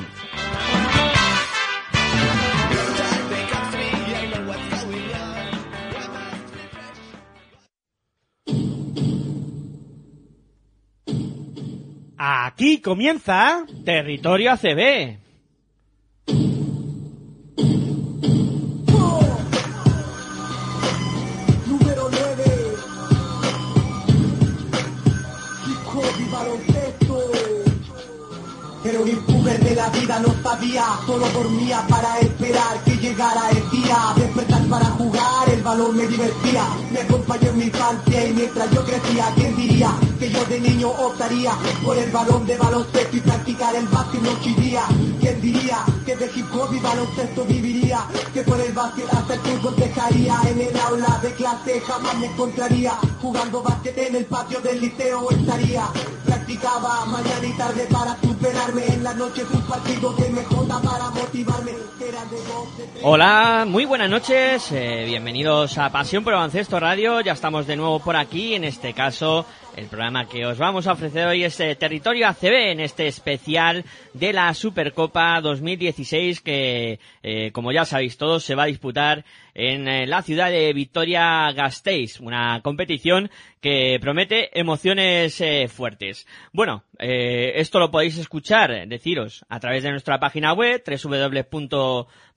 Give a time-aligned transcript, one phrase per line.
[12.18, 15.27] Aquí comienza Territorio ACB.
[29.78, 33.98] La vida, no sabía, solo dormía para esperar que llegara el día.
[34.16, 36.64] Despertar para jugar, el balón me divertía.
[36.92, 40.90] Me acompañó en mi infancia y mientras yo crecía, ¿quién diría que yo de niño
[40.90, 41.52] optaría
[41.84, 44.84] por el balón de baloncesto y practicar el básquet noche y día?
[45.20, 48.00] ¿Quién diría que de hip hop y baloncesto viviría?
[48.34, 52.28] Que por el básquet hasta el fútbol dejaría en el aula de clase jamás me
[52.28, 55.84] encontraría jugando básquet en el patio del liceo estaría
[56.26, 61.88] practicaba mañana y tarde para superarme en las noches un partido de MJ para motivarme
[63.04, 68.00] Hola, muy buenas noches, eh, bienvenidos a Pasión por Baloncesto Radio, ya estamos de nuevo
[68.00, 71.76] por aquí, en este caso el programa que os vamos a ofrecer hoy es eh,
[71.76, 73.86] Territorio ACB en este especial
[74.16, 80.08] de la Supercopa 2016 que, eh, como ya sabéis todos, se va a disputar en
[80.08, 86.28] la ciudad de Victoria Gasteiz, una competición que promete emociones fuertes.
[86.54, 90.84] Bueno, esto lo podéis escuchar, deciros, a través de nuestra página web,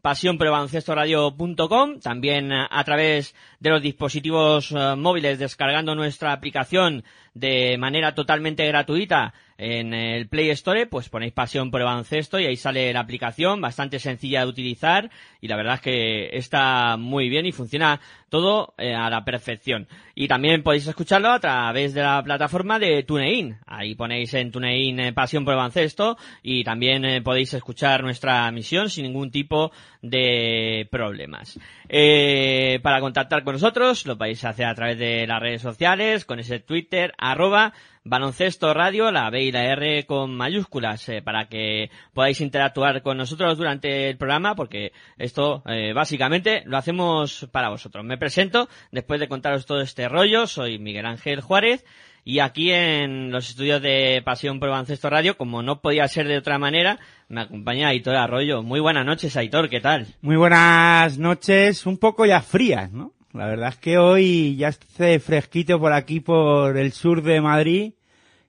[0.03, 8.14] www.pasionprobaloncestoradio.com, también eh, a través de los dispositivos eh, móviles descargando nuestra aplicación de manera
[8.14, 12.92] totalmente gratuita en el Play Store, pues ponéis pasión por el baloncesto y ahí sale
[12.95, 17.53] la aplicación, bastante sencilla de utilizar y la verdad es que está muy bien y
[17.53, 19.86] funciona todo eh, a la perfección.
[20.14, 23.58] Y también podéis escucharlo a través de la plataforma de TuneIn.
[23.67, 28.48] Ahí ponéis en TuneIn eh, pasión por el baloncesto y también eh, podéis escuchar nuestra
[28.48, 31.58] emisión sin ningún tipo de problemas.
[31.89, 36.39] Eh, para contactar con nosotros lo podéis hacer a través de las redes sociales, con
[36.39, 37.73] ese Twitter, arroba
[38.03, 43.19] baloncesto radio, la B y la R con mayúsculas, eh, para que podáis interactuar con
[43.19, 48.05] nosotros durante el programa, porque esto eh, básicamente lo hacemos para vosotros.
[48.05, 51.85] Me presento, después de contaros todo este rollo, soy Miguel Ángel Juárez,
[52.25, 56.39] y aquí en los estudios de Pasión por Baloncesto Radio, como no podía ser de
[56.39, 56.98] otra manera,
[57.29, 58.63] me acompaña Aitor Arroyo.
[58.63, 60.07] Muy buenas noches, Aitor, ¿qué tal?
[60.20, 63.13] Muy buenas noches, un poco ya frías, ¿no?
[63.33, 67.92] La verdad es que hoy ya hace fresquito por aquí, por el sur de Madrid,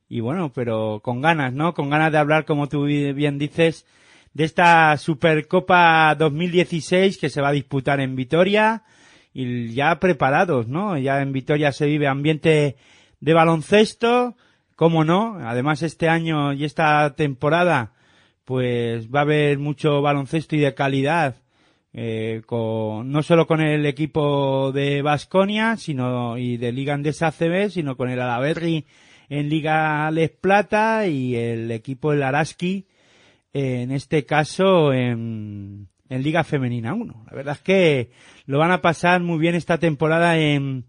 [0.09, 1.75] y bueno, pero con ganas, ¿no?
[1.75, 3.85] Con ganas de hablar, como tú bien dices,
[4.33, 8.83] de esta Supercopa 2016 que se va a disputar en Vitoria,
[9.33, 10.97] y ya preparados, ¿no?
[10.97, 12.75] Ya en Vitoria se vive ambiente
[13.19, 14.35] de baloncesto,
[14.75, 17.93] cómo no, además este año y esta temporada,
[18.45, 21.35] pues va a haber mucho baloncesto y de calidad,
[21.93, 27.97] eh, no solo con el equipo de Basconia, sino, y de Liga Andesa ACB, sino
[27.97, 28.85] con el Alaberri
[29.29, 32.85] en Liga Les Plata y el equipo del Araski,
[33.53, 37.25] en este caso, en, Liga Femenina 1.
[37.29, 38.11] La verdad es que
[38.45, 40.83] lo van a pasar muy bien esta temporada en,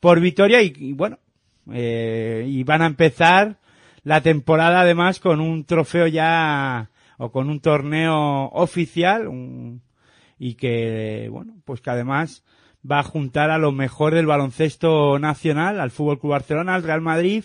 [0.00, 1.18] por Vitoria y, y bueno,
[1.72, 3.56] eh, y van a empezar
[4.04, 9.80] la temporada además con un trofeo ya o con un torneo oficial un-
[10.38, 12.44] y que bueno pues que además
[12.88, 17.00] va a juntar a lo mejor del baloncesto nacional al Fútbol Club Barcelona al Real
[17.00, 17.44] Madrid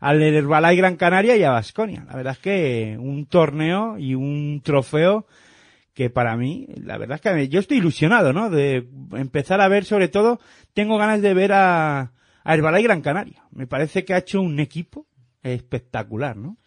[0.00, 4.60] al Herbalife Gran Canaria y a Basconia la verdad es que un torneo y un
[4.62, 5.26] trofeo
[5.94, 8.50] que para mí, la verdad es que yo estoy ilusionado, ¿no?
[8.50, 10.40] De empezar a ver, sobre todo,
[10.74, 12.12] tengo ganas de ver a,
[12.42, 13.44] a Herbalife Gran Canaria.
[13.52, 15.06] Me parece que ha hecho un equipo
[15.42, 16.58] espectacular, ¿no?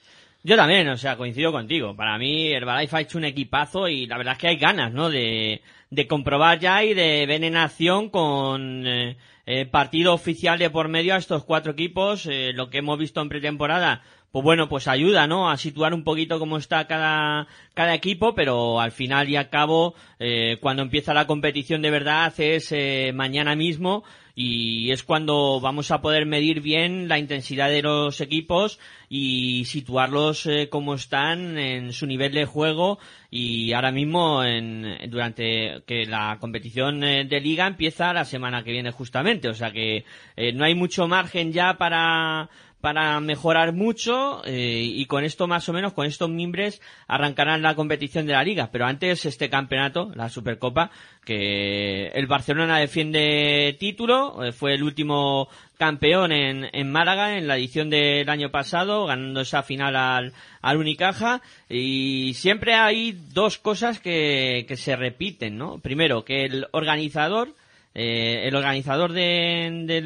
[0.47, 1.93] Yo también, o sea, coincido contigo.
[1.93, 5.09] Para mí, Herbalife ha hecho un equipazo y la verdad es que hay ganas, ¿no?
[5.09, 10.69] De, de comprobar ya y de ver en acción con eh, eh, partido oficial de
[10.69, 12.27] por medio a estos cuatro equipos.
[12.27, 15.49] eh, lo que hemos visto en pretemporada, pues bueno, pues ayuda, ¿no?
[15.49, 19.95] A situar un poquito cómo está cada, cada equipo, pero al final y al cabo,
[20.19, 24.03] eh, cuando empieza la competición de verdad es eh, mañana mismo
[24.39, 28.79] y es cuando vamos a poder medir bien la intensidad de los equipos
[29.09, 32.99] y situarlos eh, como están en su nivel de juego
[33.31, 38.73] y ahora mismo en, durante que la competición eh, de liga empieza la semana que
[38.73, 42.47] viene justamente, o sea que eh, no hay mucho margen ya para
[42.87, 47.75] para mejorar mucho eh, y con esto más o menos, con estos mimbres, arrancarán la
[47.75, 48.69] competición de la liga.
[48.71, 50.89] Pero antes este campeonato, la Supercopa,
[51.25, 57.57] que el Barcelona defiende título, eh, fue el último campeón en, en Málaga en la
[57.57, 60.31] edición del año pasado, ganando esa final al,
[60.61, 61.41] al Unicaja.
[61.67, 65.79] Y siempre hay dos cosas que, que se repiten, ¿no?
[65.79, 67.49] Primero, que el organizador,
[67.93, 70.01] eh, el organizador de,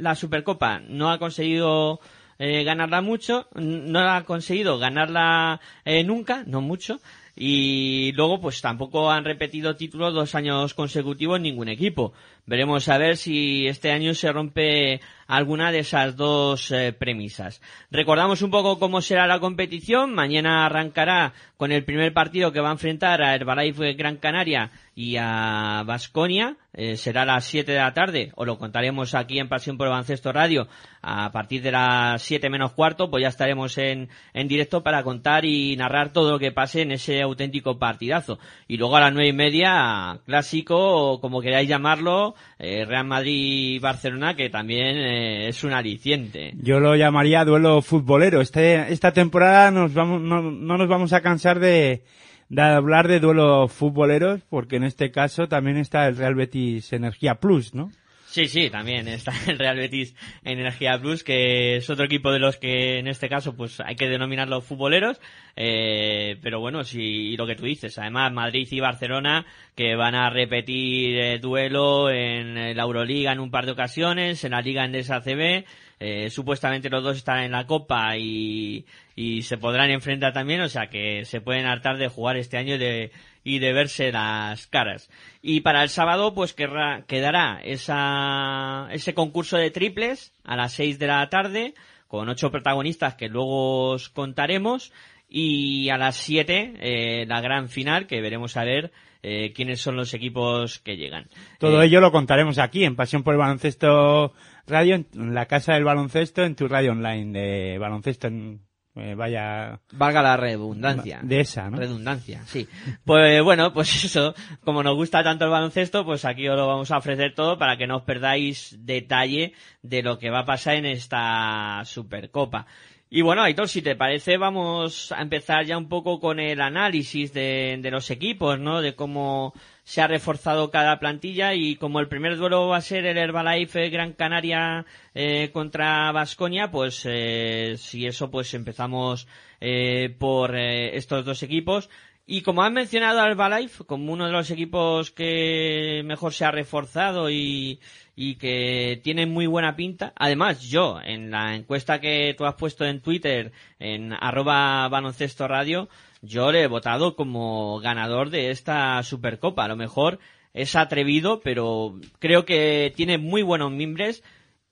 [0.00, 2.00] la Supercopa no ha conseguido
[2.38, 7.00] eh, ganarla mucho, no ha conseguido ganarla eh, nunca, no mucho,
[7.36, 12.12] y luego pues tampoco han repetido títulos dos años consecutivos ningún equipo.
[12.48, 17.60] Veremos a ver si este año se rompe alguna de esas dos eh, premisas.
[17.90, 20.14] Recordamos un poco cómo será la competición.
[20.14, 25.16] Mañana arrancará con el primer partido que va a enfrentar a Herbalife Gran Canaria y
[25.18, 26.56] a Basconia.
[26.72, 29.88] Eh, será a las 7 de la tarde, o lo contaremos aquí en Pasión por
[29.88, 30.68] Baloncesto Radio
[31.02, 35.44] a partir de las 7 menos cuarto, pues ya estaremos en, en directo para contar
[35.44, 38.38] y narrar todo lo que pase en ese auténtico partidazo.
[38.66, 44.34] Y luego a las nueve y media, clásico, o como queráis llamarlo, eh, Real Madrid-Barcelona,
[44.34, 46.52] que también eh, es un aliciente.
[46.60, 48.40] Yo lo llamaría duelo futbolero.
[48.40, 52.02] Este, esta temporada nos vamos, no, no nos vamos a cansar de,
[52.48, 57.36] de hablar de duelos futboleros, porque en este caso también está el Real Betis Energía
[57.36, 57.90] Plus, ¿no?
[58.30, 60.14] Sí, sí, también está el Real Betis
[60.44, 64.06] Energía Plus, que es otro equipo de los que en este caso pues hay que
[64.06, 65.18] denominarlos futboleros,
[65.56, 70.28] eh, pero bueno, si lo que tú dices, además Madrid y Barcelona que van a
[70.28, 75.22] repetir eh, duelo en la Euroliga en un par de ocasiones, en la Liga Endesa
[75.22, 75.64] CB,
[75.98, 78.84] eh, supuestamente los dos están en la Copa y,
[79.16, 82.76] y se podrán enfrentar también, o sea que se pueden hartar de jugar este año
[82.76, 83.10] de
[83.48, 85.08] y de verse las caras.
[85.40, 91.06] Y para el sábado, pues quedará esa, ese concurso de triples a las 6 de
[91.06, 91.74] la tarde,
[92.06, 94.92] con ocho protagonistas que luego os contaremos,
[95.28, 98.92] y a las 7 eh, la gran final, que veremos a ver
[99.22, 101.28] eh, quiénes son los equipos que llegan.
[101.58, 104.34] Todo Eh, ello lo contaremos aquí en Pasión por el Baloncesto
[104.66, 108.67] Radio, en la Casa del Baloncesto, en tu radio online de baloncesto en
[109.00, 111.20] eh, vaya Valga la redundancia.
[111.22, 111.78] de esa, ¿no?
[111.78, 112.66] Redundancia, sí.
[113.04, 114.34] Pues bueno, pues eso,
[114.64, 117.76] como nos gusta tanto el baloncesto, pues aquí os lo vamos a ofrecer todo para
[117.76, 119.52] que no os perdáis detalle
[119.82, 122.66] de lo que va a pasar en esta Supercopa.
[123.10, 127.32] Y bueno, Aitor, si te parece, vamos a empezar ya un poco con el análisis
[127.32, 128.82] de, de los equipos, ¿no?
[128.82, 129.54] De cómo
[129.88, 133.88] se ha reforzado cada plantilla y como el primer duelo va a ser el Herbalife
[133.88, 139.26] Gran Canaria eh, contra Vasconia, pues eh, si eso, pues empezamos
[139.62, 141.88] eh, por eh, estos dos equipos.
[142.26, 146.50] Y como han mencionado al Herbalife como uno de los equipos que mejor se ha
[146.50, 147.80] reforzado y,
[148.14, 152.84] y que tiene muy buena pinta, además yo, en la encuesta que tú has puesto
[152.84, 155.88] en Twitter, en arroba baloncesto radio,
[156.22, 159.64] yo le he votado como ganador de esta Supercopa.
[159.64, 160.18] A lo mejor
[160.52, 164.22] es atrevido, pero creo que tiene muy buenos mimbres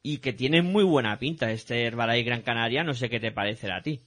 [0.02, 2.84] y que tiene muy buena pinta este Herbalife Gran Canaria.
[2.84, 4.00] No sé qué te parecerá a ti.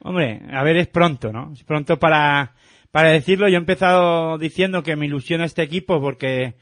[0.00, 1.52] Hombre, a ver, es pronto, ¿no?
[1.52, 2.54] Es pronto para,
[2.90, 3.48] para decirlo.
[3.48, 6.54] Yo he empezado diciendo que me ilusiona este equipo porque,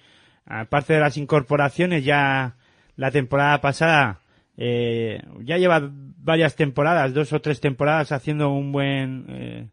[0.47, 2.57] aparte de las incorporaciones, ya
[2.97, 4.21] la temporada pasada,
[4.57, 9.69] eh, ya lleva varias temporadas, dos o tres temporadas haciendo un buen eh,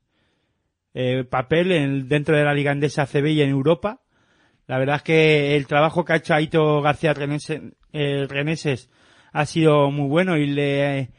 [0.94, 4.02] eh, papel en, dentro de la Liga Andesa CB y en Europa.
[4.68, 8.90] La verdad es que el trabajo que ha hecho Aito García Reneses, eh, Reneses
[9.34, 11.10] ha sido muy bueno y le,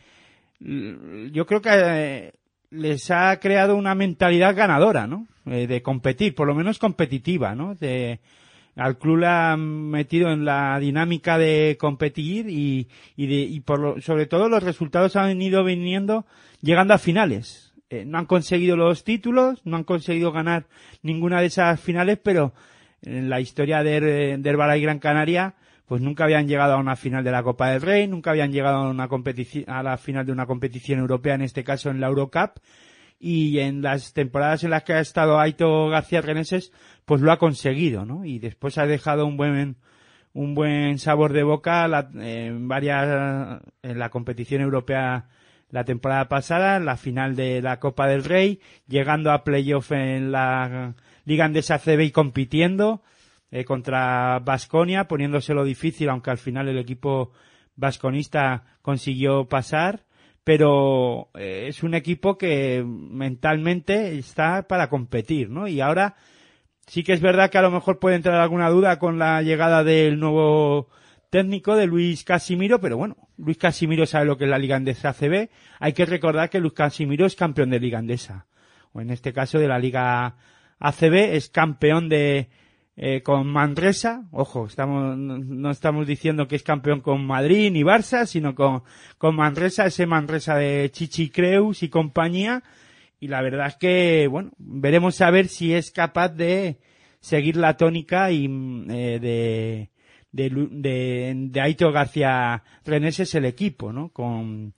[0.60, 2.32] yo creo que eh,
[2.70, 5.26] les ha creado una mentalidad ganadora, ¿no?
[5.46, 7.74] Eh, de competir, por lo menos competitiva, ¿no?
[7.74, 8.20] De,
[8.76, 13.78] al club le han metido en la dinámica de competir y, y, de, y por
[13.78, 16.26] lo, sobre todo los resultados han ido viniendo
[16.60, 17.63] llegando a finales.
[17.94, 20.66] Eh, no han conseguido los títulos, no han conseguido ganar
[21.02, 22.52] ninguna de esas finales, pero
[23.02, 25.54] en la historia de, de Herbalife Gran Canaria,
[25.86, 28.78] pues nunca habían llegado a una final de la Copa del Rey, nunca habían llegado
[28.78, 32.08] a una competición, a la final de una competición europea, en este caso en la
[32.08, 32.58] Eurocup,
[33.20, 36.72] y en las temporadas en las que ha estado Aito García Reneses,
[37.04, 38.24] pues lo ha conseguido, ¿no?
[38.24, 39.76] Y después ha dejado un buen,
[40.32, 45.28] un buen sabor de boca la, en varias, en la competición europea
[45.70, 50.94] la temporada pasada, la final de la Copa del Rey, llegando a playoff en la
[51.24, 53.02] Liga Andesa CB y compitiendo,
[53.50, 57.30] eh, contra Basconia, poniéndoselo difícil, aunque al final el equipo
[57.76, 60.04] vasconista consiguió pasar.
[60.42, 65.68] Pero eh, es un equipo que mentalmente está para competir, ¿no?
[65.68, 66.16] Y ahora
[66.86, 69.84] sí que es verdad que a lo mejor puede entrar alguna duda con la llegada
[69.84, 70.88] del nuevo
[71.34, 75.08] técnico de Luis Casimiro, pero bueno, Luis Casimiro sabe lo que es la Liga Andesa
[75.08, 75.48] ACB.
[75.80, 78.46] Hay que recordar que Luis Casimiro es campeón de Liga Andesa,
[78.92, 80.36] o en este caso de la Liga
[80.78, 82.50] ACB, es campeón de
[82.96, 88.26] eh, con Manresa, ojo, estamos, no estamos diciendo que es campeón con Madrid ni Barça,
[88.26, 88.84] sino con,
[89.18, 92.62] con Manresa, ese Manresa de Chichi Creus y compañía,
[93.18, 96.78] y la verdad es que, bueno, veremos a ver si es capaz de
[97.18, 99.90] seguir la tónica y eh, de,
[100.34, 104.08] de, de, de Aito García Renés es el equipo, ¿no?
[104.08, 104.74] Con,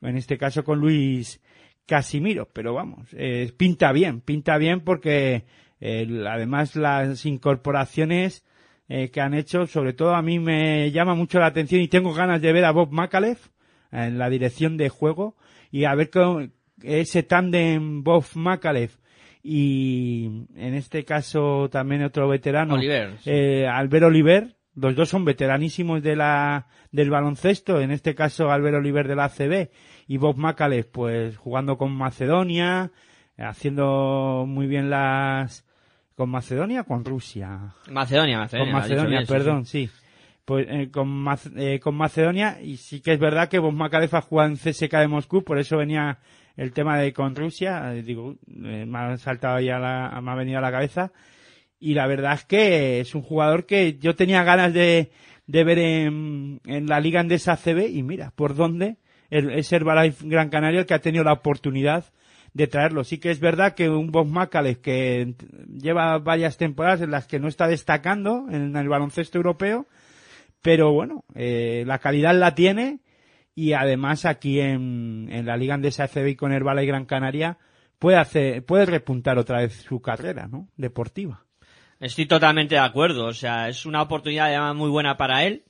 [0.00, 1.42] en este caso con Luis
[1.86, 5.44] Casimiro, pero vamos, eh, pinta bien, pinta bien porque
[5.80, 8.44] además las incorporaciones
[8.88, 12.14] eh, que han hecho, sobre todo a mí me llama mucho la atención y tengo
[12.14, 13.48] ganas de ver a Bob Macalef
[13.90, 15.34] en la dirección de juego
[15.72, 18.96] y a ver con ese tándem Bob Macalef
[19.42, 26.02] y en este caso también otro veterano, Oliver, eh, Albert Oliver, los dos son veteranísimos
[26.02, 29.70] de la, del baloncesto, en este caso Albert Oliver de la ACB
[30.06, 32.90] y Bob Macalef pues jugando con Macedonia,
[33.36, 35.64] haciendo muy bien las,
[36.14, 37.74] ¿Con Macedonia o con Rusia?
[37.90, 38.72] Macedonia, Macedonia.
[38.72, 39.88] Con Macedonia, perdón, sí.
[40.44, 41.24] Pues eh, con,
[41.56, 44.92] eh, con Macedonia, y sí que es verdad que Bob Macalef ha jugado en CSK
[44.92, 46.18] de Moscú, por eso venía
[46.56, 50.58] el tema de con Rusia, eh, digo, me ha saltado ya la, me ha venido
[50.58, 51.12] a la cabeza,
[51.82, 55.10] y la verdad es que es un jugador que yo tenía ganas de,
[55.48, 58.98] de ver en, en la Liga Andesa CB, y mira, por dónde,
[59.30, 62.04] es Herbalife Gran Canaria el que ha tenido la oportunidad
[62.54, 63.02] de traerlo.
[63.02, 65.34] Sí que es verdad que un Bob Macalef que
[65.76, 69.88] lleva varias temporadas en las que no está destacando en el baloncesto europeo,
[70.62, 73.00] pero bueno, eh, la calidad la tiene
[73.56, 77.58] y además aquí en, en la Liga Andesa FB con Herbala y Gran Canaria
[77.98, 80.68] puede hacer, puede repuntar otra vez su carrera, ¿no?
[80.76, 81.44] Deportiva.
[82.02, 85.62] Estoy totalmente de acuerdo, o sea, es una oportunidad muy buena para él,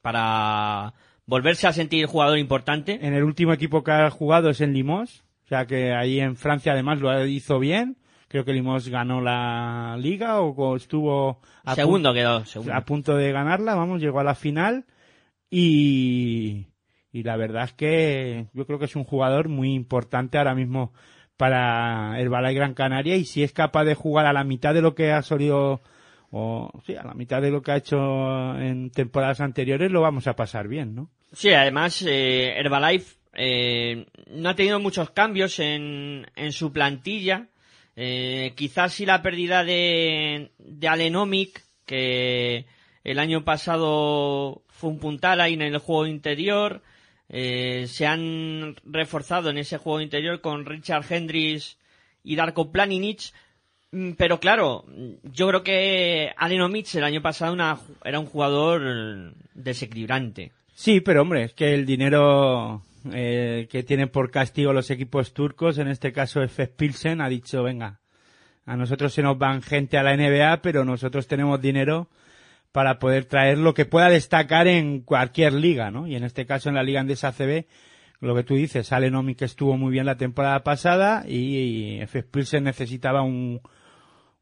[0.00, 0.94] para
[1.26, 3.04] volverse a sentir jugador importante.
[3.04, 6.36] En el último equipo que ha jugado es en Limos, o sea que ahí en
[6.36, 7.96] Francia además lo hizo bien.
[8.28, 13.74] Creo que Limos ganó la liga o estuvo a segundo quedó a punto de ganarla.
[13.74, 14.84] Vamos, llegó a la final
[15.50, 16.68] y,
[17.10, 20.92] y la verdad es que yo creo que es un jugador muy importante ahora mismo
[21.36, 24.82] para el Balay Gran Canaria y si es capaz de jugar a la mitad de
[24.82, 25.80] lo que ha solido
[26.30, 30.26] o sí, a la mitad de lo que ha hecho en temporadas anteriores lo vamos
[30.26, 31.10] a pasar bien, ¿no?
[31.32, 37.48] Sí, además eh, Herbalife eh, no ha tenido muchos cambios en, en su plantilla.
[37.94, 42.66] Eh, quizás sí la pérdida de, de Alenomic, que
[43.04, 46.82] el año pasado fue un puntal ahí en el juego interior.
[47.28, 51.76] Eh, se han reforzado en ese juego interior con Richard Hendricks
[52.22, 53.32] y Darko Planinic.
[53.92, 54.84] Mm, pero claro,
[55.22, 57.56] yo creo que Alenomic el año pasado
[58.04, 60.52] era un jugador desequilibrante.
[60.74, 65.78] Sí, pero hombre, es que el dinero eh, que tienen por castigo los equipos turcos,
[65.78, 68.00] en este caso Efes Pilsen, ha dicho, venga,
[68.66, 72.08] a nosotros se nos van gente a la NBA, pero nosotros tenemos dinero
[72.76, 76.06] para poder traer lo que pueda destacar en cualquier liga, ¿no?
[76.06, 77.64] Y en este caso en la Liga Andesa CB,
[78.20, 82.64] lo que tú dices, Alenomi que estuvo muy bien la temporada pasada y, Efes Pilsen
[82.64, 83.62] necesitaba un,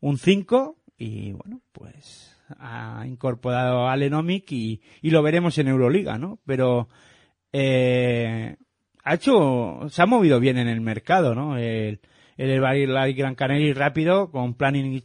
[0.00, 6.18] un 5 y bueno, pues ha incorporado a Alenomic y, y lo veremos en Euroliga,
[6.18, 6.40] ¿no?
[6.44, 6.88] Pero
[7.52, 8.56] eh,
[9.04, 11.56] ha hecho, se ha movido bien en el mercado, ¿no?
[11.56, 12.00] El,
[12.36, 15.04] el, Gran Canaria rápido con planning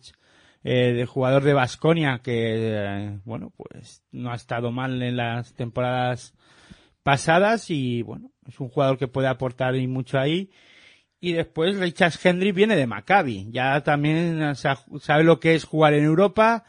[0.63, 5.53] eh, de jugador de Basconia que, eh, bueno, pues no ha estado mal en las
[5.53, 6.33] temporadas
[7.03, 10.51] pasadas y, bueno, es un jugador que puede aportar y mucho ahí.
[11.21, 13.47] Y después Richard Hendry viene de Maccabi.
[13.51, 16.63] Ya también sabe lo que es jugar en Europa,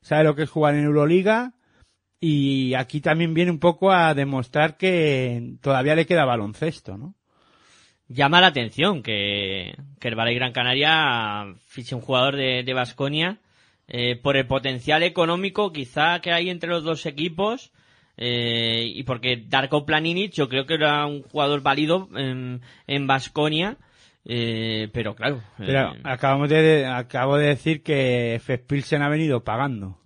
[0.00, 1.54] sabe lo que es jugar en Euroliga
[2.20, 7.14] y aquí también viene un poco a demostrar que todavía le queda baloncesto, ¿no?
[8.08, 13.38] Llama la atención que, que el Valle Gran Canaria fiche un jugador de Basconia
[13.88, 17.72] eh, por el potencial económico quizá que hay entre los dos equipos
[18.16, 23.76] eh, y porque Darko Planinic yo creo que era un jugador válido en Basconia.
[24.28, 25.40] Eh, pero claro.
[25.56, 29.98] Pero acabamos de, acabo de decir que Fespilsen ha venido pagando.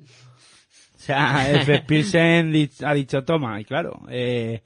[0.95, 2.53] O sea, el Pilsen
[2.85, 4.63] ha dicho, toma, y claro, eh,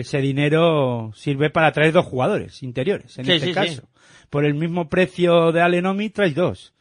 [0.00, 3.88] ese dinero sirve para traer dos jugadores interiores, en este caso.
[4.30, 6.74] Por el mismo precio de Alenomi traes dos.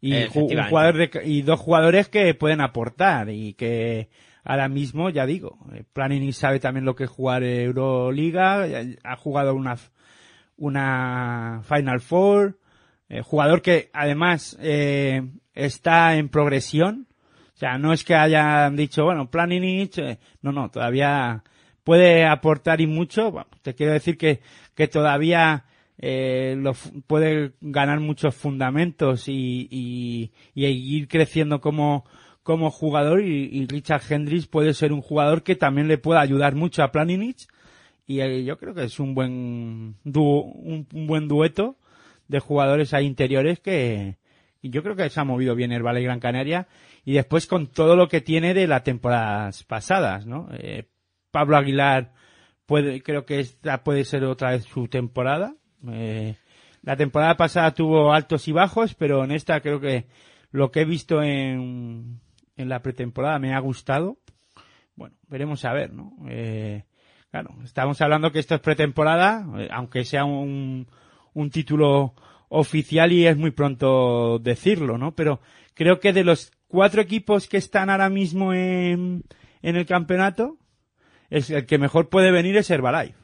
[0.00, 4.08] Y un jugador de- y dos jugadores que pueden aportar y que
[4.44, 9.16] ahora mismo, ya digo, eh, Planini sabe también lo que es jugar Euroliga, ya- ha
[9.16, 9.76] jugado una,
[10.56, 12.58] una Final Four,
[13.08, 15.22] eh, jugador que además eh,
[15.54, 17.06] está en progresión,
[17.54, 21.42] o sea, no es que hayan dicho, bueno, Planinic, eh, no, no, todavía
[21.86, 23.30] puede aportar y mucho.
[23.30, 24.40] Bueno, te quiero decir que,
[24.74, 25.66] que todavía
[25.98, 26.72] eh, lo
[27.06, 32.04] puede ganar muchos fundamentos y, y, y ir creciendo como,
[32.42, 36.82] como jugador y, Richard Hendricks puede ser un jugador que también le pueda ayudar mucho
[36.82, 37.46] a Planinic
[38.04, 41.76] y eh, yo creo que es un buen dúo, un, un buen dueto
[42.26, 44.16] de jugadores ahí interiores que
[44.60, 46.66] yo creo que se ha movido bien el Valle Gran Canaria
[47.04, 50.48] y después con todo lo que tiene de las temporadas pasadas, ¿no?
[50.58, 50.88] Eh,
[51.36, 52.14] Pablo Aguilar
[52.64, 55.54] puede, creo que esta puede ser otra vez su temporada.
[55.86, 56.34] Eh,
[56.80, 60.06] la temporada pasada tuvo altos y bajos, pero en esta creo que
[60.50, 62.22] lo que he visto en,
[62.56, 64.16] en la pretemporada me ha gustado.
[64.94, 66.16] Bueno, veremos a ver, ¿no?
[66.26, 66.84] Eh,
[67.30, 70.86] claro, estamos hablando que esto es pretemporada, eh, aunque sea un,
[71.34, 72.14] un título
[72.48, 75.14] oficial y es muy pronto decirlo, ¿no?
[75.14, 75.40] Pero
[75.74, 79.24] creo que de los cuatro equipos que están ahora mismo en,
[79.60, 80.56] en el campeonato,
[81.30, 83.14] es el que mejor puede venir es Herbalife.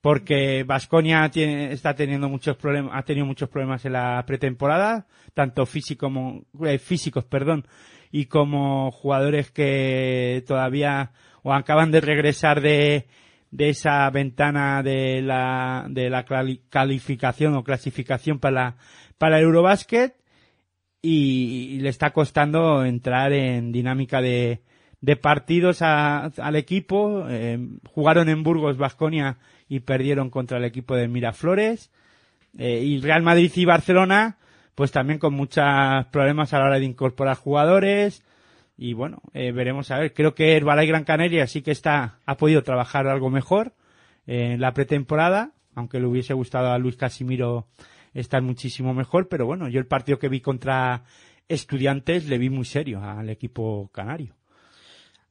[0.00, 6.06] Porque Vasconia está teniendo muchos problemas, ha tenido muchos problemas en la pretemporada, tanto físico
[6.06, 7.66] como, eh, físicos, perdón,
[8.12, 11.12] y como jugadores que todavía
[11.42, 13.06] o acaban de regresar de,
[13.50, 18.76] de esa ventana de la, de la cali- calificación o clasificación para,
[19.16, 20.14] para el Eurobasket
[21.00, 24.62] y le está costando entrar en dinámica de,
[25.04, 27.26] de partidos a- al equipo.
[27.28, 27.58] Eh,
[27.92, 29.36] jugaron en Burgos, Vasconia
[29.68, 31.90] y perdieron contra el equipo de Miraflores.
[32.56, 34.38] Eh, y Real Madrid y Barcelona,
[34.74, 35.62] pues también con muchos
[36.10, 38.22] problemas a la hora de incorporar jugadores.
[38.78, 40.14] Y bueno, eh, veremos a ver.
[40.14, 43.74] Creo que Herbalife Gran Canaria sí que está, ha podido trabajar algo mejor
[44.26, 47.66] en la pretemporada, aunque le hubiese gustado a Luis Casimiro
[48.14, 51.02] estar muchísimo mejor, pero bueno, yo el partido que vi contra
[51.48, 54.34] estudiantes le vi muy serio al equipo canario.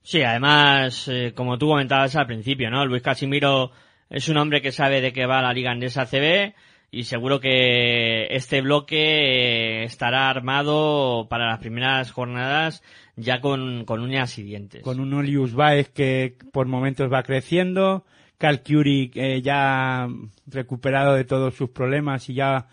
[0.04, 2.86] Sí, además, eh, como tú comentabas al principio, ¿no?
[2.86, 3.72] Luis Casimiro
[4.10, 6.54] es un hombre que sabe de qué va la Liga Andesa CB
[6.92, 12.84] y seguro que este bloque eh, estará armado para las primeras jornadas
[13.16, 14.84] ya con, con uñas y dientes.
[14.84, 18.06] Con un Olius Baez que por momentos va creciendo,
[18.38, 20.08] Cal Curie eh, ya
[20.46, 22.68] recuperado de todos sus problemas y ya,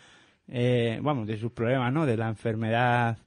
[0.48, 2.04] eh, vamos, de sus problemas, ¿no?
[2.04, 3.18] De la enfermedad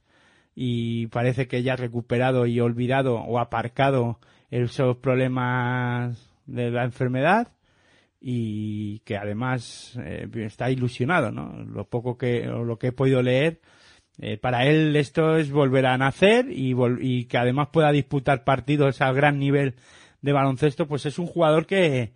[0.54, 4.18] y parece que ya ha recuperado y olvidado o aparcado
[4.50, 7.48] esos problemas de la enfermedad
[8.20, 11.64] y que además eh, está ilusionado, ¿no?
[11.64, 13.60] Lo poco que, o lo que he podido leer,
[14.20, 18.44] eh, para él esto es volver a nacer y, vol- y que además pueda disputar
[18.44, 19.74] partidos a gran nivel
[20.22, 22.12] de baloncesto, pues es un jugador que,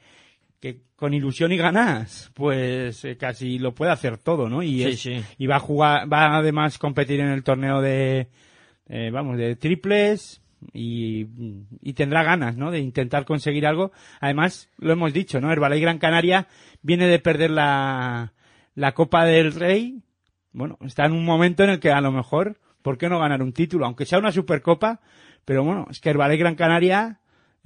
[0.61, 4.63] que con ilusión y ganas, pues eh, casi lo puede hacer todo, ¿no?
[4.63, 5.23] Y, Sí, es- sí.
[5.39, 8.29] y va a jugar, va a además competir en el torneo de,
[8.89, 10.43] eh, vamos, de triples
[10.73, 11.27] y,
[11.83, 12.73] y tendrá ganas, ¿no?
[12.73, 13.93] De intentar conseguir algo.
[14.21, 15.53] Además, lo hemos dicho, ¿no?
[15.53, 16.49] Herbalife Gran Canaria
[16.83, 18.33] viene de perder la,
[18.75, 20.03] la Copa del Rey.
[20.53, 23.43] Bueno, está en un momento en el que a lo mejor, ¿por qué no ganar
[23.43, 23.87] un título?
[23.87, 25.01] Aunque sea una Supercopa,
[25.45, 27.21] pero bueno, es que Herbalife Gran Canaria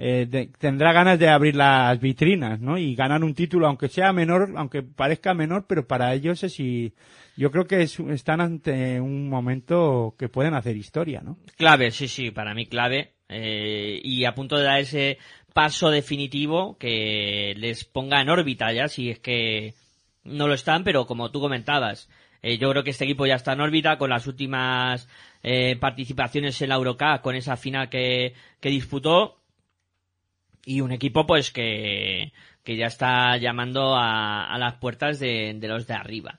[0.05, 2.77] eh, de- tendrá ganas de abrir las vitrinas, ¿no?
[2.77, 6.93] Y ganar un título, aunque sea menor, aunque parezca menor, pero para ellos es y
[7.37, 11.39] yo creo que es- están ante un momento que pueden hacer historia, ¿no?
[11.57, 13.13] Clave, sí, sí, para mí clave.
[13.35, 15.17] eh, y a punto de dar ese
[15.55, 19.73] paso definitivo que les ponga en órbita ya, si es que
[20.25, 22.11] no lo están, pero como tú comentabas,
[22.43, 25.09] eh, yo creo que este equipo ya está en órbita con las últimas
[25.45, 29.39] eh, participaciones en la Eurocup, con esa final que, que disputó.
[30.65, 35.69] Y un equipo pues que, que ya está llamando a, a las puertas de, de
[35.69, 36.39] los de arriba.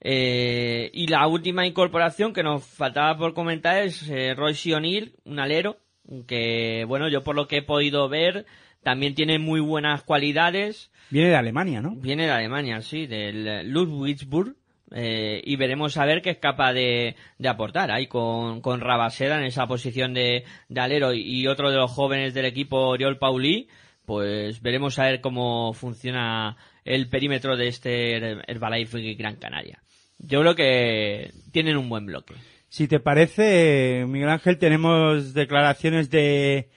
[0.00, 5.40] Eh, y la última incorporación que nos faltaba por comentar es eh, Royce O'Neill, un
[5.40, 5.78] alero,
[6.26, 8.44] que bueno, yo por lo que he podido ver,
[8.82, 10.92] también tiene muy buenas cualidades.
[11.08, 11.96] Viene de Alemania, ¿no?
[11.96, 14.56] Viene de Alemania, sí, del Ludwigsburg.
[14.94, 19.38] Eh, y veremos a ver qué es capaz de, de aportar ahí con, con Rabaseda
[19.38, 23.68] en esa posición de, de alero y, otro de los jóvenes del equipo, Oriol Pauli.
[24.06, 29.82] Pues veremos a ver cómo funciona el perímetro de este Her- Herbalife Gran Canaria.
[30.18, 32.34] Yo creo que tienen un buen bloque.
[32.68, 36.68] Si te parece, Miguel Ángel, tenemos declaraciones de,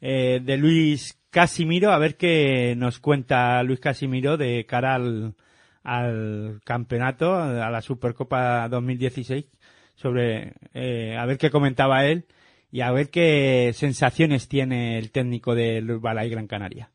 [0.00, 4.98] eh, de Luis Casimiro, a ver qué nos cuenta Luis Casimiro de cara
[5.86, 9.44] al campeonato, a la Supercopa 2016.
[9.94, 12.26] sobre eh, a ver qué comentaba él
[12.70, 16.90] y a ver qué sensaciones tiene el técnico del Balay Gran Canaria.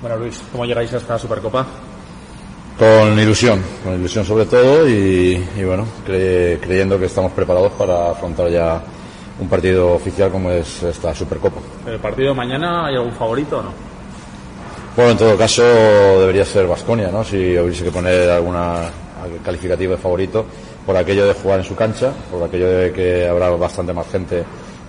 [0.00, 1.66] Bueno, Luis, ¿cómo llegáis a esta Supercopa?
[2.78, 8.10] Con ilusión, con ilusión sobre todo y, y bueno, cre- creyendo que estamos preparados para
[8.12, 8.80] afrontar ya
[9.40, 11.60] un partido oficial como es esta Supercopa.
[11.86, 13.87] ¿El partido de mañana hay algún favorito o no?
[14.98, 15.62] Bueno, en todo caso
[16.18, 17.22] debería ser Vasconia, ¿no?
[17.22, 18.90] Si hubiese que poner alguna
[19.44, 20.44] calificativo de favorito
[20.84, 24.42] por aquello de jugar en su cancha, por aquello de que habrá bastante más gente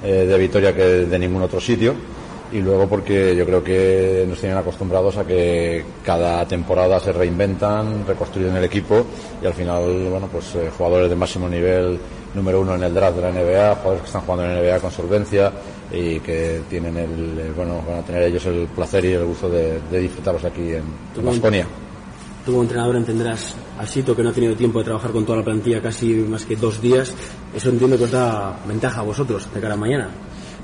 [0.04, 1.94] eh, de Vitoria que de ningún otro sitio
[2.52, 8.04] y luego porque yo creo que nos tienen acostumbrados a que cada temporada se reinventan,
[8.08, 9.06] reconstruyen el equipo
[9.44, 12.00] y al final, bueno, pues eh, jugadores de máximo nivel
[12.34, 14.80] número uno en el draft de la NBA, jugadores que están jugando en la NBA
[14.80, 15.52] con solvencia
[15.92, 19.80] y que tienen el, bueno, van a tener ellos el placer y el gusto de,
[19.90, 20.84] de disfrutarlos aquí en,
[21.24, 21.66] Baskonia.
[22.46, 25.40] Tú como entrenador entenderás al Sito que no ha tenido tiempo de trabajar con toda
[25.40, 27.14] la plantilla casi más que dos días.
[27.54, 30.10] Eso entiendo que os da ventaja a vosotros de cara a mañana.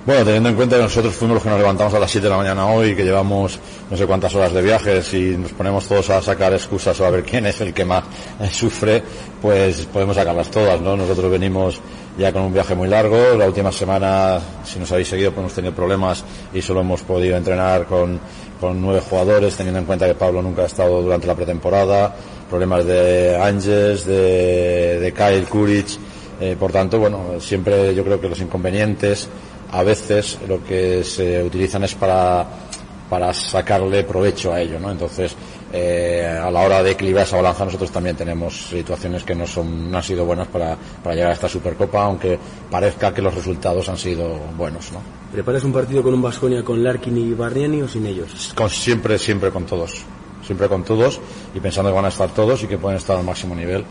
[0.05, 2.29] Bueno, teniendo en cuenta que nosotros fuimos los que nos levantamos a las 7 de
[2.29, 3.57] la mañana hoy, que llevamos
[3.89, 7.09] no sé cuántas horas de viajes y nos ponemos todos a sacar excusas o a
[7.09, 8.03] ver quién es el que más
[8.51, 9.01] sufre,
[9.41, 10.95] pues podemos sacarlas todas, ¿no?
[10.95, 11.81] Nosotros venimos
[12.19, 13.17] ya con un viaje muy largo.
[13.35, 17.35] La última semana, si nos habéis seguido, pues hemos tenido problemas y solo hemos podido
[17.35, 18.19] entrenar con,
[18.61, 22.15] con nueve jugadores, teniendo en cuenta que Pablo nunca ha estado durante la pretemporada,
[22.47, 25.87] problemas de Ángeles, de, de Kyle Kuric,
[26.39, 29.29] eh, por tanto, bueno, siempre yo creo que los inconvenientes
[29.75, 32.47] a veces lo que se utilizan es para,
[33.09, 34.89] para sacarle provecho a ello, ¿no?
[34.89, 35.35] Entonces,
[35.73, 39.91] eh, a la hora de equilibrar esa balanza nosotros también tenemos situaciones que no son
[39.91, 42.39] no han sido buenas para, para llegar a esta Supercopa, aunque
[42.71, 45.01] parezca que los resultados han sido buenos, ¿no?
[45.33, 48.53] ¿Preparas un partido con un Vasconia con Larkin y Barniani o sin ellos?
[48.55, 50.03] Con, siempre, siempre con todos.
[50.41, 51.19] Siempre con todos
[51.53, 53.83] y pensando que van a estar todos y que pueden estar al máximo nivel,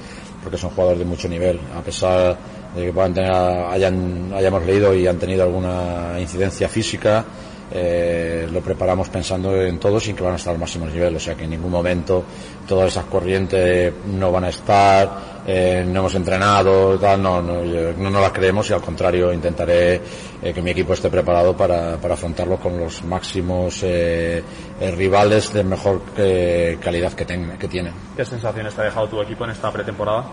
[0.43, 1.61] porque son jugadores de mucho nivel.
[1.77, 2.39] A pesar
[2.75, 7.25] de que puedan tener, hayan, hayamos leído y han tenido alguna incidencia física,
[7.73, 11.17] eh, lo preparamos pensando en todos y que van a estar al máximo nivel.
[11.17, 12.23] O sea que en ningún momento
[12.69, 18.11] todas esas corrientes no van a estar, eh, no hemos entrenado, tal, no, no, no
[18.11, 20.01] nos las creemos y al contrario intentaré
[20.43, 24.43] eh, que mi equipo esté preparado para, para afrontarlo con los máximos eh,
[24.81, 27.93] eh, rivales de mejor eh, calidad que, ten- que tienen.
[28.17, 30.25] ¿Qué sensaciones te ha dejado tu equipo en esta pretemporada?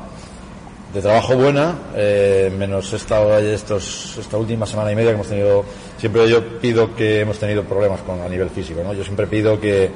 [0.94, 5.64] De trabajo buena, eh, menos esta, estos, esta última semana y media que hemos tenido,
[5.98, 8.94] siempre yo pido que hemos tenido problemas con, a nivel físico, ¿no?
[8.94, 9.90] Yo siempre pido que,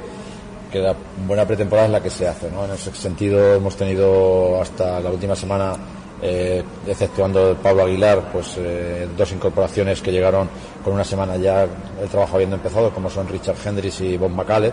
[0.72, 0.94] que la
[1.26, 2.64] buena pretemporada es la que se hace, ¿no?
[2.64, 5.74] En ese sentido hemos tenido hasta la última semana,
[6.22, 10.48] eh, exceptuando Pablo Aguilar, pues eh, dos incorporaciones que llegaron
[10.82, 11.64] con una semana ya
[12.00, 14.72] el trabajo habiendo empezado, como son Richard Hendricks y Bob McCaleb,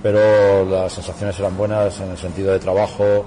[0.00, 3.24] pero las sensaciones eran buenas en el sentido de trabajo,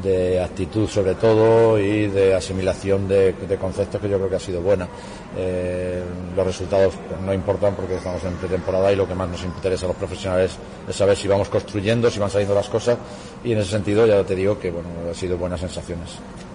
[0.00, 4.40] de actitud sobre todo y de asimilación de, de conceptos que yo creo que ha
[4.40, 4.88] sido buena.
[5.36, 6.02] Eh,
[6.34, 9.84] los resultados pues, no importan porque estamos en pretemporada y lo que más nos interesa
[9.86, 10.52] a los profesionales
[10.88, 12.96] es saber si vamos construyendo, si van saliendo las cosas
[13.44, 16.10] y en ese sentido ya te digo que bueno, ha sido buenas sensaciones.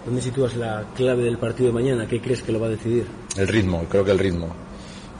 [0.06, 2.08] ¿Dónde sitúas la clave del partido de mañana?
[2.08, 3.06] ¿Qué crees que lo va a decidir?
[3.36, 4.48] El ritmo, creo que el ritmo.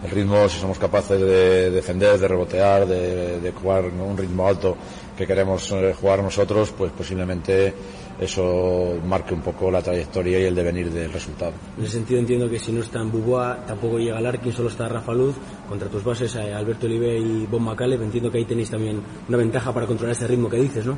[0.04, 4.78] El ritmo, si somos capaces de defender, de rebotear, de, de jugar un ritmo alto
[5.18, 7.74] que queremos eh, jugar nosotros, pues posiblemente
[8.20, 11.54] eso marque un poco la trayectoria y el devenir del resultado.
[11.78, 14.88] En ese sentido entiendo que si no está en Buboa, tampoco llega Larkin, solo está
[14.88, 15.36] Rafa Luz.
[15.70, 19.38] Contra tus bases, eh, Alberto Olive y Bob McCaleb, entiendo que ahí tenéis también una
[19.38, 20.98] ventaja para controlar ese ritmo que dices, ¿no?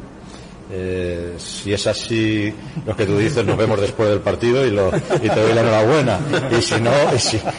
[0.71, 2.53] Eh, si es así
[2.85, 5.61] lo que tú dices, nos vemos después del partido y, lo, y te doy la
[5.61, 6.19] enhorabuena.
[6.55, 6.91] Y si no,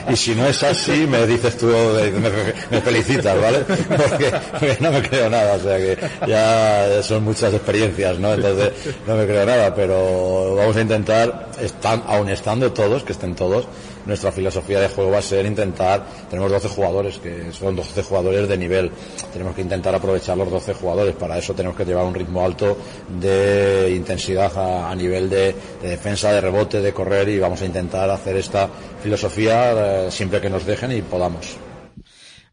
[0.08, 2.30] y si, no es así, me dices tú, me,
[2.70, 3.58] me felicitas, ¿vale?
[3.60, 4.32] Porque
[4.78, 8.32] no me creo nada, o sea que ya son muchas experiencias, ¿no?
[8.32, 8.72] Entonces
[9.06, 13.66] no me creo nada, pero vamos a intentar, están, aun estando todos, que estén todos,
[14.10, 18.48] nuestra filosofía de juego va a ser intentar, tenemos 12 jugadores, que son 12 jugadores
[18.48, 18.90] de nivel,
[19.32, 22.76] tenemos que intentar aprovechar los 12 jugadores, para eso tenemos que llevar un ritmo alto
[23.08, 27.66] de intensidad a, a nivel de, de defensa, de rebote, de correr y vamos a
[27.66, 28.68] intentar hacer esta
[29.02, 31.56] filosofía eh, siempre que nos dejen y podamos.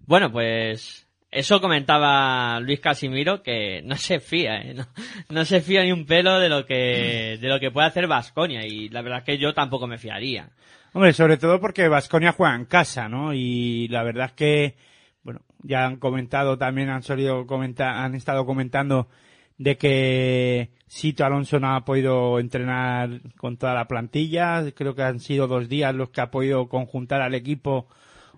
[0.05, 4.73] Bueno, pues eso comentaba Luis Casimiro que no se fía, ¿eh?
[4.73, 4.87] no,
[5.29, 8.65] no se fía ni un pelo de lo que de lo que puede hacer Vasconia
[8.65, 10.49] y la verdad es que yo tampoco me fiaría.
[10.97, 13.31] Hombre, sobre todo porque Vasconia juega en casa, ¿no?
[13.31, 14.75] Y la verdad es que,
[15.21, 19.07] bueno, ya han comentado también, han solido comentar, han estado comentando
[19.59, 24.71] de que Sito Alonso no ha podido entrenar con toda la plantilla.
[24.73, 27.87] Creo que han sido dos días los que ha podido conjuntar al equipo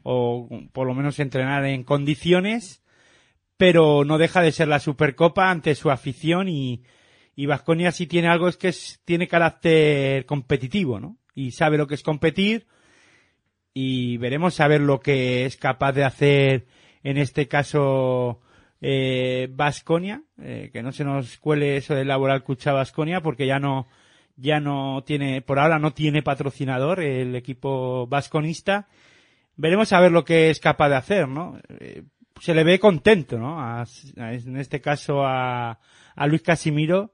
[0.04, 2.84] o por lo menos entrenar en condiciones.
[3.56, 6.84] Pero no deja de ser la Supercopa ante su afición y,
[7.38, 11.19] y Vasconia si tiene algo es que es- tiene carácter competitivo, ¿no?
[11.40, 12.68] Y sabe lo que es competir
[13.74, 16.68] y veremos a ver lo que es capaz de hacer
[17.04, 18.42] en este caso
[19.52, 23.88] Vasconia, eh, que no se nos cuele eso de laboral Cucha Vasconia porque ya no
[24.36, 28.88] ya no tiene por ahora no tiene patrocinador el equipo vasconista.
[29.56, 31.60] Veremos a ver lo que es capaz de hacer, ¿no?
[31.80, 32.04] Eh,
[32.40, 33.84] se le ve contento, ¿no?
[34.16, 35.80] en este caso a,
[36.16, 37.12] a Luis Casimiro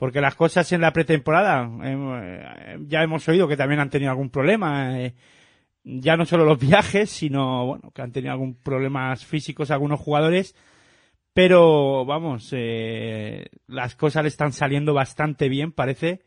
[0.00, 4.30] porque las cosas en la pretemporada eh, ya hemos oído que también han tenido algún
[4.30, 4.96] problema
[5.84, 10.54] ya no solo los viajes, sino bueno, que han tenido algún problemas físicos algunos jugadores,
[11.32, 16.22] pero vamos, eh, las cosas le están saliendo bastante bien, parece,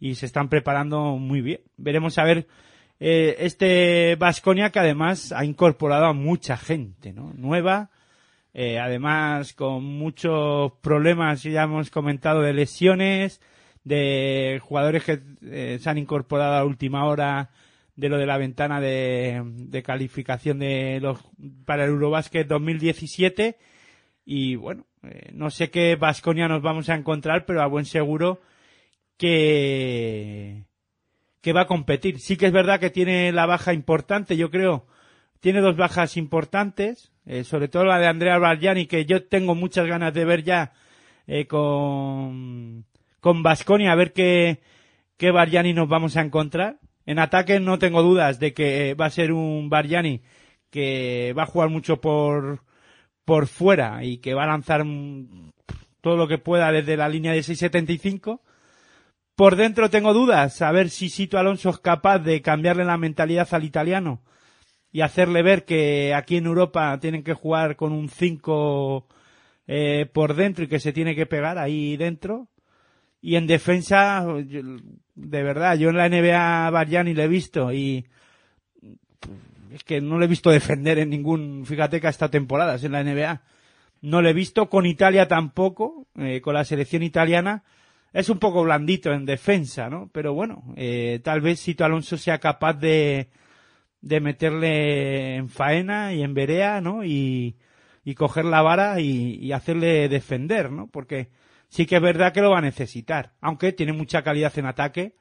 [0.00, 1.60] y se están preparando muy bien.
[1.76, 2.46] Veremos a ver
[3.00, 7.32] eh, este Vasconia que además ha incorporado a mucha gente, ¿no?
[7.34, 7.90] Nueva,
[8.60, 13.40] eh, además con muchos problemas, ya hemos comentado, de lesiones,
[13.84, 17.50] de jugadores que eh, se han incorporado a última hora
[17.94, 21.20] de lo de la ventana de, calificación de los
[21.66, 23.56] para el Eurobasket 2017
[24.24, 28.40] y bueno eh, no sé qué Vasconia nos vamos a encontrar pero a buen seguro
[29.16, 30.64] que
[31.40, 32.18] que va a competir.
[32.18, 34.88] Sí que es verdad que tiene la baja importante yo creo
[35.40, 39.86] tiene dos bajas importantes eh, sobre todo la de Andrea Bargiani que yo tengo muchas
[39.86, 40.72] ganas de ver ya
[41.26, 42.84] eh, con
[43.20, 44.60] con Vasconia a ver qué
[45.16, 49.10] qué Bargiani nos vamos a encontrar en ataque no tengo dudas de que va a
[49.10, 50.22] ser un Barjani
[50.70, 52.62] que va a jugar mucho por,
[53.24, 54.84] por fuera y que va a lanzar
[56.00, 58.40] todo lo que pueda desde la línea de 6.75.
[59.34, 63.48] Por dentro tengo dudas, a ver si Sito Alonso es capaz de cambiarle la mentalidad
[63.52, 64.22] al italiano
[64.92, 69.06] y hacerle ver que aquí en Europa tienen que jugar con un 5
[69.66, 72.48] eh, por dentro y que se tiene que pegar ahí dentro.
[73.20, 78.06] Y en defensa, de verdad, yo en la NBA Barjani le he visto y
[79.72, 83.02] es que no le he visto defender en ningún, fíjate que hasta temporadas en la
[83.02, 83.42] NBA.
[84.00, 87.64] No le he visto con Italia tampoco, eh, con la selección italiana.
[88.12, 90.08] Es un poco blandito en defensa, ¿no?
[90.12, 93.28] Pero bueno, eh, tal vez Sito Alonso sea capaz de,
[94.00, 97.04] de meterle en faena y en verea, ¿no?
[97.04, 97.56] Y,
[98.08, 100.86] y coger la vara y, hacerle defender, ¿no?
[100.86, 101.28] Porque
[101.68, 105.14] sí que es verdad que lo va a necesitar, aunque tiene mucha calidad en ataque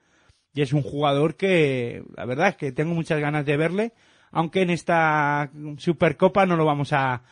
[0.54, 3.94] y es un jugador que la verdad es que tengo muchas ganas de verle,
[4.32, 7.24] aunque en esta Supercopa no lo vamos a,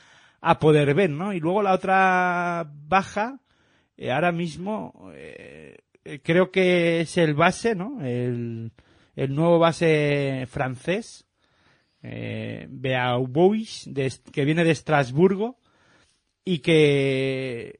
[0.41, 1.31] a poder ver, ¿no?
[1.34, 3.39] Y luego la otra baja,
[3.95, 5.77] eh, ahora mismo eh,
[6.21, 8.05] creo que es el base, ¿no?
[8.05, 8.73] El,
[9.15, 11.25] el nuevo base francés,
[12.08, 13.89] eh, Beaubois,
[14.32, 15.58] que viene de Estrasburgo
[16.44, 17.80] y que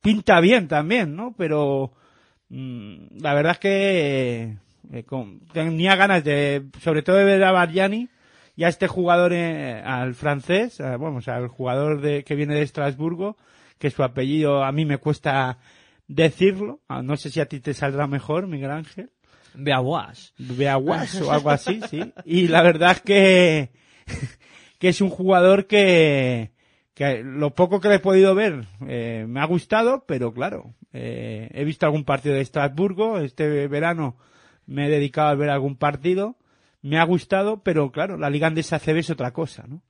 [0.00, 1.34] pinta bien también, ¿no?
[1.38, 1.92] Pero
[2.48, 4.56] mm, la verdad es que
[4.92, 5.04] eh,
[5.52, 8.08] tenía ganas de, sobre todo de ver a Bargiani
[8.56, 13.36] y a este jugador, eh, al francés, vamos, al jugador de, que viene de Estrasburgo,
[13.78, 15.58] que su apellido a mí me cuesta
[16.08, 19.10] decirlo, no sé si a ti te saldrá mejor, Miguel Ángel.
[19.54, 20.34] Beaguas.
[20.38, 22.12] Beaguas o algo así, sí.
[22.24, 23.70] Y la verdad es que,
[24.78, 26.52] que es un jugador que,
[26.94, 31.48] que lo poco que le he podido ver eh, me ha gustado, pero claro, eh,
[31.52, 34.16] he visto algún partido de Estrasburgo, este verano
[34.66, 36.36] me he dedicado a ver algún partido,
[36.82, 39.82] me ha gustado, pero claro, la Liga Andesa CB es otra cosa, ¿no?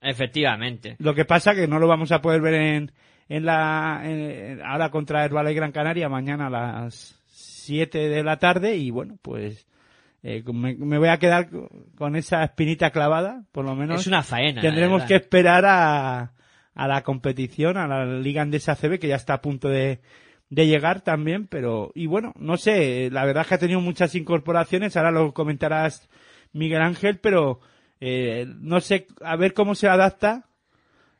[0.00, 0.96] Efectivamente.
[0.98, 2.92] Lo que pasa que no lo vamos a poder ver en,
[3.28, 4.02] en la,
[4.64, 7.19] ahora contra el Valle Gran Canaria mañana a las
[7.70, 9.68] 7 de la tarde y bueno, pues
[10.24, 11.48] eh, me, voy a quedar
[11.96, 14.00] con esa espinita clavada, por lo menos.
[14.00, 14.60] Es una faena.
[14.60, 16.32] Tendremos que esperar a,
[16.74, 20.00] a la competición, a la Liga Andesa CB, que ya está a punto de,
[20.48, 24.16] de llegar también, pero, y bueno, no sé, la verdad es que ha tenido muchas
[24.16, 26.08] incorporaciones, ahora lo comentarás
[26.52, 27.60] Miguel Ángel, pero,
[28.00, 30.48] eh, no sé, a ver cómo se adapta,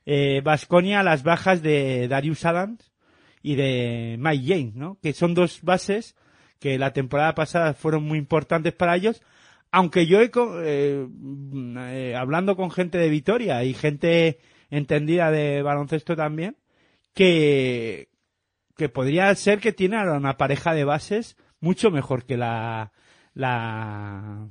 [0.04, 2.90] eh, Vasconia a las bajas de Darius Adams
[3.40, 4.98] y de Mike James, ¿no?
[5.00, 6.16] Que son dos bases
[6.60, 9.22] que la temporada pasada fueron muy importantes para ellos,
[9.72, 10.30] aunque yo he,
[10.64, 11.06] eh,
[11.78, 14.38] eh, hablando con gente de Vitoria y gente
[14.70, 16.56] entendida de baloncesto también,
[17.14, 18.08] que,
[18.76, 22.92] que podría ser que tiene una pareja de bases mucho mejor que la,
[23.34, 24.48] la,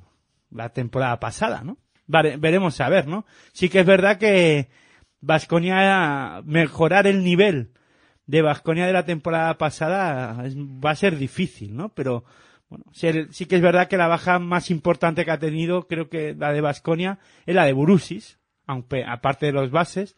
[0.51, 1.77] la temporada pasada, ¿no?
[2.07, 3.25] veremos a ver, ¿no?
[3.53, 4.69] Sí que es verdad que
[5.21, 7.71] Vasconia mejorar el nivel
[8.29, 11.89] de Vasconia de la temporada pasada va a ser difícil, ¿no?
[11.89, 12.23] Pero
[12.69, 16.35] bueno, sí, que es verdad que la baja más importante que ha tenido, creo que
[16.37, 18.37] la de Vasconia, es la de Burusis,
[18.67, 20.15] aunque aparte de los bases.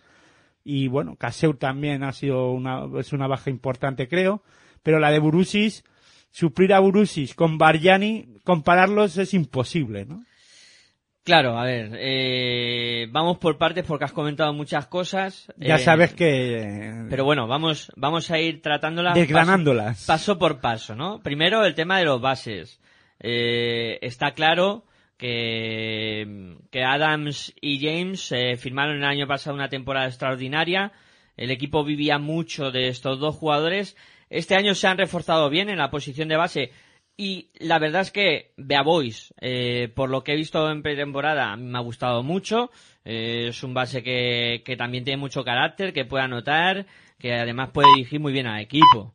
[0.66, 4.44] Y bueno, Caseu también ha sido una, es una baja importante, creo.
[4.84, 5.86] Pero la de Burusis
[6.32, 10.22] suplir a Burusis con Barjani, compararlos es imposible, ¿no?
[11.24, 15.54] Claro, a ver, eh, vamos por partes porque has comentado muchas cosas.
[15.58, 17.06] Ya eh, sabes que...
[17.10, 19.14] Pero bueno, vamos, vamos a ir tratándolas.
[19.14, 20.06] Desgranándolas.
[20.06, 21.20] Paso, paso por paso, ¿no?
[21.22, 22.82] Primero, el tema de los bases.
[23.20, 24.84] Eh, está claro
[25.18, 30.92] que, que Adams y James eh, firmaron el año pasado una temporada extraordinaria.
[31.38, 33.96] El equipo vivía mucho de estos dos jugadores.
[34.32, 36.72] Este año se han reforzado bien en la posición de base.
[37.18, 41.56] Y la verdad es que Bea Boys, eh, por lo que he visto en pretemporada,
[41.56, 42.72] me ha gustado mucho.
[43.06, 46.86] Eh, es un base que, que también tiene mucho carácter, que puede anotar,
[47.20, 49.14] que además puede dirigir muy bien al equipo.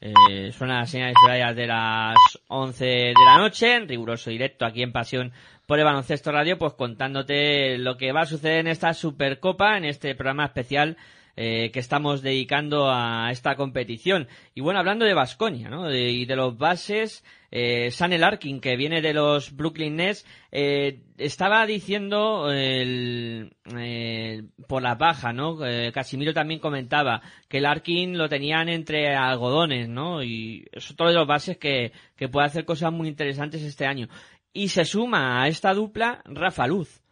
[0.00, 1.16] Eh, suena las señales
[1.56, 2.16] de las
[2.48, 5.32] 11 de la noche, en riguroso directo aquí en Pasión
[5.66, 9.84] por el Baloncesto Radio, pues contándote lo que va a suceder en esta Supercopa, en
[9.84, 10.96] este programa especial
[11.36, 14.26] eh, que estamos dedicando a esta competición.
[14.54, 15.94] Y bueno, hablando de Vasconia, ¿no?
[15.94, 21.66] Y de los bases, eh, Sanel Arkin, que viene de los Brooklyn Nets, eh, estaba
[21.66, 25.64] diciendo el, eh, por la baja, ¿no?
[25.64, 30.22] Eh, Casimiro también comentaba que el Arkin lo tenían entre algodones, ¿no?
[30.22, 34.08] Y es otro de los bases que, que puede hacer cosas muy interesantes este año.
[34.52, 37.02] Y se suma a esta dupla Rafa Luz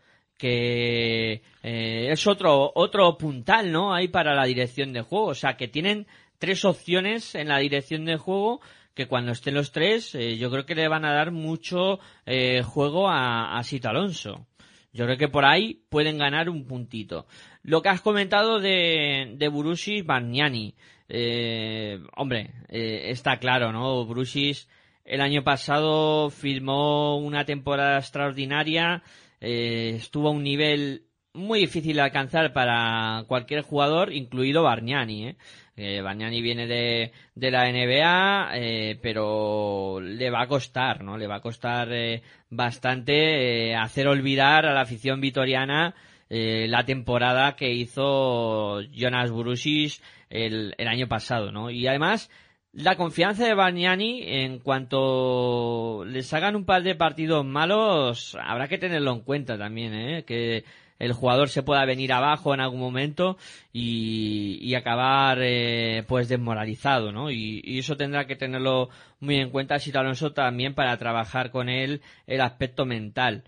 [0.44, 3.94] que eh, es otro otro puntal, ¿no?
[3.94, 6.07] Hay para la dirección de juego, o sea que tienen
[6.38, 8.61] tres opciones en la dirección de juego
[8.92, 12.61] que cuando estén los tres, eh, yo creo que le van a dar mucho eh,
[12.62, 14.46] juego a, a Sito Alonso.
[14.92, 17.26] Yo creo que por ahí pueden ganar un puntito.
[17.62, 20.74] Lo que has comentado de, de Burusis Bargnani,
[21.09, 24.04] eh, hombre, está claro, ¿no?
[24.04, 24.68] Burusis
[25.04, 29.02] el año pasado firmó una temporada extraordinaria,
[29.44, 35.37] eh, estuvo a un nivel muy difícil de alcanzar para cualquier jugador, incluido Bargnani, ¿eh?
[35.76, 36.02] Eh,
[36.40, 41.18] viene de, de la NBA, eh, pero le va a costar, ¿no?
[41.18, 45.94] Le va a costar eh, bastante hacer olvidar a la afición vitoriana
[46.28, 51.70] la temporada que hizo Jonas Burusis el, el año pasado, ¿no?
[51.70, 52.28] Y además,
[52.74, 58.78] la confianza de Bargnani, en cuanto les hagan un par de partidos malos, habrá que
[58.78, 60.24] tenerlo en cuenta también, ¿eh?
[60.24, 60.64] Que
[60.98, 63.37] el jugador se pueda venir abajo en algún momento
[63.72, 67.30] y, acabar eh, pues desmoralizado, ¿no?
[67.30, 68.88] Y, eso tendrá que tenerlo
[69.20, 73.44] muy en cuenta Sito Alonso también para trabajar con él el aspecto mental.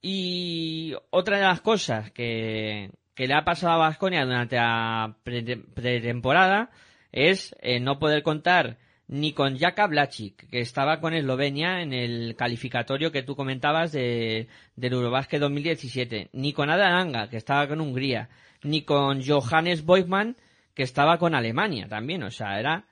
[0.00, 6.70] Y otra de las cosas que, le ha pasado a Vasconia durante la pre- pretemporada
[7.12, 12.34] es eh, no poder contar ni con Jaka Blačić, que estaba con Eslovenia en el
[12.34, 18.30] calificatorio que tú comentabas de, del Eurobasket 2017, ni con Anga, que estaba con Hungría,
[18.62, 20.36] ni con Johannes Boykman,
[20.74, 22.22] que estaba con Alemania también.
[22.22, 22.86] O sea, era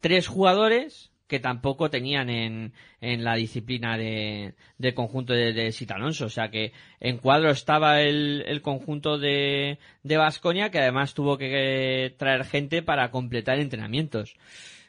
[0.00, 5.94] tres jugadores que tampoco tenían en, en la disciplina de, del conjunto de, de Sito
[5.94, 6.26] Alonso.
[6.26, 11.36] O sea que en cuadro estaba el, el conjunto de, de Vasconia, que además tuvo
[11.38, 14.36] que traer gente para completar entrenamientos.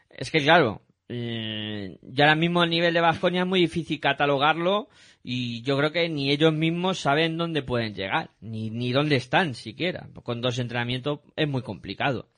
[0.09, 4.89] Es que claro, eh, ya ahora mismo el nivel de Vasconia es muy difícil catalogarlo
[5.23, 9.55] y yo creo que ni ellos mismos saben dónde pueden llegar, ni, ni dónde están
[9.55, 10.09] siquiera.
[10.23, 12.29] Con dos entrenamientos es muy complicado.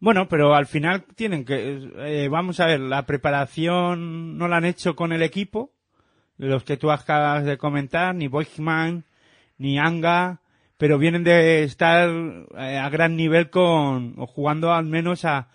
[0.00, 4.64] Bueno, pero al final tienen que, eh, vamos a ver, la preparación no la han
[4.64, 5.72] hecho con el equipo,
[6.36, 9.04] los que tú acabas de comentar, ni Boigman,
[9.56, 10.40] ni Anga,
[10.76, 12.08] pero vienen de estar
[12.56, 15.48] eh, a gran nivel con, o jugando al menos a,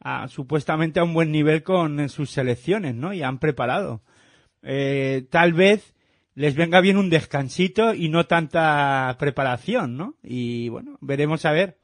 [0.00, 3.12] a supuestamente a un buen nivel con sus selecciones, ¿no?
[3.12, 4.02] Y han preparado.
[4.62, 5.94] Eh, tal vez
[6.34, 10.14] les venga bien un descansito y no tanta preparación, ¿no?
[10.22, 11.78] Y bueno, veremos a ver.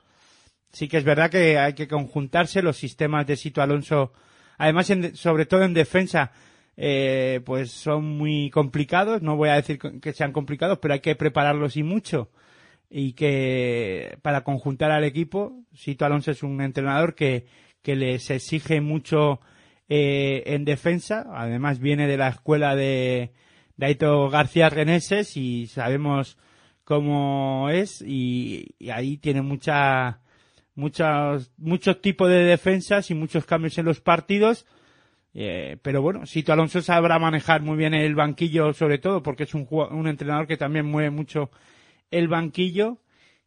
[0.75, 4.13] Sí que es verdad que hay que conjuntarse los sistemas de Sito Alonso,
[4.59, 6.33] además en- sobre todo en defensa,
[6.77, 9.23] eh, pues son muy complicados.
[9.23, 12.31] No voy a decir que sean complicados, pero hay que prepararlos y mucho.
[12.91, 17.47] Y que para conjuntar al equipo, Sito Alonso es un entrenador que,
[17.83, 19.41] que les exige mucho
[19.89, 21.25] eh, en defensa.
[21.35, 23.33] Además viene de la escuela de
[23.77, 26.37] Daito García Reneses y sabemos
[26.83, 30.21] cómo es y ahí tiene mucha
[30.75, 34.67] muchos muchos tipos de defensas y muchos cambios en los partidos.
[35.37, 39.55] Eh, pero bueno Sito Alonso sabrá manejar muy bien el banquillo sobre todo porque es
[39.55, 41.51] un un entrenador que también mueve mucho
[42.11, 42.99] el banquillo.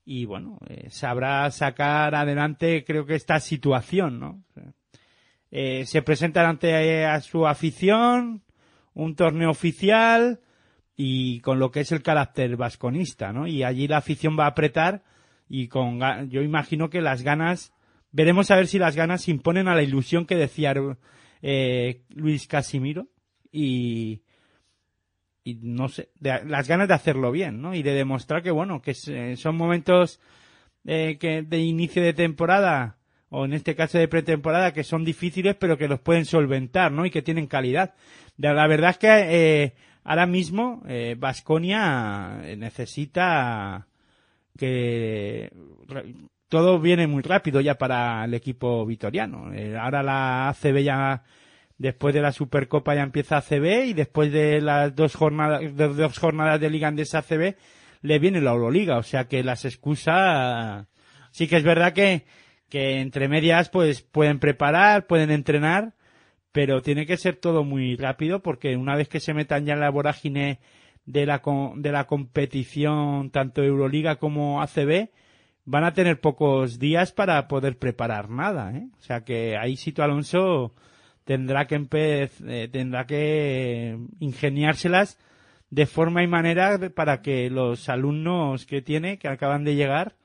[0.06, 4.44] Y bueno eh, sabrá sacar adelante creo que esta situación no
[5.50, 8.44] Eh, se presenta ante a su afición
[8.94, 10.42] un torneo oficial
[10.98, 13.48] y con lo que es el carácter vasconista, ¿no?
[13.48, 15.04] Y allí la afición va a apretar
[15.50, 17.74] y con yo imagino que las ganas
[18.12, 20.74] veremos a ver si las ganas imponen a la ilusión que decía
[21.42, 23.08] eh, Luis Casimiro
[23.52, 24.22] y,
[25.44, 27.74] y no sé, las ganas de hacerlo bien, ¿no?
[27.74, 30.20] Y de demostrar que, bueno, que eh, son momentos
[30.86, 32.98] eh, que de inicio de temporada
[33.30, 37.06] o en este caso de pretemporada que son difíciles pero que los pueden solventar, ¿no?
[37.06, 37.94] Y que tienen calidad.
[38.38, 39.74] La verdad es que eh,
[40.04, 40.84] ahora mismo
[41.18, 43.88] Vasconia necesita
[44.58, 45.50] que
[46.50, 49.54] todo viene muy rápido ya para el equipo vitoriano.
[49.54, 51.24] Eh, ahora la ACB ya
[51.78, 56.18] después de la Supercopa ya empieza ACB y después de las dos jornadas de dos
[56.18, 57.56] jornadas de Liga Andesa ACB
[58.02, 60.88] le viene la Euroliga, o sea que las excusas
[61.32, 62.26] sí que es verdad que
[62.70, 65.94] que entre medias pues pueden preparar, pueden entrenar,
[66.52, 69.80] pero tiene que ser todo muy rápido porque una vez que se metan ya en
[69.80, 70.60] la vorágine
[71.08, 71.42] de la
[71.78, 75.10] de la competición tanto Euroliga como ACB
[75.66, 78.88] van a tener pocos días para poder preparar nada, ¿eh?
[79.00, 80.74] O sea que ahí Sito Alonso
[81.24, 85.18] tendrá que eh, tendrá que ingeniárselas
[85.70, 90.16] de forma y manera para que los alumnos que tiene que acaban de llegar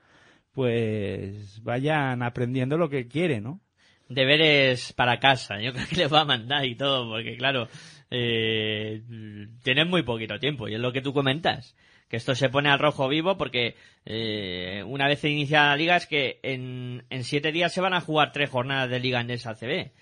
[0.53, 3.59] pues vayan aprendiendo lo que quiere, ¿no?
[4.09, 5.59] deberes para casa.
[5.59, 7.67] Yo creo que les va a mandar y todo, porque claro,
[8.15, 9.01] eh,
[9.63, 11.75] tienen muy poquito tiempo y es lo que tú comentas.
[12.07, 16.05] Que esto se pone al rojo vivo porque eh, una vez iniciada la liga es
[16.05, 19.55] que en, en siete días se van a jugar tres jornadas de liga en esa
[19.55, 19.93] CB.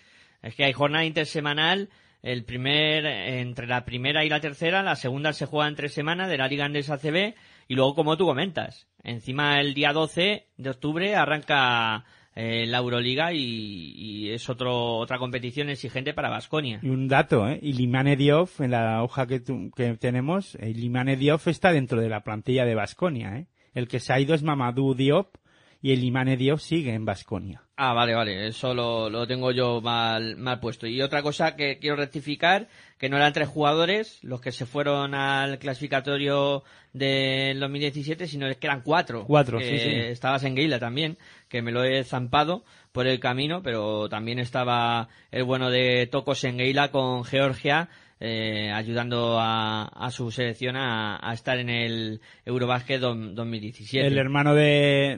[0.41, 1.87] Es que hay jornada intersemanal,
[2.21, 6.29] el primer, entre la primera y la tercera, la segunda se juega en tres semanas
[6.29, 7.33] de la Liga Andesa CB
[7.69, 12.03] y luego como tú comentas, encima el día 12 de octubre arranca
[12.35, 16.79] eh, la Euroliga y, y es otro, otra competición exigente para Vasconia.
[16.81, 17.59] Y un dato, ¿eh?
[17.61, 22.23] Ilimane Diop, en la hoja que, tu- que tenemos, Ilimane Diop está dentro de la
[22.23, 23.47] plantilla de Basconia, ¿eh?
[23.73, 25.35] El que se ha ido es Mamadou Diop
[25.81, 27.63] y el Ilimane Diop sigue en Basconia.
[27.75, 30.85] Ah, vale, vale, eso lo, lo tengo yo mal, mal puesto.
[30.85, 32.67] Y otra cosa que quiero rectificar,
[32.99, 36.63] que no eran tres jugadores los que se fueron al clasificatorio
[36.93, 39.25] del 2017, sino que eran cuatro.
[39.25, 39.95] Cuatro, Que sí, sí.
[39.95, 41.17] Estaba Senguila también,
[41.51, 46.33] que me lo he zampado por el camino, pero también estaba el bueno de Toko
[46.33, 47.89] Senguila con Georgia,
[48.19, 54.07] eh, ayudando a, a su selección a, a estar en el Eurobasket dom- 2017.
[54.07, 55.17] El hermano de,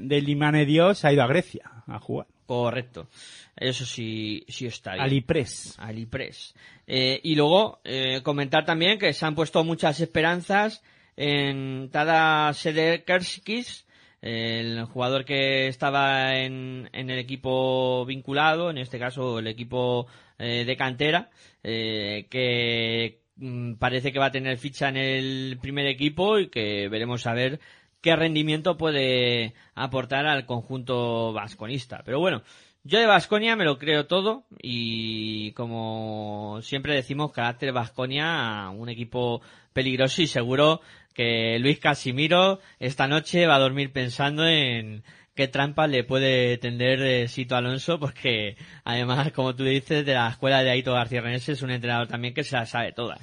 [0.66, 2.28] Diop se ha ido a Grecia a jugar.
[2.46, 3.08] Correcto.
[3.56, 5.04] Eso sí, sí está bien.
[5.06, 5.76] Alipres.
[5.78, 6.56] Alipress.
[6.88, 10.84] Eh, y luego eh, comentar también que se han puesto muchas esperanzas
[11.16, 13.86] en Tada Sederkerskis,
[14.24, 20.08] el jugador que estaba en, en el equipo vinculado, en este caso el equipo
[20.40, 21.30] eh, de cantera,
[21.62, 26.88] eh, que mm, parece que va a tener ficha en el primer equipo y que
[26.88, 27.60] veremos a ver
[28.00, 32.02] qué rendimiento puede aportar al conjunto vasconista.
[32.06, 32.44] Pero bueno,
[32.86, 39.42] yo de Vasconia me lo creo todo y como siempre decimos, carácter Vasconia, un equipo
[39.74, 40.80] peligroso y seguro
[41.14, 45.04] que Luis Casimiro esta noche va a dormir pensando en
[45.36, 50.30] qué trampa le puede tender eh, Sito Alonso porque además, como tú dices, de la
[50.30, 53.20] escuela de Aito García es un entrenador también que se las sabe todas.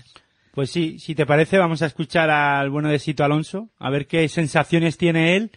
[0.52, 4.06] Pues sí, si te parece, vamos a escuchar al bueno de Sito Alonso, a ver
[4.06, 5.52] qué sensaciones tiene él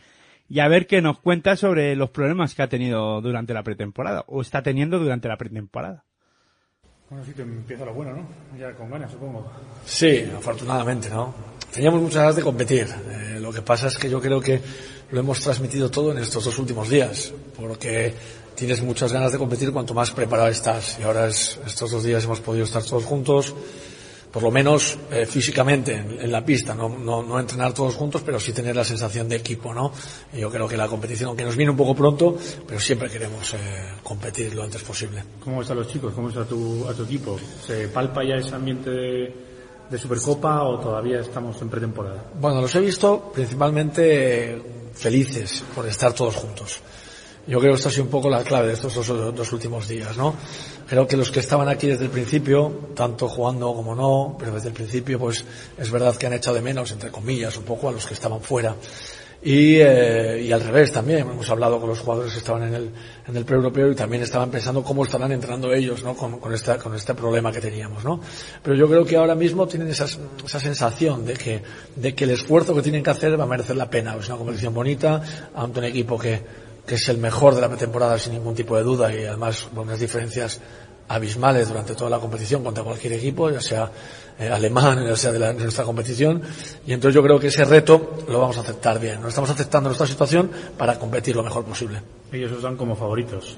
[0.48, 4.24] y a ver qué nos cuenta sobre los problemas que ha tenido durante la pretemporada,
[4.28, 6.04] o está teniendo durante la pretemporada.
[7.10, 8.28] Bueno, sí, te empieza lo bueno, ¿no?
[8.60, 9.52] Ya con ganas, supongo.
[9.86, 11.34] Sí, afortunadamente, ¿no?
[11.74, 12.88] Teníamos muchas ganas de competir.
[12.88, 14.62] Eh, lo que pasa es que yo creo que
[15.12, 18.14] lo hemos transmitido todo en estos dos últimos días, porque
[18.56, 20.98] tienes muchas ganas de competir cuanto más preparado estás.
[21.00, 23.54] Y ahora es- estos dos días hemos podido estar todos juntos,
[24.32, 28.40] por lo menos eh, físicamente en, la pista, no, no, no entrenar todos juntos, pero
[28.40, 29.92] sí tener la sensación de equipo, ¿no?
[30.34, 32.36] Y yo creo que la competición, aunque nos viene un poco pronto,
[32.68, 33.58] pero siempre queremos eh,
[34.04, 35.24] competir lo antes posible.
[35.44, 36.14] ¿Cómo están los chicos?
[36.14, 37.38] ¿Cómo está tu, a tu equipo?
[37.66, 39.36] ¿Se palpa ya ese ambiente de,
[39.90, 42.24] de Supercopa o todavía estamos en pretemporada?
[42.40, 44.62] Bueno, los he visto principalmente
[44.94, 46.82] felices por estar todos juntos.
[47.46, 50.16] Yo creo que esta ha sido un poco la clave de estos dos, últimos días,
[50.16, 50.34] ¿no?
[50.88, 54.70] Creo que los que estaban aquí desde el principio, tanto jugando como no, pero desde
[54.70, 55.44] el principio, pues
[55.78, 58.40] es verdad que han echado de menos, entre comillas, un poco a los que estaban
[58.40, 58.76] fuera.
[59.46, 62.89] Y, eh, y al revés también, hemos hablado con los jugadores que estaban en el,
[63.28, 66.16] en el pre-europeo y también estaban pensando cómo estarán entrando ellos, ¿no?
[66.16, 68.22] Con, con, esta, con este problema que teníamos, ¿no?
[68.64, 71.62] Pero yo creo que ahora mismo tienen esas, esa sensación de que,
[71.94, 74.16] de que el esfuerzo que tienen que hacer va a merecer la pena.
[74.16, 75.22] Es una competición bonita,
[75.54, 76.41] ante un equipo que,
[76.86, 79.88] que es el mejor de la pretemporada sin ningún tipo de duda y además con
[79.88, 80.62] unas diferencias
[81.08, 83.91] abismales durante toda la competición contra cualquier equipo, ya sea
[84.39, 86.41] eh, alemán, ya sea de, la, de, nuestra competición.
[86.86, 89.22] Y entonces yo creo que ese reto lo vamos a aceptar bien.
[89.22, 92.01] Nos estamos aceptando nuestra situación para competir lo mejor posible.
[92.32, 93.58] Ellos os dan como favoritos.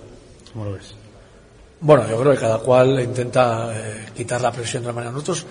[0.52, 0.94] ¿Cómo lo ves?
[1.80, 5.12] Bueno, yo creo que cada cual intenta eh, quitar la presión de la manera.
[5.12, 5.46] Nosotros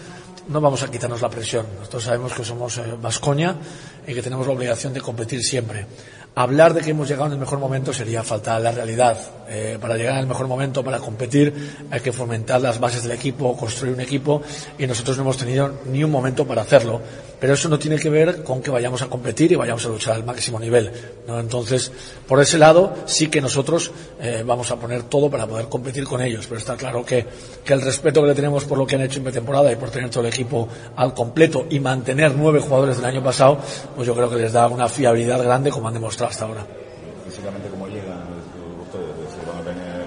[0.49, 1.67] no vamos a quitarnos la presión.
[1.79, 3.57] Nosotros sabemos que somos Vascoña
[4.07, 5.87] y que tenemos la obligación de competir siempre.
[6.37, 9.17] Hablar de que hemos llegado en el mejor momento sería faltar la realidad.
[9.49, 13.57] Eh, para llegar el mejor momento, para competir, hay que fomentar las bases del equipo,
[13.57, 14.43] construir un equipo
[14.77, 17.01] y nosotros no hemos tenido ni un momento para hacerlo.
[17.45, 20.15] Pero eso no tiene que ver con que vayamos a competir y vayamos a luchar
[20.15, 20.91] al máximo nivel.
[21.29, 21.39] ¿no?
[21.39, 21.93] Entonces,
[22.27, 26.23] por ese lado, sí que nosotros eh, vamos a poner todo para poder competir con
[26.23, 26.47] ellos.
[26.47, 27.27] Pero está claro que,
[27.63, 29.91] que el respeto que le tenemos por lo que han hecho en pretemporada y por
[29.91, 30.67] tener todo el equipo
[30.97, 33.59] al completo y mantener nueve jugadores del año pasado,
[33.95, 36.67] pues yo creo que les da una fiabilidad grande como han demostrado hasta ahora.
[37.27, 38.25] Físicamente, ¿cómo llegan
[38.81, 39.31] ustedes?
[39.39, 40.07] ¿Se van a tener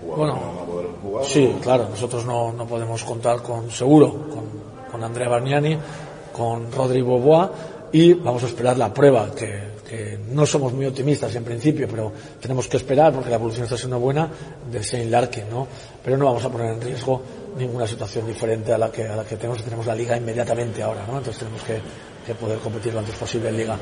[0.00, 1.26] jugadores Bueno, a poder jugar?
[1.26, 5.78] Sí, claro, nosotros no, no podemos contar con seguro, con, con Andrea Bargnani,
[6.34, 7.50] con Rodri Boboa
[7.92, 12.12] y vamos a esperar la prueba, que, que no somos muy optimistas en principio, pero
[12.40, 14.28] tenemos que esperar porque la evolución está siendo buena
[14.70, 15.68] de Shane Larkin, ¿no?
[16.02, 17.22] Pero no vamos a poner en riesgo
[17.56, 21.06] ninguna situación diferente a la que, a la que tenemos, tenemos la liga inmediatamente ahora,
[21.06, 21.18] ¿no?
[21.18, 21.78] Entonces tenemos que,
[22.26, 23.78] que poder competir lo antes posible en liga.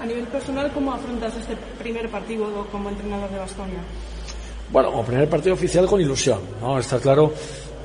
[0.00, 3.78] A nivel personal, ¿cómo afrontas este primer partido como entrenador de Bastonia?
[4.72, 6.80] Bueno, como primer partido oficial con ilusión, ¿no?
[6.80, 7.32] Está claro,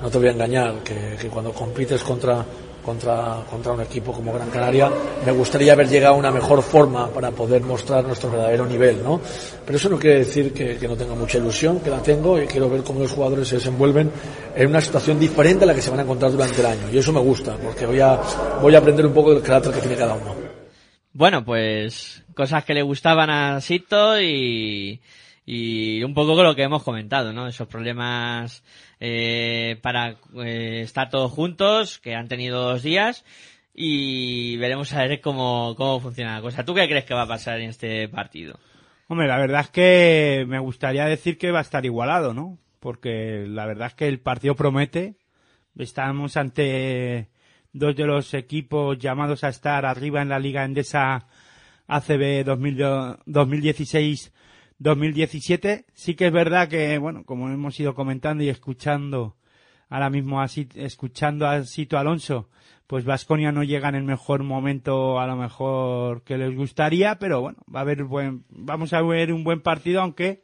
[0.02, 2.44] no te voy a engañar, que, que cuando compites contra,
[2.88, 4.90] contra, contra un equipo como Gran Canaria,
[5.26, 9.20] me gustaría haber llegado a una mejor forma para poder mostrar nuestro verdadero nivel, ¿no?
[9.66, 12.48] Pero eso no quiere decir que, que no tenga mucha ilusión, que la tengo y
[12.48, 14.10] quiero ver cómo los jugadores se desenvuelven
[14.56, 16.90] en una situación diferente a la que se van a encontrar durante el año.
[16.90, 18.22] Y eso me gusta, porque voy a,
[18.62, 20.34] voy a aprender un poco del carácter que tiene cada uno.
[21.12, 25.02] Bueno, pues cosas que le gustaban a Sito y,
[25.46, 27.50] y un poco lo que hemos comentado, ¿no?
[27.50, 28.64] Esos problemas
[29.00, 33.26] eh, para eh, estar todos juntos que han tenido dos días
[33.74, 36.66] y veremos a ver cómo, cómo funciona la cosa.
[36.66, 38.60] ¿Tú qué crees que va a pasar en este partido?
[39.08, 42.58] Hombre, la verdad es que me gustaría decir que va a estar igualado, ¿no?
[42.80, 45.16] Porque la verdad es que el partido promete.
[45.78, 47.30] Estamos ante
[47.72, 51.28] dos de los equipos llamados a estar arriba en la Liga Endesa
[51.88, 52.44] ACB
[54.80, 55.86] 2016-2017.
[55.94, 59.38] Sí que es verdad que, bueno, como hemos ido comentando y escuchando
[59.90, 62.50] ahora mismo así, escuchando a Sito Alonso,
[62.88, 67.42] pues Vasconia no llega en el mejor momento a lo mejor que les gustaría, pero
[67.42, 70.44] bueno, va a haber buen, vamos a ver un buen partido, aunque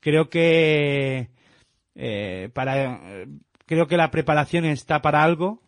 [0.00, 1.30] creo que
[1.94, 3.00] eh, para
[3.66, 5.62] creo que la preparación está para algo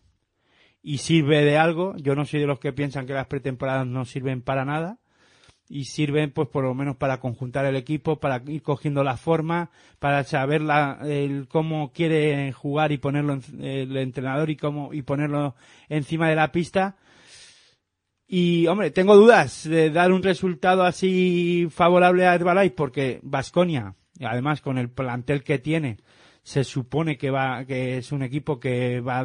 [0.83, 1.95] y sirve de algo.
[1.99, 5.00] Yo no soy de los que piensan que las pretemporadas no sirven para nada
[5.73, 9.71] y sirven pues por lo menos para conjuntar el equipo, para ir cogiendo la forma,
[10.01, 15.03] para saber la, el, cómo quiere jugar y ponerlo en, el entrenador y cómo y
[15.03, 15.55] ponerlo
[15.89, 16.97] encima de la pista.
[18.27, 24.61] Y hombre, tengo dudas de dar un resultado así favorable a Herbalife porque Vasconia, además
[24.61, 25.99] con el plantel que tiene,
[26.43, 29.25] se supone que va que es un equipo que va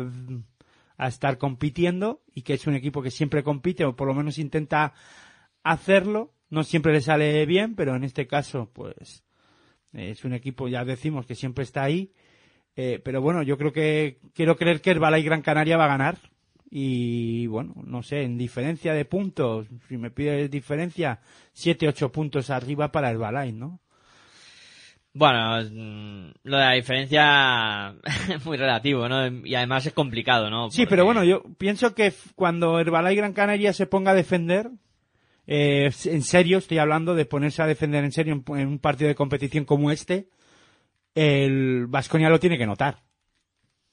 [0.98, 4.38] a estar compitiendo y que es un equipo que siempre compite o por lo menos
[4.38, 4.93] intenta
[5.64, 6.35] hacerlo.
[6.50, 9.24] No siempre le sale bien, pero en este caso, pues
[9.93, 12.12] es un equipo, ya decimos, que siempre está ahí.
[12.76, 16.18] Eh, pero bueno, yo creo que quiero creer que Herbalife Gran Canaria va a ganar.
[16.70, 21.22] Y bueno, no sé, en diferencia de puntos, si me pides diferencia,
[21.54, 23.80] 7, 8 puntos arriba para Herbalife, ¿no?
[25.14, 27.96] Bueno, mm, lo de la diferencia
[28.30, 29.26] es muy relativo, ¿no?
[29.46, 30.70] Y además es complicado, ¿no?
[30.70, 34.70] Sí, pero bueno, yo pienso que cuando Herbalife Gran Canaria se ponga a defender,
[35.48, 39.16] eh, en serio, estoy hablando de ponerse a defender en serio en, un partido de
[39.16, 40.30] competición como este,
[41.14, 43.04] el Vasconia lo tiene que notar.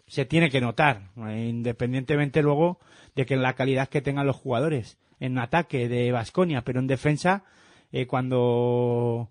[0.07, 2.81] Se tiene que notar, eh, independientemente luego
[3.15, 7.45] de que la calidad que tengan los jugadores en ataque de Vasconia, pero en defensa,
[7.93, 9.31] eh, cuando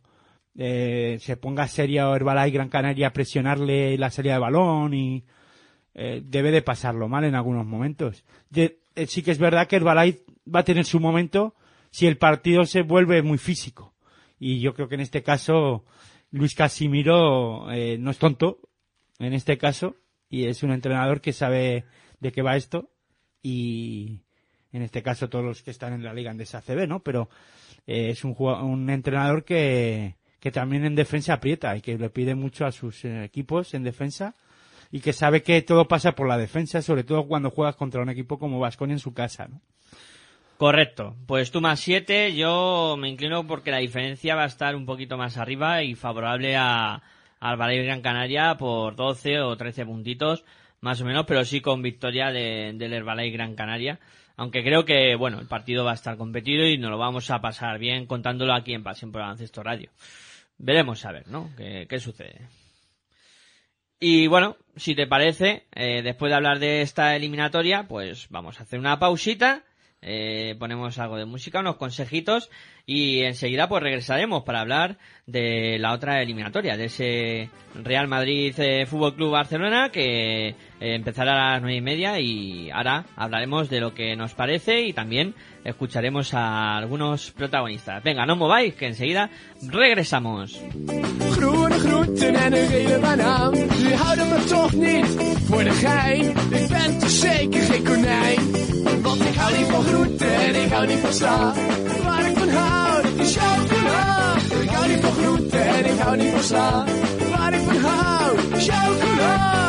[0.56, 5.26] eh, se ponga seria Herbalife Gran Canaria a presionarle la salida de balón y
[5.94, 8.24] eh, debe de pasarlo mal en algunos momentos.
[8.54, 11.56] Sí que es verdad que Herbalife va a tener su momento
[11.92, 13.94] si el partido se vuelve muy físico.
[14.40, 15.86] Y yo creo que en este caso
[16.32, 18.60] Luis Casimiro eh, no es tonto,
[19.20, 19.98] en este caso,
[20.30, 21.86] y es un entrenador que sabe
[22.20, 22.90] de qué va esto
[23.44, 24.22] y
[24.72, 27.02] en este caso todos los que están en la liga Andesa CB, ¿no?
[27.02, 27.30] Pero
[27.86, 32.34] eh, es un, un entrenador que, que también en defensa aprieta y que le pide
[32.34, 34.36] mucho a sus eh, equipos en defensa
[34.90, 38.10] y que sabe que todo pasa por la defensa, sobre todo cuando juegas contra un
[38.10, 39.62] equipo como Vasconia en su casa, ¿no?
[40.62, 41.16] Correcto.
[41.26, 45.18] Pues tú más 7, yo me inclino porque la diferencia va a estar un poquito
[45.18, 47.02] más arriba y favorable a,
[47.40, 50.46] al Gran Canaria por 12 o 13 puntitos,
[50.80, 54.00] más o menos, pero sí con victoria de, del Herbalife Gran Canaria.
[54.38, 57.42] Aunque creo que, bueno, el partido va a estar competido y nos lo vamos a
[57.42, 59.90] pasar bien contándolo aquí en Pasión por Baloncesto Radio.
[60.60, 61.50] Veremos a ver, ¿no?
[61.58, 62.40] ¿Qué, qué sucede?
[64.00, 68.64] Y bueno, si te parece, eh, después de hablar de esta eliminatoria, pues vamos a
[68.64, 69.64] hacer una pausita,
[70.04, 72.50] eh, ponemos algo de música, unos consejitos
[72.88, 74.98] y enseguida pues regresaremos para hablar
[75.28, 81.34] de la otra eliminatoria, de ese Real Madrid eh, Fútbol Club Barcelona que eh, empezará
[81.34, 85.36] a las nueve y media y ahora hablaremos de lo que nos parece y también
[85.64, 88.04] escucharemos a algunos protagonistas.
[88.04, 89.30] Venga, no mováis, que enseguida
[89.62, 90.60] regresamos.
[92.16, 93.52] Groenten en een gele banaan.
[93.54, 95.06] Die houden me toch niet
[95.46, 96.30] voor de gein.
[96.50, 98.40] Ik ben toch zeker geen konijn.
[99.02, 101.54] Want ik hou niet van groenten en ik hou niet van sla.
[102.04, 104.36] Waar ik van hou, dat is chocola.
[104.62, 106.86] Ik hou niet van groenten en ik hou niet van sla.
[107.38, 109.61] Waar ik van hou, chocola.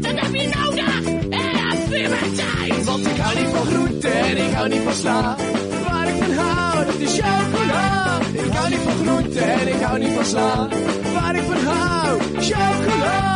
[0.00, 1.02] Dat heb je nodig.
[1.88, 2.84] Puberteit.
[2.84, 5.36] Want ik hou niet van groente en ik hou niet van sla.
[5.88, 8.18] Waar ik van hou, dat is chocola.
[8.32, 10.68] Ik hou niet van groente en ik hou niet van sla.
[11.12, 13.32] Waar ik van hou, chocola.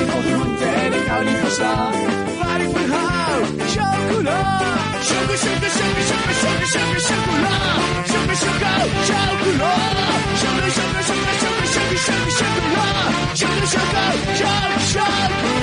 [0.00, 1.90] Niet van groente en ik hou niet van sla.
[2.40, 3.42] Waar ik van hou,
[3.74, 4.40] chocola.
[5.08, 7.56] Sugar, sugar, sugar, sugar, sugar, sugar, chocola.
[8.10, 9.72] Sugar, sugar, chocola.
[10.40, 12.88] Sugar, sugar, sugar, sugar, sugar, sugar, chocola.
[13.40, 14.12] Sugar, sugar,
[14.90, 15.59] chocola.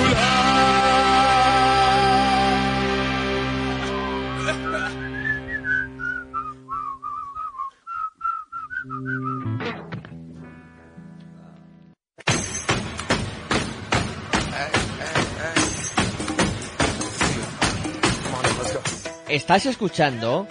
[19.28, 20.46] Estás escuchando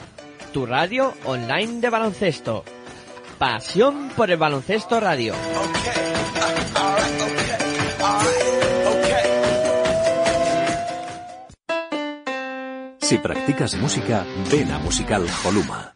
[0.53, 2.63] tu radio online de baloncesto.
[3.39, 5.33] Pasión por el baloncesto radio.
[12.99, 15.95] Si practicas música, ven a Musical Holuma.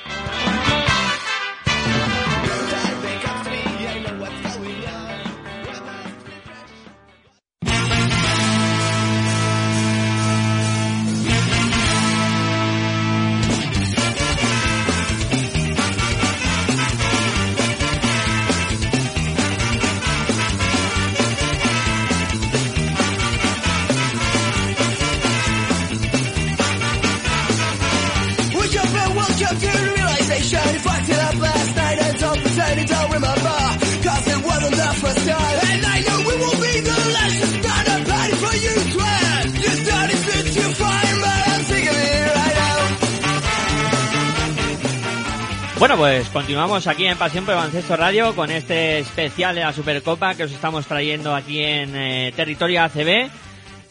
[46.36, 50.52] continuamos aquí en Pasión por Baloncesto Radio con este especial de la Supercopa que os
[50.52, 53.30] estamos trayendo aquí en eh, territorio ACB.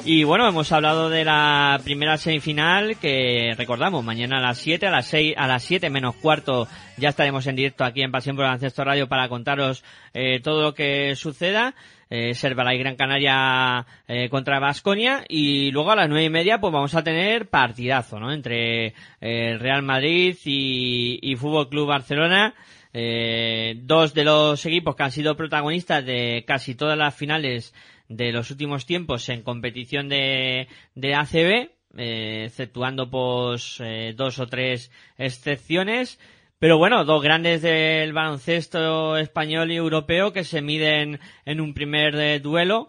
[0.05, 4.90] Y bueno, hemos hablado de la primera semifinal que recordamos, mañana a las 7, a
[4.90, 6.68] las 6, a las 7 menos cuarto
[6.99, 9.82] ya estaremos en directo aquí en Pasión por Baloncesto Radio para contaros
[10.12, 11.74] eh, todo lo que suceda.
[12.11, 16.61] Eh, Servala y Gran Canaria eh, contra Vasconia y luego a las nueve y media
[16.61, 18.32] pues vamos a tener partidazo, ¿no?
[18.32, 22.55] Entre eh, Real Madrid y, y Fútbol Club Barcelona.
[22.92, 27.74] Eh, dos de los equipos que han sido protagonistas de casi todas las finales
[28.09, 33.82] de los últimos tiempos en competición de, de ACB, eh, exceptuando pues
[34.14, 36.20] dos o tres excepciones.
[36.64, 42.40] Pero bueno, dos grandes del baloncesto español y europeo que se miden en un primer
[42.40, 42.88] duelo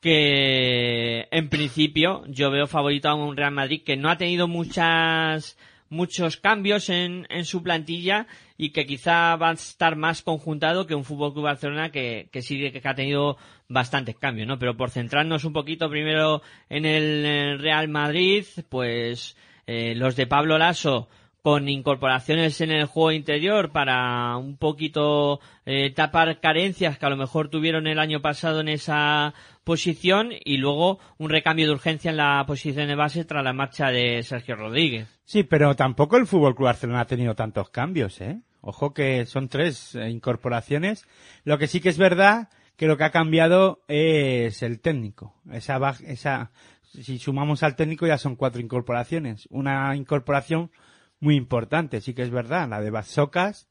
[0.00, 5.58] que en principio yo veo favorito a un Real Madrid que no ha tenido muchas
[5.88, 10.94] muchos cambios en, en su plantilla y que quizá va a estar más conjuntado que
[10.94, 14.60] un Fútbol Club Barcelona que, que sí que ha tenido bastantes cambios, ¿no?
[14.60, 20.58] Pero por centrarnos un poquito primero en el Real Madrid, pues eh, los de Pablo
[20.58, 21.08] Lasso
[21.46, 27.16] con incorporaciones en el juego interior para un poquito eh, tapar carencias que a lo
[27.16, 29.32] mejor tuvieron el año pasado en esa
[29.62, 33.90] posición y luego un recambio de urgencia en la posición de base tras la marcha
[33.90, 35.06] de Sergio Rodríguez.
[35.24, 38.40] Sí, pero tampoco el Fútbol Club Barcelona ha tenido tantos cambios, ¿eh?
[38.60, 41.06] Ojo que son tres eh, incorporaciones.
[41.44, 45.36] Lo que sí que es verdad que lo que ha cambiado es el técnico.
[45.52, 45.78] Esa,
[46.08, 46.50] esa,
[46.82, 49.46] si sumamos al técnico ya son cuatro incorporaciones.
[49.48, 50.72] Una incorporación
[51.20, 53.68] muy importante, sí que es verdad, la de Basocas,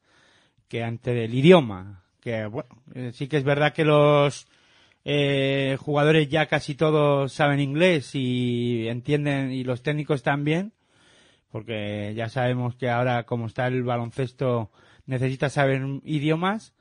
[0.68, 4.48] que ante el idioma, que bueno, eh, sí que es verdad que los
[5.04, 10.72] eh, jugadores ya casi todos saben inglés y entienden, y los técnicos también,
[11.50, 14.70] porque ya sabemos que ahora como está el baloncesto
[15.06, 16.74] necesita saber idiomas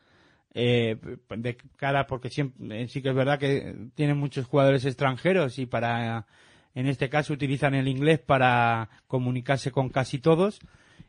[0.56, 0.98] eh,
[1.30, 6.26] de cara porque siempre sí que es verdad que tienen muchos jugadores extranjeros y para
[6.76, 10.60] en este caso utilizan el inglés para comunicarse con casi todos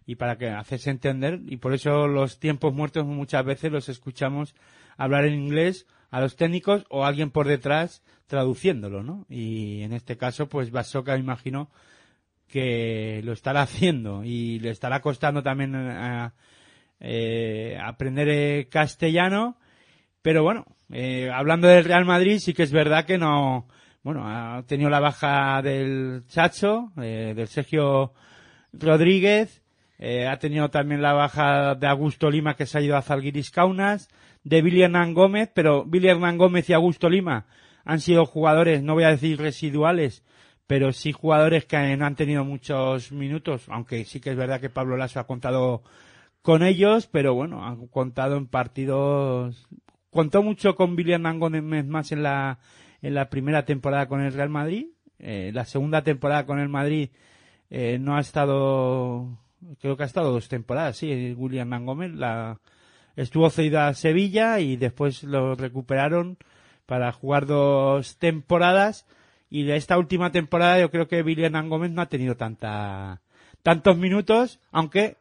[0.06, 4.54] y para que hacerse entender y por eso los tiempos muertos muchas veces los escuchamos
[4.96, 9.26] hablar en inglés a los técnicos o alguien por detrás traduciéndolo, ¿no?
[9.28, 11.70] Y en este caso, pues Basoka imagino
[12.48, 16.30] que lo estará haciendo y le estará costando también eh,
[17.00, 19.58] eh, aprender eh, castellano,
[20.22, 23.68] pero bueno, eh, hablando del Real Madrid sí que es verdad que no,
[24.06, 28.12] bueno, ha tenido la baja del Chacho, eh, del Sergio
[28.72, 29.64] Rodríguez,
[29.98, 33.50] eh, ha tenido también la baja de Augusto Lima que se ha ido a Zalgiris
[33.50, 34.08] Kaunas,
[34.44, 37.46] de Billy Hernán Gómez, pero Billy Hernán Gómez y Augusto Lima
[37.84, 40.22] han sido jugadores, no voy a decir residuales,
[40.68, 44.70] pero sí jugadores que no han tenido muchos minutos, aunque sí que es verdad que
[44.70, 45.82] Pablo Lasso ha contado
[46.42, 49.68] con ellos, pero bueno, han contado en partidos,
[50.10, 52.60] contó mucho con Billy Hernán Gómez más en la,
[53.06, 54.88] en la primera temporada con el Real Madrid,
[55.20, 57.10] eh, la segunda temporada con el Madrid
[57.70, 59.38] eh, no ha estado,
[59.80, 62.58] creo que ha estado dos temporadas, sí, William Gómez, la,
[63.14, 66.36] estuvo cedido a Sevilla y después lo recuperaron
[66.84, 69.06] para jugar dos temporadas
[69.50, 73.20] y de esta última temporada yo creo que William Gómez no ha tenido tanta
[73.62, 75.16] tantos minutos, aunque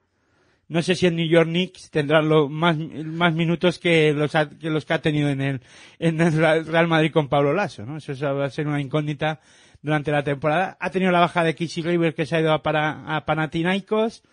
[0.68, 4.50] no sé si en New York Knicks tendrán lo- más, más minutos que los, ha-
[4.50, 5.62] que los que ha tenido en el,
[6.00, 6.34] en el
[6.66, 7.98] Real Madrid con Pablo Lasso, ¿no?
[7.98, 9.40] Eso va a ser una incógnita
[9.82, 10.78] durante la temporada.
[10.80, 14.24] Ha tenido la baja de Kissy River que se ha ido a, para, a Panathinaikos.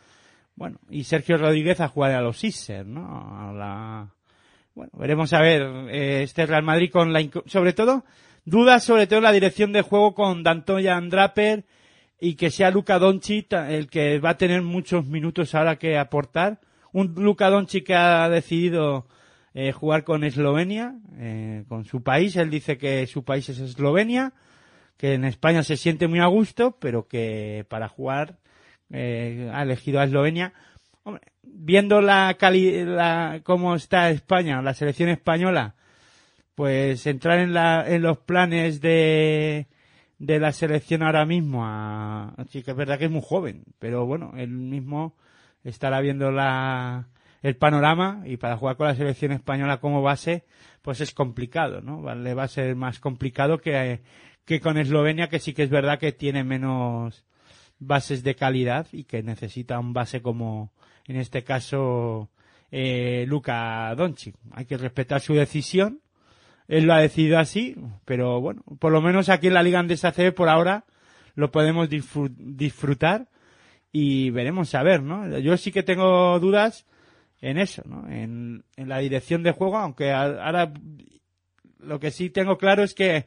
[0.54, 3.02] Bueno, y Sergio Rodríguez a jugar a los Sixers, ¿no?
[3.38, 4.08] A la,
[4.74, 8.04] bueno, veremos a ver eh, este Real Madrid con la, sobre todo,
[8.44, 11.64] dudas sobre todo en la dirección de juego con Dantoya Draper
[12.24, 16.60] y que sea Luka Doncic el que va a tener muchos minutos ahora que aportar.
[16.92, 19.08] Un Luka Doncic que ha decidido
[19.54, 22.36] eh, jugar con Eslovenia, eh, con su país.
[22.36, 24.34] Él dice que su país es Eslovenia,
[24.96, 28.38] que en España se siente muy a gusto, pero que para jugar
[28.92, 30.52] eh, ha elegido a Eslovenia.
[31.42, 35.74] Viendo la cali la, cómo está España, la selección española,
[36.54, 39.66] pues entrar en, la, en los planes de,
[40.22, 44.06] de la selección ahora mismo, a, sí que es verdad que es muy joven, pero
[44.06, 45.16] bueno, él mismo
[45.64, 47.08] estará viendo la,
[47.42, 50.44] el panorama y para jugar con la selección española como base,
[50.80, 52.14] pues es complicado, ¿no?
[52.14, 54.00] Le va a ser más complicado que,
[54.44, 57.24] que con Eslovenia, que sí que es verdad que tiene menos
[57.80, 60.72] bases de calidad y que necesita un base como,
[61.04, 62.30] en este caso,
[62.70, 64.36] eh, Luka Doncic.
[64.52, 66.00] Hay que respetar su decisión.
[66.72, 70.10] Él lo ha decidido así, pero bueno, por lo menos aquí en la Liga Andesa
[70.10, 70.86] CB por ahora
[71.34, 73.28] lo podemos disfru- disfrutar
[73.92, 75.38] y veremos a ver, ¿no?
[75.38, 76.86] Yo sí que tengo dudas
[77.42, 78.08] en eso, ¿no?
[78.08, 80.72] En, la dirección de juego, aunque ahora
[81.78, 83.26] lo que sí tengo claro es que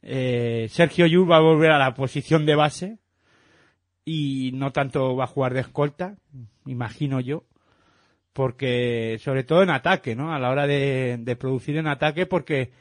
[0.00, 2.98] eh, Sergio Llull va a volver a la posición de base
[4.06, 6.16] y no tanto va a jugar de escolta,
[6.64, 7.44] imagino yo,
[8.32, 10.32] porque sobre todo en ataque, ¿no?
[10.32, 12.72] A la hora de, de producir en ataque, porque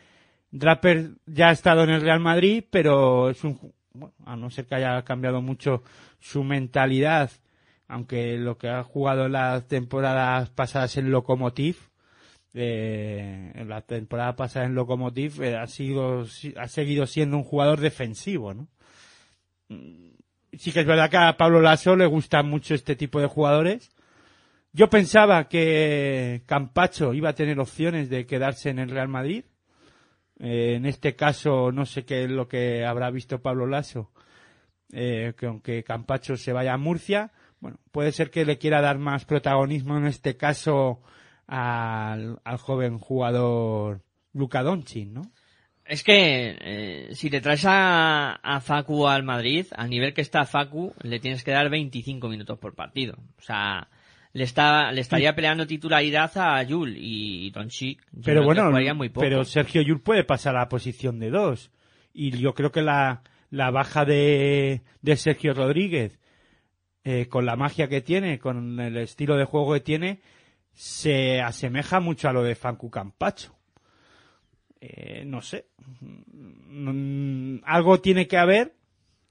[0.51, 4.65] Draper ya ha estado en el Real Madrid, pero es un, bueno, a no ser
[4.65, 5.83] que haya cambiado mucho
[6.19, 7.31] su mentalidad,
[7.87, 11.77] aunque lo que ha jugado en las temporadas pasadas en Lokomotiv,
[12.53, 16.25] eh, en la temporada pasada en Lokomotiv eh, ha sido
[16.57, 18.67] ha seguido siendo un jugador defensivo, ¿no?
[19.69, 20.09] Mm,
[20.57, 23.91] Sí que es verdad que a Pablo Lasso le gustan mucho este tipo de jugadores
[24.72, 29.45] Yo pensaba que Campacho iba a tener opciones de quedarse en el Real Madrid.
[30.39, 34.11] Eh, en este caso, no sé qué es lo que habrá visto Pablo Lasso,
[34.93, 38.99] eh, que aunque Campacho se vaya a Murcia, bueno, puede ser que le quiera dar
[38.99, 41.01] más protagonismo en este caso
[41.47, 44.01] al, al joven jugador
[44.34, 45.24] Luka Doncic, ¿no?
[45.84, 50.45] Es que eh, si te traes a, a Facu al Madrid, al nivel que está
[50.45, 53.17] Facu, le tienes que dar 25 minutos por partido.
[53.39, 53.89] O sea,
[54.39, 58.01] le está le estaría peleando titularidad a Yul y Doncic.
[58.23, 59.19] Pero bueno, jugaría muy poco.
[59.19, 61.71] pero Sergio Yul puede pasar a la posición de dos.
[62.13, 66.19] Y yo creo que la, la baja de, de Sergio Rodríguez,
[67.03, 70.21] eh, con la magia que tiene, con el estilo de juego que tiene,
[70.71, 73.53] se asemeja mucho a lo de Fancu Campacho.
[74.79, 75.65] Eh, no sé.
[75.99, 78.73] Mm, algo tiene que haber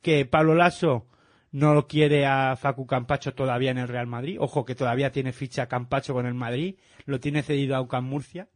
[0.03, 1.07] que Pablo Lasso
[1.51, 4.37] no lo quiere a Facu Campacho todavía en el Real Madrid.
[4.41, 6.77] Ojo que todavía tiene ficha Campacho con el Madrid.
[7.07, 8.49] Lo tiene cedido a UCAM Murcia.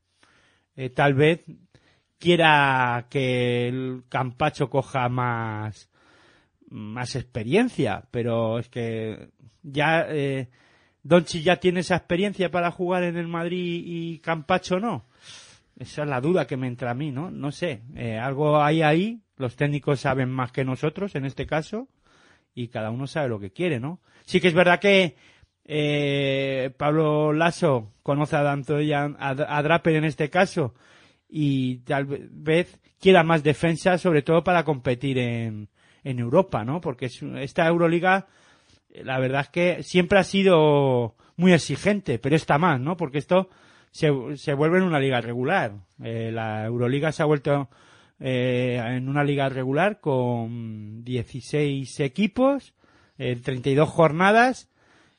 [0.76, 1.45] Eh, tal vez
[2.18, 5.90] quiera que el Campacho coja más,
[6.68, 9.30] más experiencia, pero es que
[9.62, 10.49] ya eh,
[11.03, 15.07] Donchi ya tiene esa experiencia para jugar en el Madrid y Campacho no.
[15.78, 17.30] Esa es la duda que me entra a mí, ¿no?
[17.30, 17.82] No sé.
[17.97, 19.22] Eh, algo hay ahí.
[19.36, 21.88] Los técnicos saben más que nosotros en este caso
[22.55, 24.00] y cada uno sabe lo que quiere, ¿no?
[24.24, 25.16] Sí que es verdad que
[25.64, 30.74] eh, Pablo Lasso conoce a, Dantoya- a, a Draper en este caso
[31.28, 35.68] y tal vez quiera más defensa, sobre todo para competir en,
[36.05, 36.80] en Europa, ¿no?
[36.80, 38.26] Porque es- esta Euroliga,
[38.90, 42.96] la verdad es que siempre ha sido muy exigente, pero está más, ¿no?
[42.96, 43.48] Porque esto
[43.90, 45.72] se, se vuelve en una liga regular.
[46.03, 47.68] Eh, la Euroliga se ha vuelto
[48.25, 52.73] eh, en una liga regular con 16 equipos,
[53.18, 54.70] eh, 32 jornadas.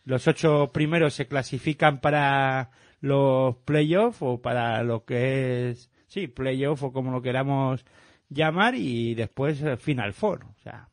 [0.05, 6.81] Los ocho primeros se clasifican para los playoffs o para lo que es, sí, playoff
[6.83, 7.83] o como lo queramos
[8.29, 10.45] llamar y después eh, Final Four.
[10.45, 10.87] O sea,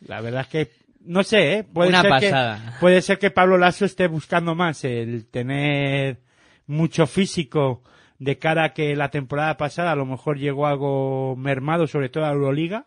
[0.00, 0.70] la verdad es que
[1.02, 1.64] no sé, ¿eh?
[1.64, 2.56] puede Una ser pasada.
[2.56, 6.18] que puede ser que Pablo Lasso esté buscando más el tener
[6.66, 7.84] mucho físico
[8.18, 12.24] de cara a que la temporada pasada a lo mejor llegó algo mermado, sobre todo
[12.24, 12.86] a Euroliga,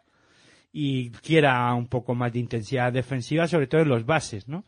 [0.72, 4.66] y quiera un poco más de intensidad defensiva, sobre todo en los bases, ¿no?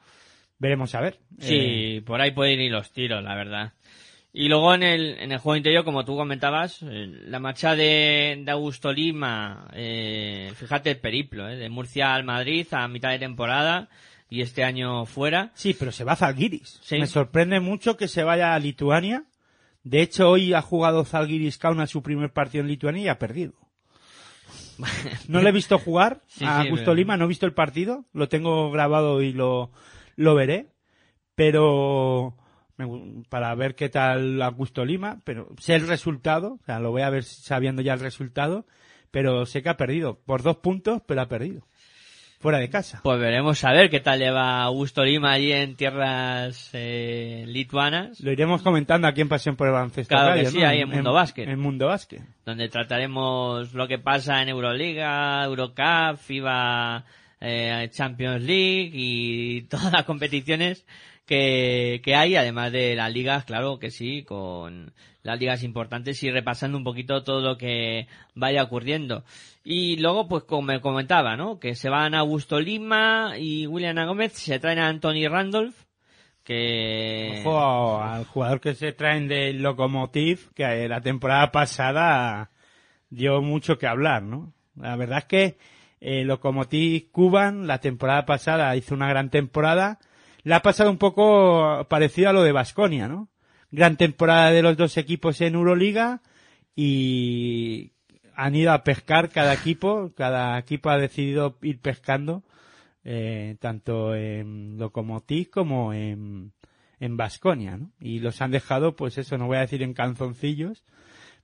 [0.59, 1.19] Veremos a ver.
[1.39, 3.73] Sí, Eh, por ahí pueden ir los tiros, la verdad.
[4.33, 8.41] Y luego en el, en el juego interior, como tú comentabas, eh, la marcha de,
[8.45, 13.19] de Augusto Lima, eh, fíjate el periplo, eh, de Murcia al Madrid a mitad de
[13.19, 13.89] temporada
[14.29, 15.51] y este año fuera.
[15.53, 16.79] Sí, pero se va a Zalgiris.
[16.81, 16.97] Sí.
[16.97, 19.25] Me sorprende mucho que se vaya a Lituania.
[19.83, 23.53] De hecho, hoy ha jugado Zalgiris Kauna su primer partido en Lituania y ha perdido.
[25.27, 28.29] No le he visto jugar Sí, a Augusto Lima, no he visto el partido, lo
[28.29, 29.71] tengo grabado y lo,
[30.15, 30.67] lo veré,
[31.35, 32.35] pero
[33.29, 37.09] para ver qué tal Augusto Lima, pero sé el resultado, o sea, lo voy a
[37.09, 38.65] ver sabiendo ya el resultado,
[39.11, 41.67] pero sé que ha perdido, por dos puntos, pero ha perdido,
[42.41, 42.99] fuera de casa.
[43.03, 48.19] Pues veremos a ver qué tal le va Augusto Lima allí en tierras eh, lituanas,
[48.19, 50.13] Lo iremos comentando aquí en Pasión por el Baloncesto.
[50.13, 50.67] Claro que Radio, sí, ¿no?
[50.67, 51.47] ahí en Mundo Básquet.
[51.47, 52.21] En Mundo Básquet.
[52.45, 57.05] donde trataremos lo que pasa en Euroliga, Eurocup, FIBA
[57.39, 60.85] eh, Champions League y todas las competiciones
[61.31, 64.91] que, hay, además de las ligas, claro que sí, con
[65.23, 69.23] las ligas importantes y repasando un poquito todo lo que vaya ocurriendo.
[69.63, 71.57] Y luego, pues como me comentaba, ¿no?
[71.57, 75.75] Que se van Augusto Lima y William Gómez, se traen a Anthony Randolph,
[76.43, 77.43] que...
[77.45, 82.49] Ojo al jugador que se traen del Lokomotiv, que la temporada pasada
[83.09, 84.51] dio mucho que hablar, ¿no?
[84.75, 85.57] La verdad es que
[86.01, 89.99] el Lokomotiv Cuban la temporada pasada hizo una gran temporada.
[90.43, 93.29] Le ha pasado un poco parecido a lo de Basconia, ¿no?
[93.71, 96.21] Gran temporada de los dos equipos en Euroliga
[96.75, 97.91] y
[98.35, 102.43] han ido a pescar cada equipo, cada equipo ha decidido ir pescando
[103.03, 106.53] eh, tanto en Lokomotiv como en
[107.01, 107.91] en Basconia, ¿no?
[107.99, 110.85] Y los han dejado, pues eso, no voy a decir en canzoncillos,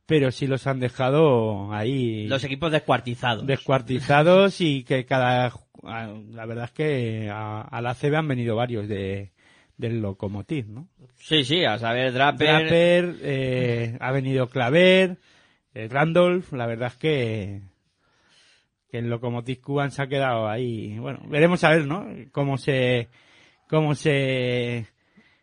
[0.06, 3.46] pero sí los han dejado ahí Los equipos descuartizados.
[3.46, 5.52] descuartizados y que cada,
[5.84, 9.32] la verdad es que a, a la CB han venido varios de
[9.78, 10.88] del Lokomotiv, ¿no?
[11.18, 15.18] Sí, sí, a saber, Draper, Draper, eh, ha venido Claver,
[15.74, 17.62] eh, Randolph, la verdad es que
[18.90, 20.98] que el Lokomotiv Cuban se ha quedado ahí.
[20.98, 22.08] Bueno, veremos a ver, ¿no?
[22.32, 23.10] Cómo se
[23.70, 24.88] cómo se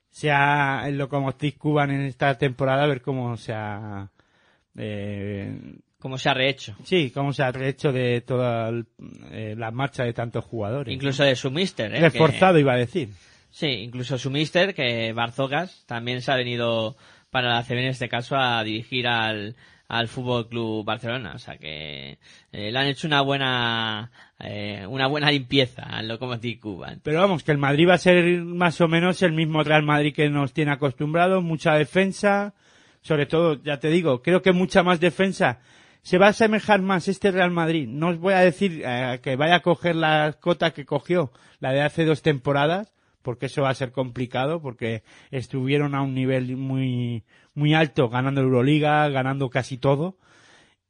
[0.09, 4.11] se ha el Lokomotiv Cuban en esta temporada, a ver cómo se ha
[4.77, 5.57] eh,
[6.05, 6.77] como se ha rehecho.
[6.85, 8.85] sí, cómo se ha rehecho de toda el-
[9.33, 10.93] eh, la marcha de tantos jugadores.
[10.93, 12.01] Incluso de su mister, ¿eh?
[12.01, 13.09] Reforzado, iba a decir.
[13.51, 16.95] Sí, incluso su mister, que Barzogas, también se ha venido
[17.31, 19.57] para la CB en este caso a dirigir al,
[19.89, 21.33] al Fútbol Club Barcelona.
[21.35, 22.19] O sea que
[22.53, 27.01] eh, le han hecho una buena eh, una buena limpieza al Lokomotiv Cuban.
[27.03, 30.13] Pero vamos, que el Madrid va a ser más o menos el mismo Real Madrid
[30.15, 32.53] que nos tiene acostumbrados, mucha defensa,
[33.01, 35.61] sobre todo, ya te digo, creo que mucha más defensa.
[36.05, 37.89] Se va a asemejar más este Real Madrid.
[37.89, 41.73] No os voy a decir eh, que vaya a coger la cota que cogió, la
[41.73, 46.59] de hace dos temporadas, porque eso va a ser complicado, porque estuvieron a un nivel
[46.59, 47.25] muy,
[47.55, 50.19] muy alto, ganando Euroliga, ganando casi todo,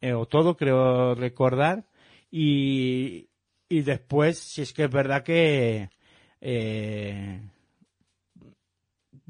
[0.01, 1.85] eh, o todo, creo recordar,
[2.29, 3.29] y,
[3.69, 5.91] y después, si es que es verdad que,
[6.41, 7.41] eh,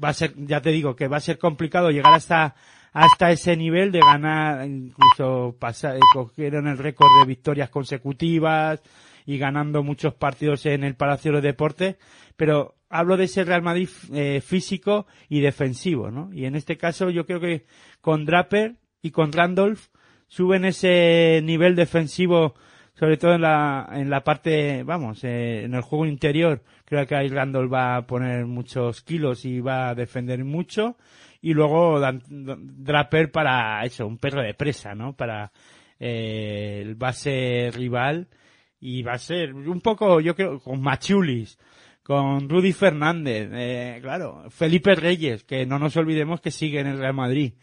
[0.03, 2.55] va a ser, ya te digo, que va a ser complicado llegar hasta,
[2.95, 8.81] hasta ese nivel de ganar, incluso pasar, cogieron el récord de victorias consecutivas
[9.25, 11.97] y ganando muchos partidos en el Palacio de los Deportes,
[12.37, 16.29] pero hablo de ese Real Madrid eh, físico y defensivo, ¿no?
[16.31, 17.65] Y en este caso yo creo que
[17.99, 19.87] con Draper y con Randolph
[20.27, 22.55] suben ese nivel defensivo,
[22.93, 26.63] sobre todo en la, en la parte, vamos, eh, en el juego interior.
[26.85, 30.95] Creo que ahí Randolph va a poner muchos kilos y va a defender mucho.
[31.45, 35.15] Y luego Draper para eso, un perro de presa, ¿no?
[35.15, 35.51] Para
[35.99, 38.27] eh, el base rival.
[38.79, 41.59] Y va a ser un poco, yo creo, con Machulis
[42.01, 46.97] con Rudy Fernández, eh, claro, Felipe Reyes, que no nos olvidemos que sigue en el
[46.97, 47.53] Real Madrid.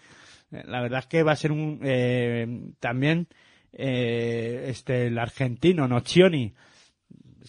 [0.53, 2.47] Eh, La verdad es que va a ser un eh,
[2.79, 3.27] también
[3.73, 6.55] eh, este el argentino Nocioni,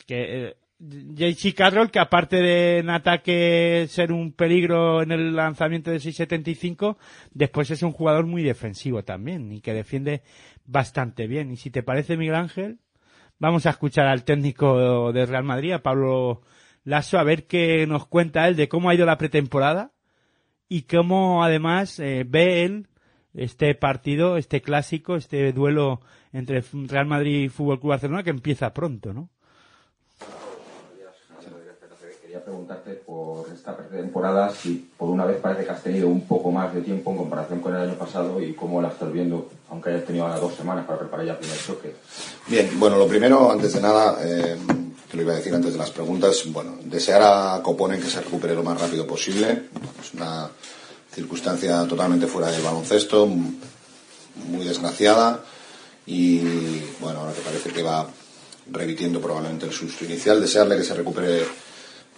[0.07, 5.91] que eh, JC Carroll que aparte de en ataque ser un peligro en el lanzamiento
[5.91, 6.97] de 6.75,
[7.31, 10.23] después es un jugador muy defensivo también y que defiende
[10.65, 11.51] bastante bien.
[11.51, 12.79] Y si te parece Miguel Ángel,
[13.39, 16.41] vamos a escuchar al técnico de Real Madrid, a Pablo
[16.83, 19.91] Lasso, a ver qué nos cuenta él de cómo ha ido la pretemporada
[20.67, 22.87] y cómo además eh, ve él
[23.33, 26.01] este partido, este clásico, este duelo
[26.31, 29.29] entre Real Madrid y Fútbol Club Barcelona que empieza pronto, ¿no?
[32.21, 36.51] Quería preguntarte por esta pretemporada si por una vez parece que has tenido un poco
[36.51, 39.89] más de tiempo en comparación con el año pasado y cómo la estás viendo, aunque
[39.89, 41.95] hayas tenido ahora dos semanas para preparar ya el primer choque.
[42.47, 44.57] Bien, bueno, lo primero, antes de nada, eh,
[45.09, 48.21] te lo iba a decir antes de las preguntas, bueno, desear a Coponen que se
[48.21, 49.69] recupere lo más rápido posible.
[50.01, 50.49] Es una
[51.11, 55.43] circunstancia totalmente fuera del baloncesto, muy desgraciada
[56.05, 56.39] y,
[56.99, 58.07] bueno, ahora que parece que va
[58.71, 61.43] repitiendo probablemente el susto inicial, desearle que se recupere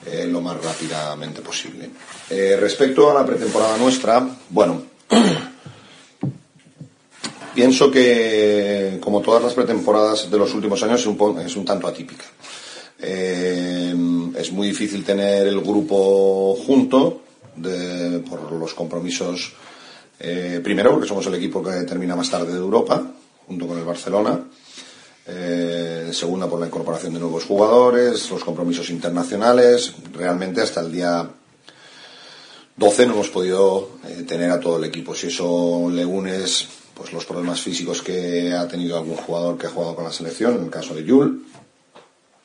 [0.05, 1.89] eh, lo más rápidamente posible.
[2.29, 4.83] Eh, respecto a la pretemporada nuestra, bueno,
[7.55, 12.25] pienso que, como todas las pretemporadas de los últimos años, es un, tanto atípica.
[12.99, 13.95] Eh,
[14.37, 17.21] es muy difícil tener el grupo junto
[18.29, 19.53] por los compromisos.
[20.17, 23.01] primero, porque somos el equipo que termina más tarde de Europa,
[23.47, 24.39] junto con el Barcelona.
[25.28, 29.93] Eh, segunda, por la incorporación de nuevos jugadores, los compromisos internacionales.
[30.13, 31.30] Realmente, hasta el día
[32.78, 35.15] 12 no hemos podido eh, tener a todo el equipo.
[35.15, 39.69] Si eso le unes pues los problemas físicos que ha tenido algún jugador que ha
[39.69, 41.45] jugado con la selección, en el caso de Yul,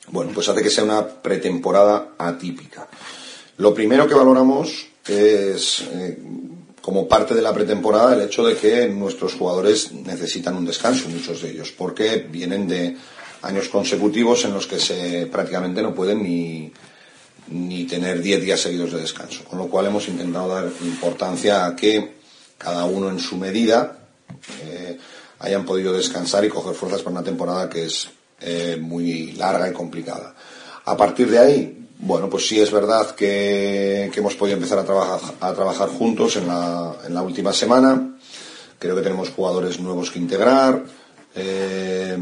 [0.09, 2.87] bueno, pues hace que sea una pretemporada atípica.
[3.57, 6.19] Lo primero que valoramos es, eh,
[6.81, 11.41] como parte de la pretemporada, el hecho de que nuestros jugadores necesitan un descanso, muchos
[11.41, 12.97] de ellos, porque vienen de
[13.43, 16.71] años consecutivos en los que se prácticamente no pueden ni,
[17.49, 19.43] ni tener 10 días seguidos de descanso.
[19.43, 22.15] Con lo cual hemos intentado dar importancia a que
[22.57, 23.97] cada uno en su medida
[24.63, 24.97] eh,
[25.39, 28.09] hayan podido descansar y coger fuerzas para una temporada que es
[28.39, 30.35] eh, muy larga y complicada.
[30.85, 35.89] A partir de ahí, bueno, pues sí es verdad que, hemos podido empezar a trabajar,
[35.89, 38.17] juntos en la, última semana.
[38.79, 40.83] Creo que tenemos jugadores nuevos que integrar.
[41.35, 42.17] Eh,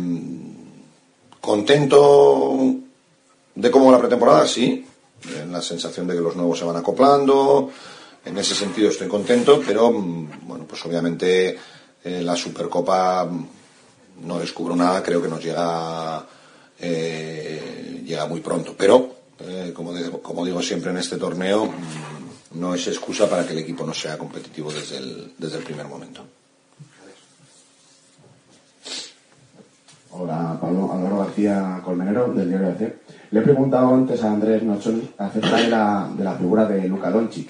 [1.39, 2.57] contento
[3.55, 4.85] de cómo va la pretemporada, sí.
[5.49, 7.71] La sensación de que los nuevos se van acoplando.
[8.25, 11.57] En ese sentido estoy contento, pero bueno, pues obviamente
[12.03, 13.29] eh, la Supercopa
[14.23, 16.25] no descubro nada, creo que nos llega
[16.81, 18.75] eh, llega muy pronto.
[18.77, 23.45] Pero, eh, como, digo, como digo siempre en este torneo, mm, no es excusa para
[23.45, 26.23] que el equipo no sea competitivo desde el, desde el primer momento.
[30.11, 32.95] Hola, Pablo Álvaro García Colmenero, del diario ABC.
[33.31, 37.11] Le he preguntado antes a Andrés Nochoni acerca de la, de la figura de Luka
[37.11, 37.47] Doncic.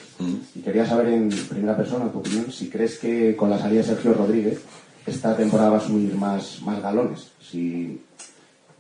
[0.56, 3.88] Y quería saber en primera persona tu opinión si crees que con la salida de
[3.88, 4.62] Sergio Rodríguez
[5.06, 8.02] esta temporada va a subir más, más galones, si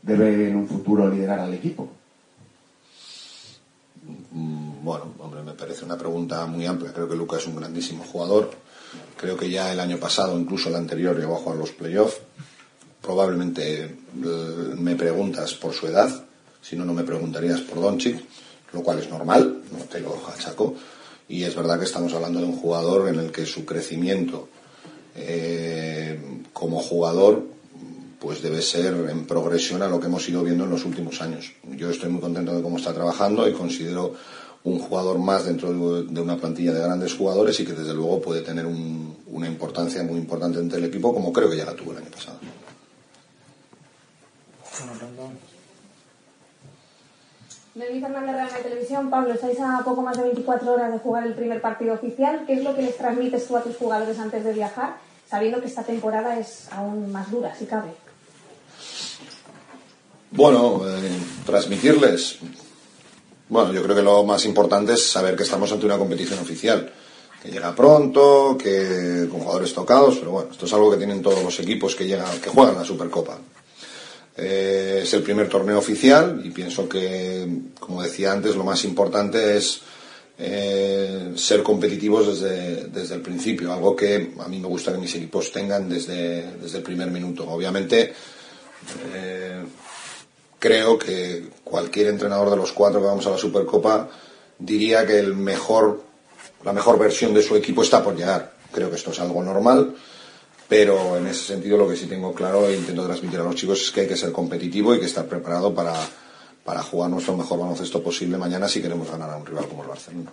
[0.01, 1.87] debe en un futuro liderar al equipo.
[4.81, 5.13] Bueno,
[5.57, 6.93] parece una pregunta muy amplia.
[6.93, 8.51] Creo que Luca es un grandísimo jugador.
[9.17, 12.17] Creo que ya el año pasado, incluso el anterior, llegó a jugar los playoffs.
[13.01, 13.95] Probablemente eh,
[14.77, 16.09] me preguntas por su edad,
[16.61, 18.21] si no, no me preguntarías por Doncic,
[18.73, 20.75] lo cual es normal, no te lo achaco.
[21.27, 24.49] Y es verdad que estamos hablando de un jugador en el que su crecimiento
[25.15, 26.19] eh,
[26.53, 27.43] como jugador
[28.19, 31.53] pues debe ser en progresión a lo que hemos ido viendo en los últimos años.
[31.77, 34.13] Yo estoy muy contento de cómo está trabajando y considero
[34.63, 35.71] un jugador más dentro
[36.03, 40.03] de una plantilla de grandes jugadores y que desde luego puede tener un- una importancia
[40.03, 42.37] muy importante entre el equipo como creo que ya la tuvo el año pasado.
[47.75, 49.09] Nelly Fernández Real de Televisión.
[49.09, 52.43] Pablo, estáis a poco más de 24 horas de jugar el primer partido oficial.
[52.45, 54.97] ¿Qué es lo que les transmites tú a tus jugadores antes de viajar,
[55.29, 57.91] sabiendo que esta temporada es aún más dura, si cabe?
[60.31, 61.11] Bueno, eh,
[61.45, 62.39] transmitirles.
[63.49, 66.91] Bueno, yo creo que lo más importante es saber que estamos ante una competición oficial,
[67.41, 71.43] que llega pronto, que con jugadores tocados, pero bueno, esto es algo que tienen todos
[71.43, 73.39] los equipos que llegan, que juegan la Supercopa.
[74.37, 77.47] Eh, es el primer torneo oficial y pienso que,
[77.79, 79.81] como decía antes, lo más importante es
[80.37, 85.15] eh, ser competitivos desde, desde el principio, algo que a mí me gusta que mis
[85.15, 87.49] equipos tengan desde, desde el primer minuto.
[87.49, 88.13] Obviamente,
[89.13, 89.63] eh,
[90.59, 94.09] creo que cualquier entrenador de los cuatro que vamos a la Supercopa
[94.59, 96.03] diría que el mejor,
[96.63, 98.53] la mejor versión de su equipo está por llegar.
[98.71, 99.95] Creo que esto es algo normal,
[100.67, 103.81] pero en ese sentido lo que sí tengo claro e intento transmitir a los chicos
[103.81, 105.95] es que hay que ser competitivo y que estar preparado para,
[106.63, 109.89] para jugar nuestro mejor baloncesto posible mañana si queremos ganar a un rival como el
[109.89, 110.31] Barcelona.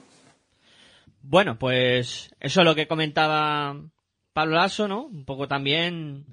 [1.23, 3.81] Bueno, pues eso es lo que comentaba
[4.33, 5.07] Pablo Lasso, ¿no?
[5.07, 6.27] Un poco también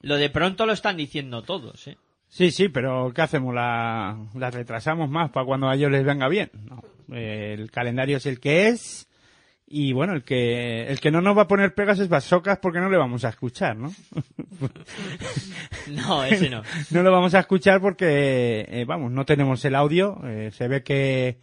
[0.00, 1.96] lo de pronto lo están diciendo todos, ¿eh?
[2.28, 3.54] Sí, sí, pero ¿qué hacemos?
[3.54, 6.50] La, la retrasamos más para cuando a ellos les venga bien.
[6.68, 6.82] No.
[7.14, 9.08] El calendario es el que es.
[9.70, 12.80] Y bueno, el que, el que no nos va a poner pegas es Basocas porque
[12.80, 13.92] no le vamos a escuchar, ¿no?
[15.88, 16.62] No, ese no.
[16.90, 20.18] no lo vamos a escuchar porque, eh, vamos, no tenemos el audio.
[20.24, 21.38] eh, se ve que,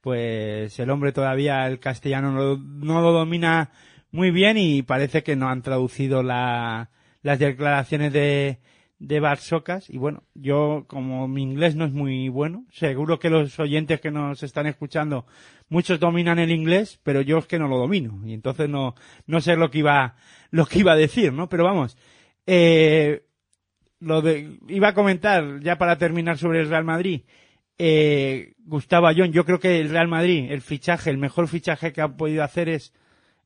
[0.00, 3.70] pues, el hombre todavía el castellano no, lo- no lo domina
[4.10, 6.90] muy bien y parece que no han traducido la,
[7.22, 8.58] las declaraciones de,
[9.00, 9.90] de Barsocas.
[9.90, 14.12] Y bueno, yo, como mi inglés no es muy bueno, seguro que los oyentes que
[14.12, 15.26] nos están escuchando,
[15.68, 18.20] muchos dominan el inglés, pero yo es que no lo domino.
[18.24, 18.94] Y entonces no,
[19.26, 20.14] no sé lo que iba,
[20.50, 21.48] lo que iba a decir, ¿no?
[21.48, 21.96] Pero vamos,
[22.46, 23.22] eh,
[23.98, 27.22] lo de, iba a comentar ya para terminar sobre el Real Madrid.
[27.78, 32.02] Eh, Gustavo Ayón, yo creo que el Real Madrid, el fichaje, el mejor fichaje que
[32.02, 32.92] ha podido hacer es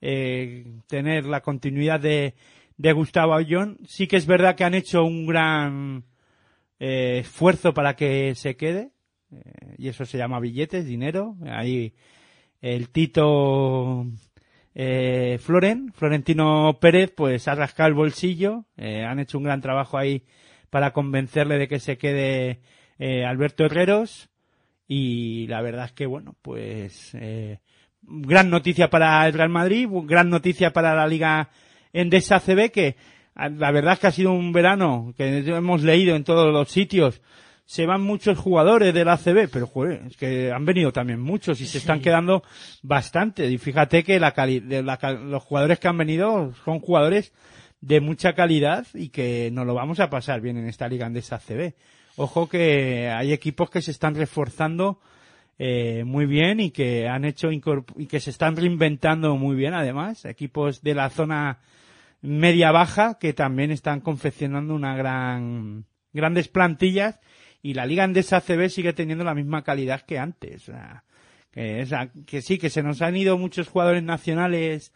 [0.00, 2.34] eh, tener la continuidad de,
[2.76, 3.78] de Gustavo Ayón.
[3.86, 6.04] Sí que es verdad que han hecho un gran
[6.78, 8.92] eh, esfuerzo para que se quede,
[9.32, 11.36] eh, y eso se llama billetes, dinero.
[11.46, 11.94] Ahí
[12.60, 14.06] el Tito
[14.74, 19.98] eh, Floren, Florentino Pérez, pues ha rascado el bolsillo, eh, han hecho un gran trabajo
[19.98, 20.24] ahí
[20.70, 22.60] para convencerle de que se quede
[22.98, 24.30] eh, Alberto Herreros
[24.88, 27.16] y la verdad es que bueno, pues
[28.02, 31.50] gran noticia para el Real Madrid, gran noticia para la Liga
[31.94, 32.96] Endesa CB que
[33.34, 36.68] a- la verdad es que ha sido un verano que hemos leído en todos los
[36.68, 37.22] sitios
[37.66, 41.66] se van muchos jugadores del ACB, pero joder, es que han venido también muchos y
[41.66, 42.42] se están quedando
[42.82, 43.50] bastante.
[43.50, 47.32] Y fíjate que la cali- de la cal- los jugadores que han venido son jugadores
[47.80, 51.36] de mucha calidad y que nos lo vamos a pasar bien en esta liga andesa
[51.36, 51.72] ACB.
[52.16, 55.00] Ojo que hay equipos que se están reforzando
[55.58, 57.60] eh, muy bien y que han hecho y
[58.06, 60.26] que se están reinventando muy bien además.
[60.26, 61.60] Equipos de la zona
[62.24, 67.20] media baja que también están confeccionando una gran grandes plantillas
[67.62, 70.70] y la liga andesa ACB sigue teniendo la misma calidad que antes.
[71.50, 71.86] Que,
[72.26, 74.92] que sí, que se nos han ido muchos jugadores nacionales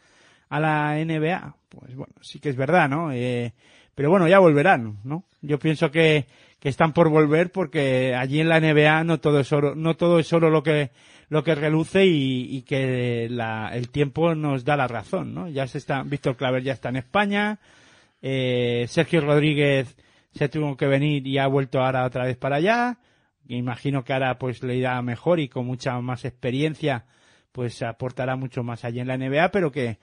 [0.48, 1.56] a la NBA.
[1.68, 3.12] Pues bueno, sí que es verdad, ¿no?
[3.12, 3.52] Eh,
[3.94, 5.24] pero bueno, ya volverán, ¿no?
[5.42, 6.26] Yo pienso que,
[6.60, 10.18] que están por volver porque allí en la NBA no todo es oro, no todo
[10.18, 10.90] es oro lo que,
[11.28, 15.48] lo que reluce y, y que la, el tiempo nos da la razón, ¿no?
[15.48, 17.60] Ya se está, Víctor Claver ya está en España,
[18.22, 19.96] eh, Sergio Rodríguez
[20.32, 22.98] se tuvo que venir y ha vuelto ahora otra vez para allá.
[23.48, 27.06] Imagino que ahora pues le irá mejor y con mucha más experiencia
[27.52, 29.98] pues aportará mucho más allí en la NBA, pero que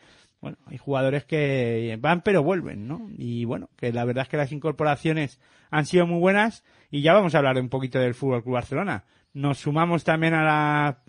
[0.45, 3.09] bueno, hay jugadores que van pero vuelven, ¿no?
[3.17, 5.39] Y bueno, que la verdad es que las incorporaciones
[5.71, 9.05] han sido muy buenas y ya vamos a hablar un poquito del Fútbol Club Barcelona.
[9.33, 10.99] Nos sumamos también a la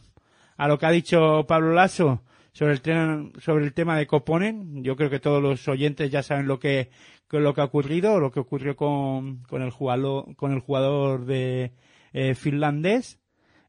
[0.57, 2.23] a lo que ha dicho Pablo Lasso
[2.53, 4.83] sobre el tema, sobre el tema de Coponen.
[4.83, 6.89] Yo creo que todos los oyentes ya saben lo que,
[7.29, 11.27] que lo que ha ocurrido, lo que ocurrió con, con el jugador, con el jugador
[11.27, 11.73] de
[12.15, 13.21] eh, finlandés,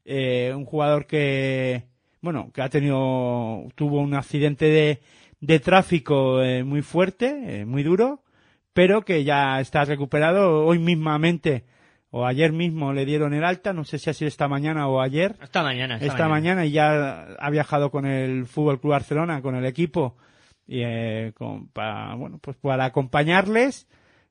[0.06, 1.84] eh, un jugador que,
[2.22, 5.00] bueno, que ha tenido, tuvo un accidente de,
[5.40, 8.22] de tráfico eh, muy fuerte, eh, muy duro,
[8.72, 11.64] pero que ya está recuperado hoy mismamente
[12.10, 15.00] o ayer mismo le dieron el alta, no sé si ha sido esta mañana o
[15.00, 15.36] ayer.
[15.42, 19.54] Esta mañana, esta, Esta mañana y ya ha viajado con el Fútbol Club Barcelona, con
[19.56, 20.16] el equipo,
[20.66, 23.86] y, eh, con- para, bueno, pues para acompañarles.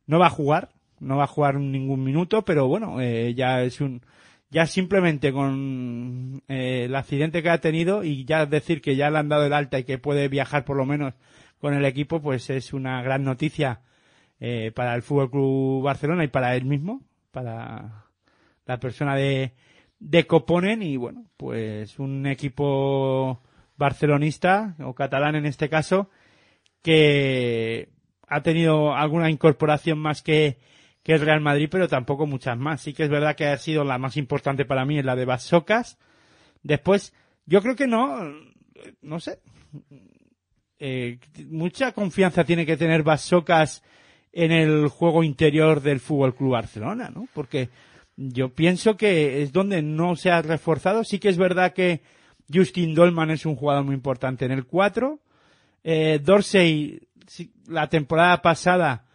[0.08, 0.70] No va a jugar,
[1.00, 4.02] no va a jugar ningún minuto, pero bueno, eh, ya es un,
[4.50, 9.20] ya simplemente con eh, el accidente que ha tenido y ya decir que ya le
[9.20, 11.14] han dado el alta y que puede viajar por lo menos
[11.60, 13.82] con el equipo, pues es una gran noticia
[14.40, 17.02] eh, para el Fútbol Club Barcelona y para él mismo,
[17.32, 18.06] para
[18.66, 19.54] la persona de,
[20.00, 23.42] de Coponen y bueno, pues un equipo
[23.76, 26.10] barcelonista o catalán en este caso
[26.82, 27.90] que
[28.28, 30.58] ha tenido alguna incorporación más que,
[31.08, 32.82] que el Real Madrid, pero tampoco muchas más.
[32.82, 35.24] Sí que es verdad que ha sido la más importante para mí, es la de
[35.24, 35.98] Basocas.
[36.64, 37.14] Después,
[37.46, 38.30] yo creo que no,
[39.02, 39.40] no sé,
[40.80, 41.18] eh,
[41.50, 43.84] mucha confianza tiene que tener Basocas
[44.34, 47.30] en el juego interior del Fútbol Club Barcelona, ¿no?
[47.34, 47.70] Porque
[48.18, 51.06] yo pienso que es donde no se ha reforzado.
[51.06, 52.02] Sí que es verdad que
[52.54, 55.22] Justin Dolman es un jugador muy importante en el 4.
[55.86, 57.00] Eh, Dorsey,
[57.70, 59.06] la temporada pasada,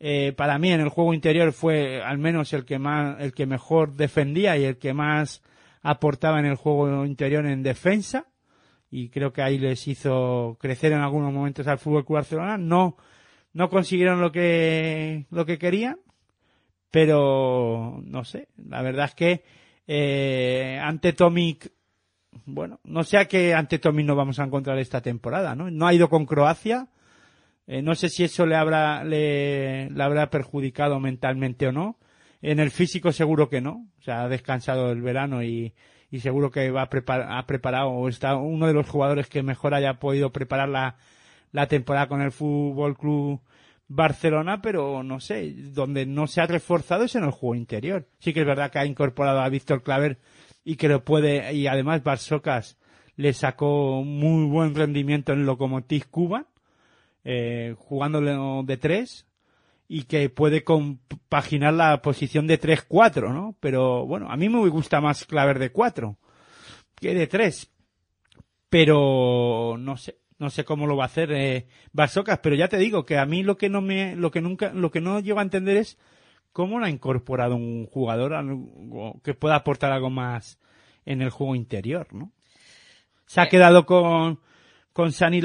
[0.00, 3.46] eh, para mí en el juego interior fue al menos el que más, el que
[3.46, 5.42] mejor defendía y el que más
[5.82, 8.26] aportaba en el juego interior en defensa.
[8.90, 12.56] Y creo que ahí les hizo crecer en algunos momentos al Fútbol Club Barcelona.
[12.56, 12.96] No,
[13.52, 15.98] no consiguieron lo que, lo que querían,
[16.90, 19.44] pero no sé, la verdad es que
[19.86, 21.72] eh, ante Tomic,
[22.46, 25.70] bueno, no sé a qué ante Tomic nos vamos a encontrar esta temporada, ¿no?
[25.70, 26.88] No ha ido con Croacia,
[27.68, 31.98] eh, no sé si eso le habrá, le, habrá perjudicado mentalmente o no.
[32.40, 35.74] En el físico seguro que no, o sea, ha descansado el verano y,
[36.10, 39.42] y seguro que va a prepar, ha preparado o está uno de los jugadores que
[39.42, 40.96] mejor haya podido preparar la,
[41.52, 43.42] la temporada con el Fútbol Club
[43.86, 48.08] Barcelona, pero no sé, donde no se ha reforzado es en el juego interior.
[48.18, 50.18] Sí que es verdad que ha incorporado a Víctor Claver
[50.64, 52.78] y que lo puede, y además Barsocas
[53.16, 56.46] le sacó muy buen rendimiento en el Lokomotiv Cuba,
[57.30, 59.26] eh, jugándolo de tres,
[59.86, 63.54] y que puede compaginar la posición de 3-4, ¿no?
[63.60, 66.16] Pero bueno, a mí me gusta más Claver de 4
[66.94, 67.70] que de 3.
[68.70, 72.78] Pero no sé, no sé cómo lo va a hacer eh, Basocas, pero ya te
[72.78, 75.38] digo que a mí lo que no me, lo que nunca, lo que no llego
[75.38, 75.98] a entender es
[76.52, 80.58] cómo lo ha incorporado un jugador algo que pueda aportar algo más
[81.04, 82.32] en el juego interior, ¿no?
[83.26, 84.40] Se ha quedado con,
[84.94, 85.42] con Sani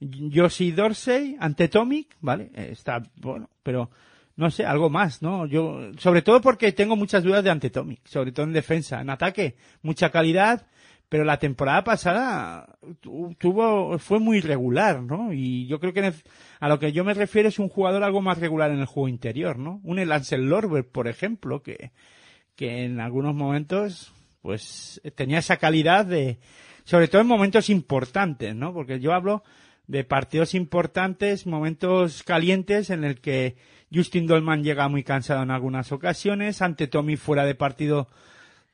[0.00, 2.50] Josie Dorsey, ante Tomic, ¿vale?
[2.54, 3.90] Está, bueno, pero
[4.36, 5.46] no sé, algo más, ¿no?
[5.46, 9.00] Yo, sobre todo porque tengo muchas dudas de ante Tomic, sobre todo en defensa.
[9.00, 10.66] En ataque, mucha calidad,
[11.08, 15.32] pero la temporada pasada tu- tuvo, fue muy regular, ¿no?
[15.32, 16.12] Y yo creo que
[16.60, 19.08] a lo que yo me refiero es un jugador algo más regular en el juego
[19.08, 19.80] interior, ¿no?
[19.82, 21.90] Un El Ansel Lorber, por ejemplo, que,
[22.54, 24.12] que en algunos momentos,
[24.42, 26.38] pues, tenía esa calidad de,
[26.84, 28.72] sobre todo en momentos importantes, ¿no?
[28.72, 29.42] Porque yo hablo
[29.88, 33.56] de partidos importantes, momentos calientes en el que
[33.92, 38.06] Justin Dolman llega muy cansado en algunas ocasiones, ante Tommy fuera de partido,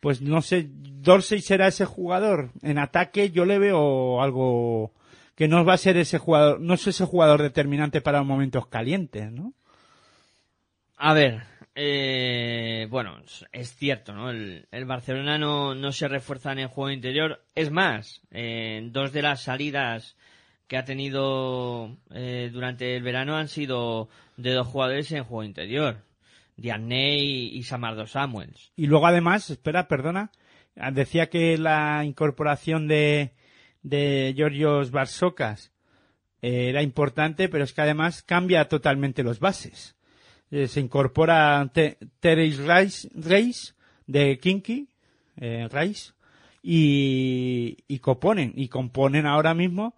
[0.01, 2.51] pues no sé, Dorsey será ese jugador.
[2.63, 4.93] En ataque yo le veo algo
[5.37, 9.31] que no va a ser ese jugador, no es ese jugador determinante para momentos calientes,
[9.31, 9.55] ¿no?
[10.97, 11.43] A ver,
[11.77, 13.21] eh, bueno,
[13.53, 14.31] es cierto, ¿no?
[14.31, 17.45] El, el Barcelona no, no se refuerza en el juego interior.
[17.55, 20.17] Es más, eh, dos de las salidas
[20.67, 25.99] que ha tenido eh, durante el verano han sido de dos jugadores en juego interior.
[26.57, 28.71] Dianney y Samardo Samuels.
[28.77, 30.31] Y luego además, espera, perdona,
[30.93, 33.33] decía que la incorporación de,
[33.83, 35.73] de Georgios Barsocas
[36.43, 39.97] eh, era importante, pero es que además cambia totalmente los bases.
[40.51, 43.75] Eh, se incorpora Te- Terence Rice,
[44.07, 44.89] de Kinky,
[45.41, 46.13] eh, Rice,
[46.63, 49.95] y, y componen, y componen ahora mismo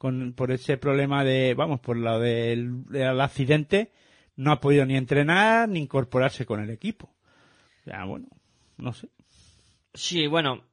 [0.00, 3.92] con, por ese problema de, vamos, por lo del, del accidente,
[4.34, 7.12] no ha podido ni entrenar ni incorporarse con el equipo.
[7.84, 8.26] Sea, bueno,
[8.78, 9.10] no sé.
[9.92, 10.64] Sí, bueno,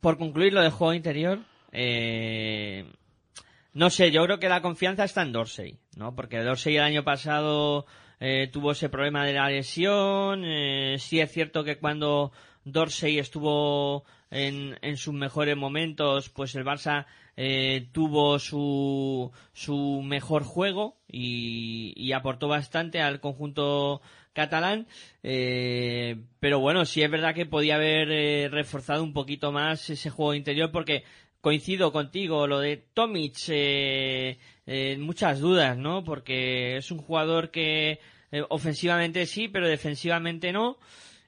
[0.00, 1.38] por concluir lo de juego interior,
[1.70, 2.84] eh,
[3.72, 6.16] no sé, yo creo que la confianza está en Dorsey, ¿no?
[6.16, 7.86] Porque Dorsey el año pasado
[8.18, 12.32] eh, tuvo ese problema de la lesión, eh, sí es cierto que cuando
[12.64, 14.02] Dorsey estuvo
[14.32, 17.06] en, en sus mejores momentos, pues el Barça
[17.36, 24.02] eh, tuvo su, su mejor juego y, aportó bastante al conjunto
[24.32, 24.86] catalán,
[25.22, 30.10] eh, pero bueno, sí es verdad que podía haber eh, reforzado un poquito más ese
[30.10, 31.04] juego interior porque
[31.40, 34.36] coincido contigo, lo de Tomic, eh,
[34.98, 36.04] muchas dudas, ¿no?
[36.04, 37.98] Porque es un jugador que
[38.48, 40.78] ofensivamente sí, pero defensivamente no.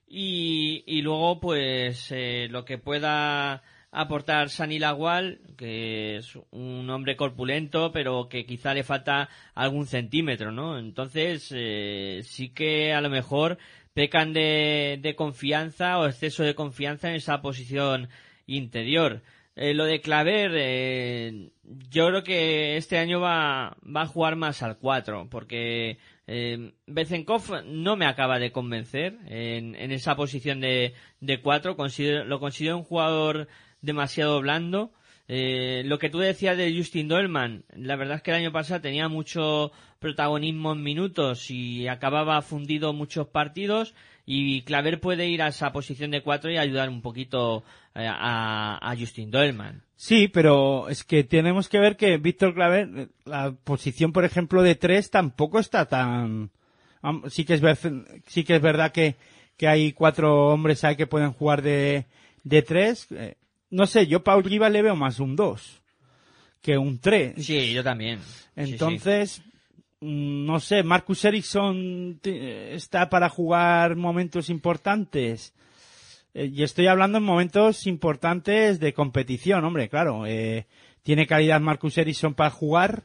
[0.06, 2.14] Y, y luego, pues,
[2.48, 3.62] lo que pueda
[3.94, 10.52] aportar Sani Lagual, que es un hombre corpulento, pero que quizá le falta algún centímetro,
[10.52, 10.78] ¿no?
[10.78, 13.56] Entonces, eh, sí que a lo mejor
[13.94, 18.08] pecan de, de confianza o exceso de confianza en esa posición
[18.46, 19.22] interior.
[19.56, 21.50] Eh, lo de Claver, eh,
[21.88, 27.64] yo creo que este año va, va a jugar más al 4, porque eh, Bezenkov
[27.64, 31.76] no me acaba de convencer en, en esa posición de, de 4.
[31.76, 33.46] Considero, lo considero un jugador
[33.84, 34.92] demasiado blando.
[35.26, 38.80] Eh, lo que tú decías de Justin Dolman, la verdad es que el año pasado
[38.82, 43.94] tenía mucho protagonismo en minutos y acababa fundido muchos partidos
[44.26, 48.78] y Claver puede ir a esa posición de cuatro y ayudar un poquito eh, a,
[48.82, 49.82] a Justin Dolman.
[49.96, 54.74] Sí, pero es que tenemos que ver que Víctor Claver, la posición, por ejemplo, de
[54.74, 56.50] tres tampoco está tan...
[57.28, 57.78] Sí que es, ver-
[58.26, 59.16] sí que es verdad que,
[59.56, 62.06] que hay cuatro hombres ahí que pueden jugar de,
[62.42, 63.06] de tres.
[63.10, 63.36] Eh,
[63.70, 65.82] no sé, yo Paul Rivas le veo más un dos
[66.62, 67.44] que un tres.
[67.44, 68.20] Sí, yo también.
[68.20, 68.72] Sí, sí.
[68.72, 69.42] Entonces,
[70.00, 75.52] mm, no sé, Marcus Ericsson te- está para jugar momentos importantes.
[76.32, 80.24] Eh, y estoy hablando en momentos importantes de competición, hombre, claro.
[80.26, 80.66] eh,
[81.02, 83.04] tiene calidad Marcus Ericsson para jugar.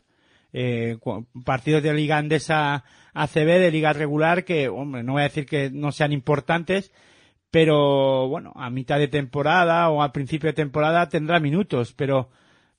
[0.51, 0.97] eh,
[1.45, 2.83] partidos de Liga Andesa
[3.13, 6.91] ACB, de Liga Regular, que, hombre, no voy a decir que no sean importantes,
[7.51, 12.29] pero bueno, a mitad de temporada o al principio de temporada tendrá minutos, pero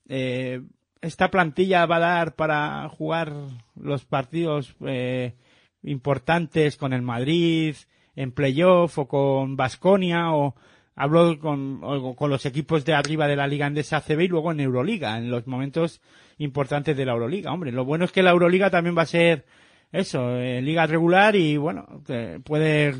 [0.08, 0.62] eh,
[1.00, 3.32] esta plantilla va a dar para jugar
[3.74, 5.34] los partidos eh,
[5.82, 7.74] importantes con el Madrid
[8.14, 10.54] en playoff o con Basconia o
[10.94, 14.52] hablo con, o con los equipos de arriba de la Liga Andesa ACB y luego
[14.52, 16.00] en Euroliga, en los momentos
[16.38, 17.52] importantes de la Euroliga.
[17.52, 19.46] Hombre, lo bueno es que la Euroliga también va a ser
[19.92, 22.94] eso, eh, liga regular y bueno, te puede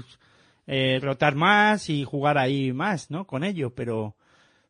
[0.73, 3.27] eh, rotar más y jugar ahí más, ¿no?
[3.27, 4.15] Con ello, pero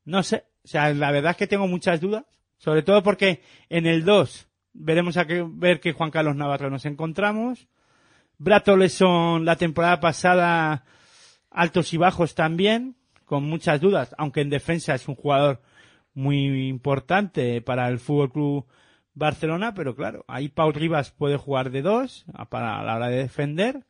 [0.06, 2.24] no sé, o sea, la verdad es que tengo muchas dudas,
[2.56, 6.86] sobre todo porque en el 2 veremos a que, ver que Juan Carlos Navarro nos
[6.86, 7.68] encontramos.
[8.39, 10.86] Brato Leson la temporada pasada
[11.51, 12.97] altos y bajos también,
[13.27, 15.60] con muchas dudas, aunque en defensa es un jugador
[16.14, 18.66] muy importante para el Fútbol Club
[19.12, 23.18] Barcelona, pero claro, ahí Pau Rivas puede jugar de dos para a la hora de
[23.18, 23.85] defender.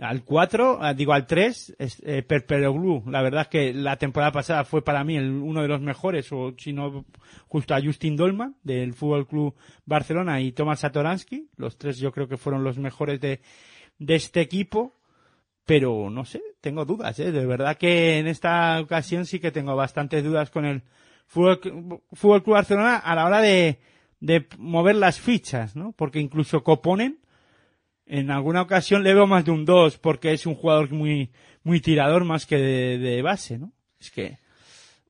[0.00, 3.04] Al 4, digo al 3, es, eh, Perperoglu.
[3.10, 6.54] La verdad es que la temporada pasada fue para mí uno de los mejores, o
[6.56, 7.04] si no,
[7.48, 9.54] justo a Justin Dolman del Fútbol Club
[9.86, 11.48] Barcelona y Tomas Satoransky.
[11.56, 13.40] Los tres yo creo que fueron los mejores de,
[13.98, 14.94] de este equipo.
[15.66, 17.30] Pero no sé, tengo dudas, ¿eh?
[17.30, 20.82] De verdad que en esta ocasión sí que tengo bastantes dudas con el
[21.26, 21.60] Fútbol,
[22.12, 23.78] Fútbol Club Barcelona a la hora de,
[24.20, 25.92] de mover las fichas, ¿no?
[25.92, 27.18] Porque incluso Coponen,
[28.08, 31.30] en alguna ocasión le veo más de un 2 porque es un jugador muy,
[31.62, 33.72] muy tirador más que de, de base, ¿no?
[34.00, 34.38] Es que,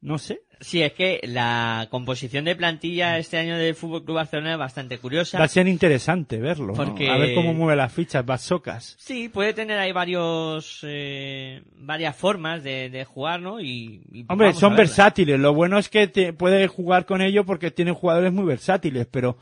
[0.01, 0.43] no sé.
[0.61, 4.99] Sí, es que la composición de plantilla este año del Fútbol Club Barcelona es bastante
[4.99, 5.39] curiosa.
[5.39, 8.97] Va a ser interesante verlo, A ver cómo mueve las fichas, Basocas.
[8.99, 13.61] Sí, puede tener ahí varios, eh, varias formas de, de jugar, ¿no?
[13.61, 15.39] Y, y Hombre, son versátiles.
[15.39, 19.39] Lo bueno es que te, puede jugar con ello porque tienen jugadores muy versátiles, pero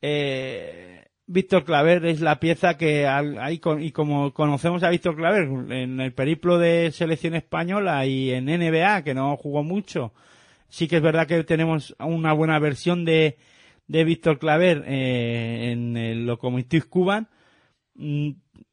[0.00, 1.01] eh,
[1.32, 3.08] Víctor Claver es la pieza que
[3.60, 8.48] con- y como conocemos a Víctor Claver en el periplo de selección española y en
[8.48, 10.12] NBA que no jugó mucho,
[10.68, 13.36] sí que es verdad que tenemos una buena versión de
[13.88, 17.28] de Víctor Claver eh, en el Lokomotiv Cuban,
[17.94, 18.30] mm,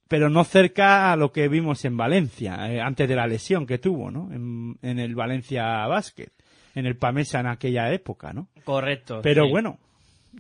[0.07, 3.79] pero no cerca a lo que vimos en Valencia, eh, antes de la lesión que
[3.79, 4.29] tuvo, ¿no?
[4.31, 6.31] En, en el Valencia Basket,
[6.75, 8.47] en el Pamesa en aquella época, ¿no?
[8.63, 9.19] Correcto.
[9.21, 9.51] Pero sí.
[9.51, 9.79] bueno,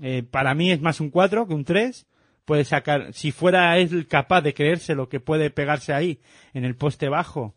[0.01, 2.07] eh, para mí es más un 4 que un 3.
[2.49, 6.19] Puede sacar, si fuera él capaz de creerse lo que puede pegarse ahí
[6.55, 7.53] en el poste bajo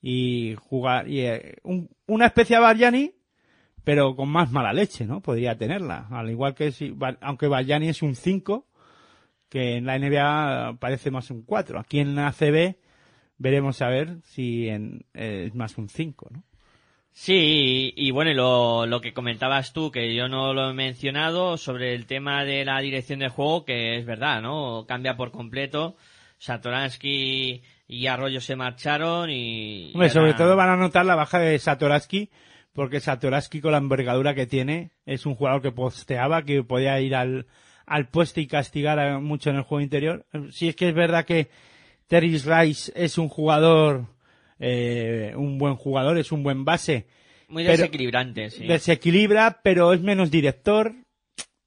[0.00, 3.14] y jugar, y, eh, un- una especie de Barjani,
[3.82, 5.20] pero con más mala leche, ¿no?
[5.20, 6.06] Podría tenerla.
[6.12, 8.68] Al igual que si, aunque Barjani es un 5,
[9.48, 11.80] que en la NBA parece más un 4.
[11.80, 12.76] Aquí en la ACB
[13.38, 16.44] veremos a ver si en, eh, es más un 5, ¿no?
[17.12, 20.74] Sí, y, y bueno, y lo, lo que comentabas tú, que yo no lo he
[20.74, 24.86] mencionado, sobre el tema de la dirección de juego, que es verdad, ¿no?
[24.86, 25.96] Cambia por completo.
[26.38, 29.90] Satoransky y Arroyo se marcharon y...
[29.92, 32.30] Hombre, y sobre todo van a notar la baja de Satoraski,
[32.72, 37.16] porque Satoraski con la envergadura que tiene es un jugador que posteaba, que podía ir
[37.16, 37.46] al,
[37.86, 40.26] al poste y castigar mucho en el juego interior.
[40.50, 41.50] Sí es que es verdad que
[42.06, 44.06] Terry Rice es un jugador,
[44.58, 47.06] eh, un buen jugador, es un buen base,
[47.48, 48.66] Muy Pero- desequilibrante, sí.
[48.66, 50.94] Desequilibra, pero es menos director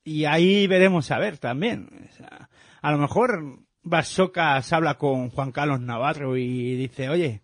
[0.04, 1.88] y ahí veremos a ver también.
[2.10, 2.50] O sea,
[2.82, 7.42] a lo mejor Basocas habla con Juan Carlos Navarro y dice, oye,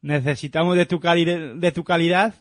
[0.00, 1.24] necesitamos de tu, cali-
[1.58, 2.34] de tu calidad.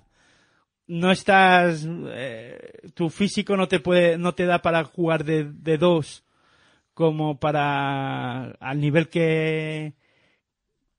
[0.86, 5.78] No estás, eh, tu físico no te puede, no te da para jugar de, de
[5.78, 6.24] dos
[6.94, 9.94] como para al nivel que,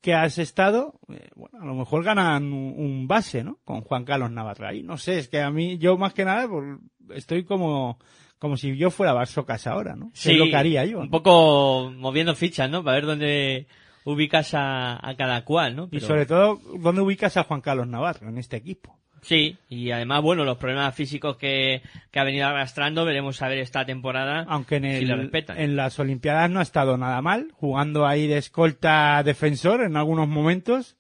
[0.01, 3.59] que has estado, eh, bueno, a lo mejor ganan un, un base, ¿no?
[3.65, 4.83] Con Juan Carlos Navarra ahí.
[4.83, 6.79] No sé, es que a mí, yo más que nada, por-
[7.15, 7.99] estoy como,
[8.39, 10.11] como si yo fuera Barsocas ahora, ¿no?
[10.15, 10.99] Sí, es lo que haría yo.
[11.01, 11.11] Un ¿no?
[11.11, 12.85] poco moviendo fichas, ¿no?
[12.85, 13.67] Para ver dónde
[14.05, 15.89] ubicas a, a cada cual, ¿no?
[15.91, 18.98] Y sobre todo, ¿dónde ubicas a Juan Carlos Navarro en este equipo?
[19.23, 23.59] Sí, y además, bueno, los problemas físicos que, que ha venido arrastrando, veremos a ver
[23.59, 25.59] esta temporada Aunque en, si el, respetan.
[25.59, 30.29] en las Olimpiadas no ha estado nada mal, jugando ahí de escolta defensor en algunos
[30.29, 30.97] momentos,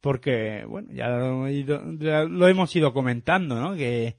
[0.00, 1.48] porque, bueno, ya lo,
[1.98, 3.74] ya lo hemos ido comentando, ¿no?
[3.74, 4.16] Que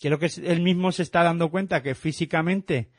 [0.00, 2.90] creo que él mismo se está dando cuenta que físicamente,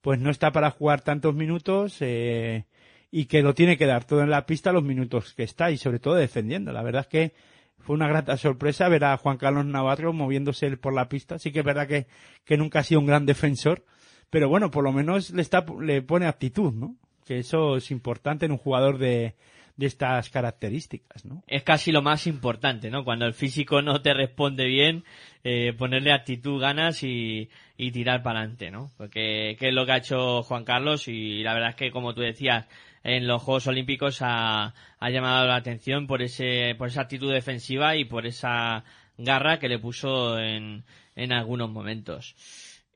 [0.00, 2.64] pues no está para jugar tantos minutos, eh,
[3.10, 5.76] y que lo tiene que dar todo en la pista los minutos que está, y
[5.76, 6.72] sobre todo defendiendo.
[6.72, 10.94] La verdad es que fue una grata sorpresa ver a Juan Carlos Navarro moviéndose por
[10.94, 11.38] la pista.
[11.38, 12.06] Sí que es verdad que,
[12.44, 13.84] que nunca ha sido un gran defensor,
[14.30, 16.96] pero bueno, por lo menos le está, le pone actitud, ¿no?
[17.26, 19.34] Que eso es importante en un jugador de,
[19.76, 21.42] de estas características, ¿no?
[21.46, 23.04] es casi lo más importante, ¿no?
[23.04, 25.04] Cuando el físico no te responde bien,
[25.42, 28.92] eh, ponerle actitud, ganas y, y tirar para adelante, ¿no?
[28.96, 32.14] Porque que es lo que ha hecho Juan Carlos y la verdad es que, como
[32.14, 32.68] tú decías,
[33.04, 37.94] en los Juegos Olímpicos ha, ha llamado la atención por ese, por esa actitud defensiva
[37.96, 38.82] y por esa
[39.16, 42.34] garra que le puso en, en algunos momentos.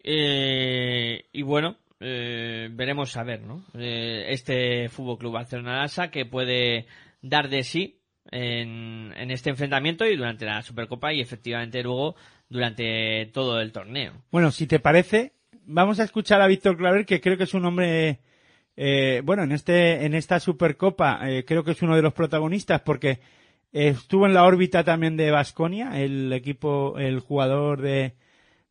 [0.03, 3.65] Eh, y bueno, eh, veremos a ver, ¿no?
[3.75, 6.87] Eh, este Fútbol Club Barcelona Lasa que puede
[7.21, 12.17] dar de sí en, en este enfrentamiento y durante la Supercopa y efectivamente luego
[12.49, 14.13] durante todo el torneo.
[14.31, 15.33] Bueno, si te parece,
[15.65, 18.21] vamos a escuchar a Víctor Claver, que creo que es un hombre,
[18.81, 22.81] eh, bueno, en este, en esta Supercopa, eh, creo que es uno de los protagonistas
[22.83, 23.19] porque
[23.73, 28.15] estuvo en la órbita también de Basconia, el equipo, el jugador de,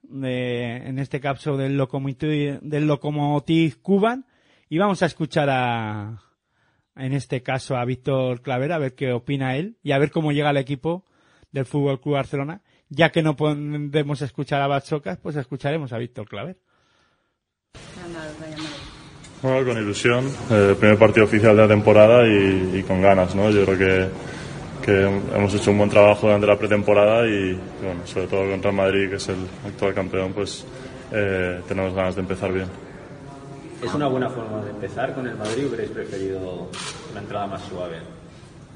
[0.03, 4.25] de en este caso del Lokomotiv, del Lokomotiv Cuban,
[4.69, 6.21] y vamos a escuchar a,
[6.95, 10.31] en este caso a Víctor Claver, a ver qué opina él y a ver cómo
[10.31, 11.03] llega el equipo
[11.51, 12.61] del Fútbol Club Barcelona.
[12.87, 16.57] Ya que no podemos escuchar a Batsocas, pues escucharemos a Víctor Claver.
[19.39, 23.51] Bueno, con ilusión, eh, primer partido oficial de la temporada y, y con ganas, ¿no?
[23.51, 24.07] Yo creo que,
[24.83, 27.53] que hemos hecho un buen trabajo durante la pretemporada y,
[27.83, 30.65] bueno, sobre todo contra Madrid, que es el actual campeón, pues
[31.11, 32.65] eh, tenemos ganas de empezar bien.
[33.83, 36.69] ¿Es una buena forma de empezar con el Madrid o hubierais preferido
[37.11, 37.97] una entrada más suave?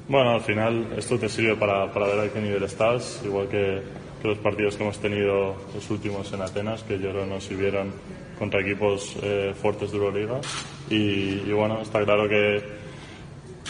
[0.06, 3.82] Bueno, al final esto te sirve para, para ver a qué nivel estás, igual que,
[4.22, 7.90] que los partidos que hemos tenido los últimos en Atenas, que yo creo nos sirvieron
[8.38, 10.40] contra equipos eh, fuertes de Euroliga.
[10.90, 12.62] Y, y bueno, está claro que,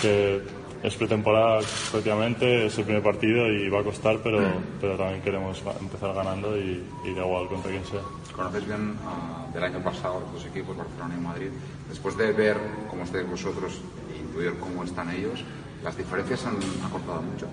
[0.01, 0.43] que
[0.83, 1.61] es pretemporada
[1.91, 4.41] prácticamente, es el primer partido y va a costar, pero,
[4.81, 8.01] pero también queremos empezar ganando y, y da igual contra quien sea.
[8.35, 11.51] Conoces bien ah, del año pasado los dos equipos, Barcelona y Madrid.
[11.89, 12.57] Después de ver
[12.91, 13.81] cómo estáis vosotros
[14.13, 15.45] e intuir cómo están ellos,
[15.85, 17.47] las diferencias han acortado mucho.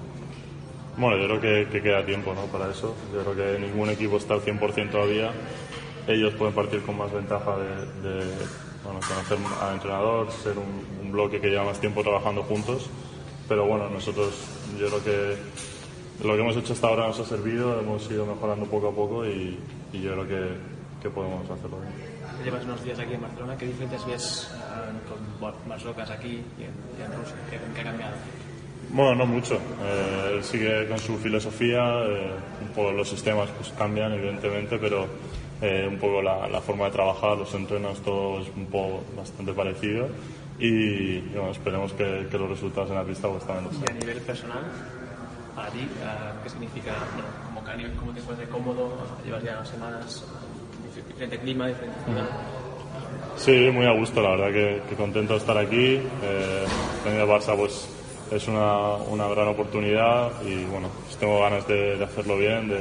[0.98, 2.46] Bueno, yo creo que, que queda tiempo ¿no?
[2.46, 2.96] para eso.
[3.14, 5.32] Yo creo que ningún equipo está al 100% todavía.
[6.10, 8.26] Ellos pueden partir con más ventaja de, de,
[8.84, 12.90] bueno, conocer al entrenador, ser un, un bloque que lleva más tiempo trabajando juntos.
[13.48, 14.34] Pero bueno, nosotros
[14.80, 18.66] yo creo que lo que hemos hecho hasta ahora nos ha servido, hemos ido mejorando
[18.66, 19.60] poco a poco y,
[19.94, 20.48] y yo creo que,
[21.04, 21.94] que podemos hacerlo bien.
[22.44, 26.64] Llevas unos días aquí en Barcelona, ¿qué diferencias ves eh, con más locas aquí y
[26.64, 27.36] en, y en Rusia?
[27.52, 28.14] ¿Qué, qué ha cambiado?
[28.92, 29.56] Bueno, no mucho.
[29.56, 32.32] Eh, él sigue con su filosofía, eh,
[32.62, 35.08] un poco los sistemas pues cambian evidentemente, pero
[35.62, 39.54] eh, un poco la, la forma de trabajar, los entrenos, todo es un poco bastante
[39.54, 40.08] parecido
[40.60, 43.86] y, bueno, esperemos que, que los resultados en la pista pues también lo Y a
[43.88, 44.00] sean.
[44.00, 44.64] nivel personal,
[45.56, 49.54] para ti, eh, ¿qué significa, bueno, como a nivel, cómo te encuentras cómodo, llevas ya
[49.54, 50.24] unas semanas,
[50.96, 52.30] dif- diferente clima, diferente ciudad?
[53.38, 55.96] Sí, muy a gusto, la verdad que, que contento de estar aquí.
[55.96, 56.66] Eh,
[57.06, 57.88] venir al Barça pues
[58.32, 62.80] es una, una gran oportunidad y bueno, pues tengo ganas de, de hacerlo bien, de,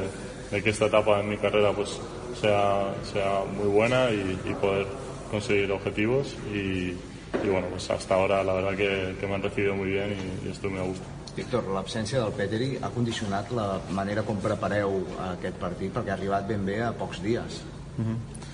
[0.50, 2.00] de que esta etapa en mi carrera pues
[2.40, 4.86] sea, sea muy buena y, y poder
[5.30, 6.94] conseguir objetivos y,
[7.44, 10.48] y bueno, pues hasta ahora la verdad que, que me han recibido muy bien y,
[10.48, 11.04] y estoy muy a gusto.
[11.38, 14.96] Víctor, l'absència del Petri ha condicionat la manera com prepareu
[15.28, 17.60] aquest partit perquè ha arribat ben bé a pocs dies.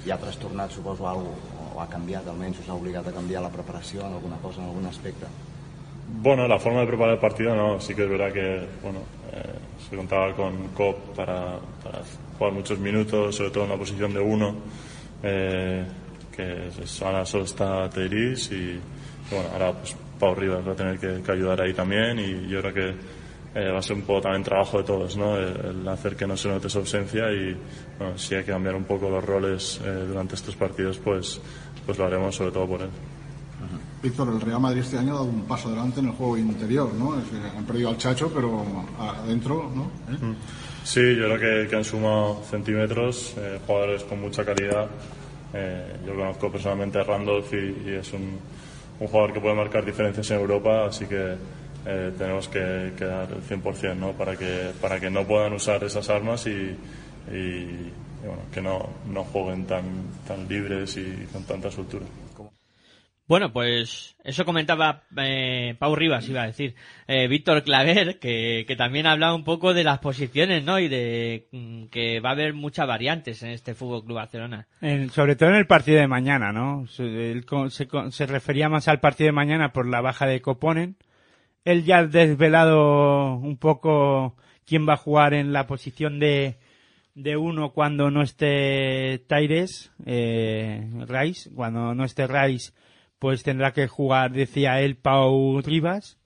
[0.05, 3.41] I ha trastornat, suposo, alguna cosa, o ha canviat, almenys us ha obligat a canviar
[3.41, 5.27] la preparació en alguna cosa, en algun aspecte.
[6.21, 9.01] Bueno, la forma de preparar el partido no, sí que es verdad que bueno,
[9.33, 11.59] eh, contaba con COP para,
[12.39, 14.57] jugar muchos minutos, sobre todo en la posición de uno,
[15.23, 15.85] eh,
[16.35, 16.69] que
[17.03, 18.79] ahora solo está Teiris y,
[19.31, 22.75] bueno, ahora pues Pau Rivas va a tener que, ayudar ahí también y yo creo
[22.75, 22.95] que
[23.55, 25.37] eh, va a ser un poco también trabajo de todos, ¿no?
[25.37, 27.57] El, el hacer que no se note su ausencia y
[27.99, 31.41] bueno, si hay que cambiar un poco los roles eh, durante estos partidos, pues,
[31.87, 32.91] pues lo haremos sobre todo por él.
[34.05, 36.93] Víctor, el Real Madrid este año ha dado un paso adelante en el juego interior,
[36.93, 37.15] ¿no?
[37.15, 38.63] Han perdido al Chacho, pero
[39.01, 39.85] adentro, ¿no?
[40.13, 40.35] ¿Eh?
[40.85, 44.91] Sí, yo creo que, han sumado centímetros, eh, jugadores con mucha calidad.
[45.55, 48.39] Eh, yo conozco personalmente a Randolph y, es un,
[48.99, 51.37] jugador que puede marcar diferencias en Europa, así que
[52.17, 54.13] tenemos que, que dar el 100% ¿no?
[54.13, 56.51] para, que, para que no puedan usar esas armas y,
[57.31, 57.93] y-
[58.25, 59.85] y, bueno, que no, no jueguen tan,
[60.27, 62.07] tan libres y con tanta soltura.
[63.27, 66.75] Bueno, pues eso comentaba eh, Pau Rivas, iba a decir.
[67.07, 70.79] Eh, Víctor Claver, que, que también hablaba un poco de las posiciones, ¿no?
[70.79, 74.67] Y de mm, que va a haber muchas variantes en este Fútbol Club Barcelona.
[75.11, 76.87] Sobre todo en el partido de mañana, ¿no?
[76.87, 80.97] Se, él se, se refería más al partido de mañana por la baja de Coponen.
[81.65, 84.37] Él ya ha desvelado un poco
[84.67, 86.59] quién va a jugar en la posición de,
[87.15, 91.51] de uno cuando no esté Taires, eh, Rice.
[91.55, 92.73] Cuando no esté Rice,
[93.25, 96.19] pues tendrá que jugar, decía él, Pau Rivas,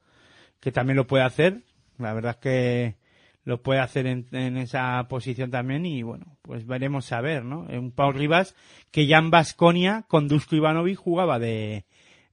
[0.59, 1.63] que también lo puede hacer.
[1.97, 2.97] La verdad es que
[3.45, 7.61] lo puede hacer en, esa posición también y bueno, pues veremos a ver, ¿no?
[7.71, 8.57] Un Pau Rivas
[8.91, 11.85] que ya en Basconia con Dusko Ivanovic jugaba de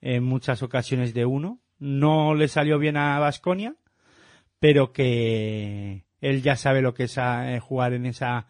[0.01, 1.59] en muchas ocasiones de uno.
[1.77, 3.75] No le salió bien a Basconia,
[4.57, 8.47] pero que él ya sabe lo que es a- eh, jugar en esa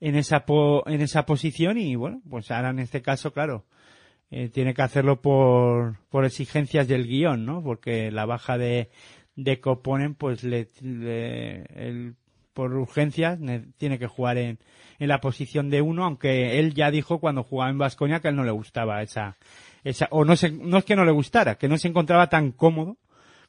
[0.00, 3.66] en esa po- en esa posición y bueno, pues ahora en este caso, claro,
[4.30, 7.62] eh, tiene que hacerlo por, por exigencias del guion, ¿no?
[7.62, 8.90] Porque la baja de,
[9.36, 12.14] de Coponen, pues le, le- él,
[12.52, 14.58] por urgencias, ne- tiene que jugar en,
[14.98, 18.36] en la posición de uno, aunque él ya dijo cuando jugaba en Vasconia que él
[18.36, 19.36] no le gustaba esa,
[19.84, 22.50] esa, o no se, no es que no le gustara, que no se encontraba tan
[22.52, 22.96] cómodo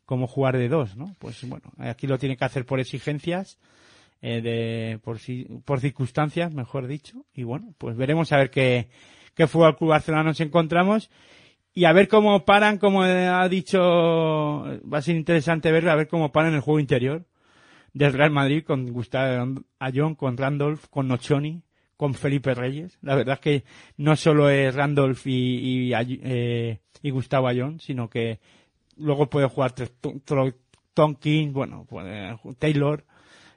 [0.05, 1.15] como jugar de dos, ¿no?
[1.19, 3.59] Pues bueno, aquí lo tiene que hacer por exigencias,
[4.21, 8.89] eh, de, por, si- por circunstancias, mejor dicho, y bueno, pues veremos a ver qué,
[9.39, 11.09] qué Fútbol Club Barcelona nos encontramos
[11.73, 16.09] y a ver cómo paran, como ha dicho, va a ser interesante verlo, a ver
[16.09, 17.23] cómo paran el juego interior
[17.93, 21.61] del Real Madrid con Gustavo Ayón, con Randolph, con Nochoni,
[21.95, 22.97] con Felipe Reyes.
[23.01, 23.63] La verdad es que
[23.95, 28.41] no solo es Randolph y, eh, y Gustavo Ayón, sino que
[28.97, 29.73] luego puede jugar
[30.93, 31.87] Tompkins, bueno,
[32.59, 33.05] Taylor,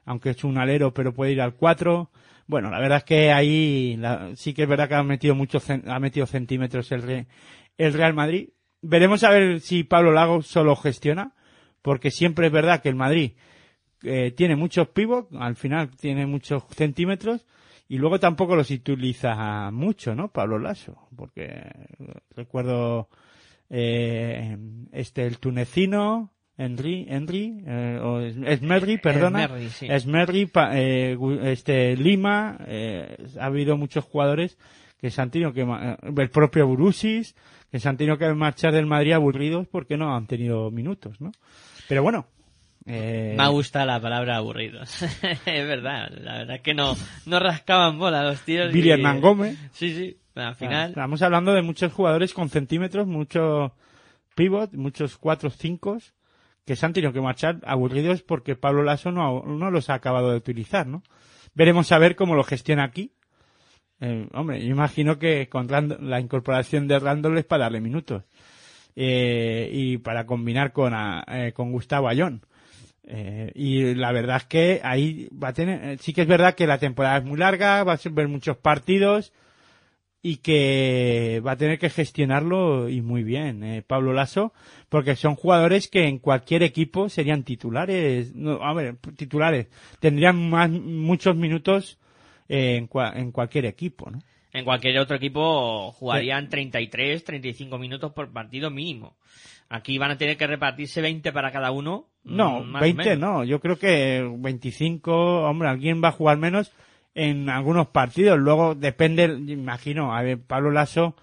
[0.04, 2.08] aunque es un alero, pero puede ir al 4.
[2.52, 5.70] Bueno, la verdad es que ahí la- sí que es verdad que ha metido muchos
[5.70, 7.26] ha metido centímetros el, Re-
[7.78, 8.50] el Real Madrid.
[8.82, 11.32] Veremos a ver si Pablo Lago solo gestiona,
[11.80, 13.32] porque siempre es verdad que el Madrid
[14.02, 17.46] eh, tiene muchos pivots, al final tiene muchos centímetros,
[17.88, 20.28] y luego tampoco los utiliza mucho, ¿no?
[20.30, 21.72] Pablo Lasso, porque eh,
[22.36, 23.08] recuerdo
[23.70, 24.58] eh,
[24.92, 26.34] este el tunecino
[26.64, 29.86] Henry Henry eh, o Es- Esmerri perdona Esmerri, sí.
[29.90, 34.56] Esmerri, pa- eh, este Lima eh, ha habido muchos jugadores
[35.00, 37.34] que se han tenido que eh, el propio Burusis
[37.70, 41.32] que se han tenido que marchar del Madrid aburridos porque no han tenido minutos no
[41.88, 42.26] pero bueno
[42.84, 45.02] eh, Me gusta la palabra aburridos.
[45.46, 48.72] es verdad, la verdad es que no, no rascaban bola los tíos.
[48.72, 49.56] Billy y- Hernán Gómez.
[49.72, 50.88] Sí, sí, al final.
[50.88, 53.70] Estamos hablando de muchos jugadores con centímetros, muchos
[54.34, 55.98] pivot, muchos cuatro cinco
[56.64, 60.30] que se han tenido que marchar aburridos porque Pablo Lasso no, no los ha acabado
[60.30, 61.02] de utilizar, ¿no?
[61.54, 63.12] Veremos a ver cómo lo gestiona aquí.
[64.00, 68.24] Eh, hombre, yo imagino que con Rand- la incorporación de Randall es para darle minutos.
[68.94, 72.42] Eh, y para combinar con, a- eh, con Gustavo Ayón.
[73.04, 76.54] Eh, y la verdad es que ahí va a tener, eh, sí que es verdad
[76.54, 79.32] que la temporada es muy larga, va a ver muchos partidos
[80.24, 84.52] y que va a tener que gestionarlo y muy bien, eh, Pablo Lasso,
[84.88, 89.66] porque son jugadores que en cualquier equipo serían titulares, no, a ver, titulares,
[89.98, 91.98] tendrían más, muchos minutos
[92.48, 94.20] eh, en, cua- en cualquier equipo, ¿no?
[94.52, 99.16] En cualquier otro equipo jugarían 33, 35 minutos por partido mínimo.
[99.70, 102.04] Aquí van a tener que repartirse 20 para cada uno.
[102.22, 103.18] No, mm, más o 20 menos.
[103.18, 106.70] no, yo creo que 25, hombre, alguien va a jugar menos
[107.14, 111.14] en algunos partidos, luego depende, imagino, a ver, Pablo Lasso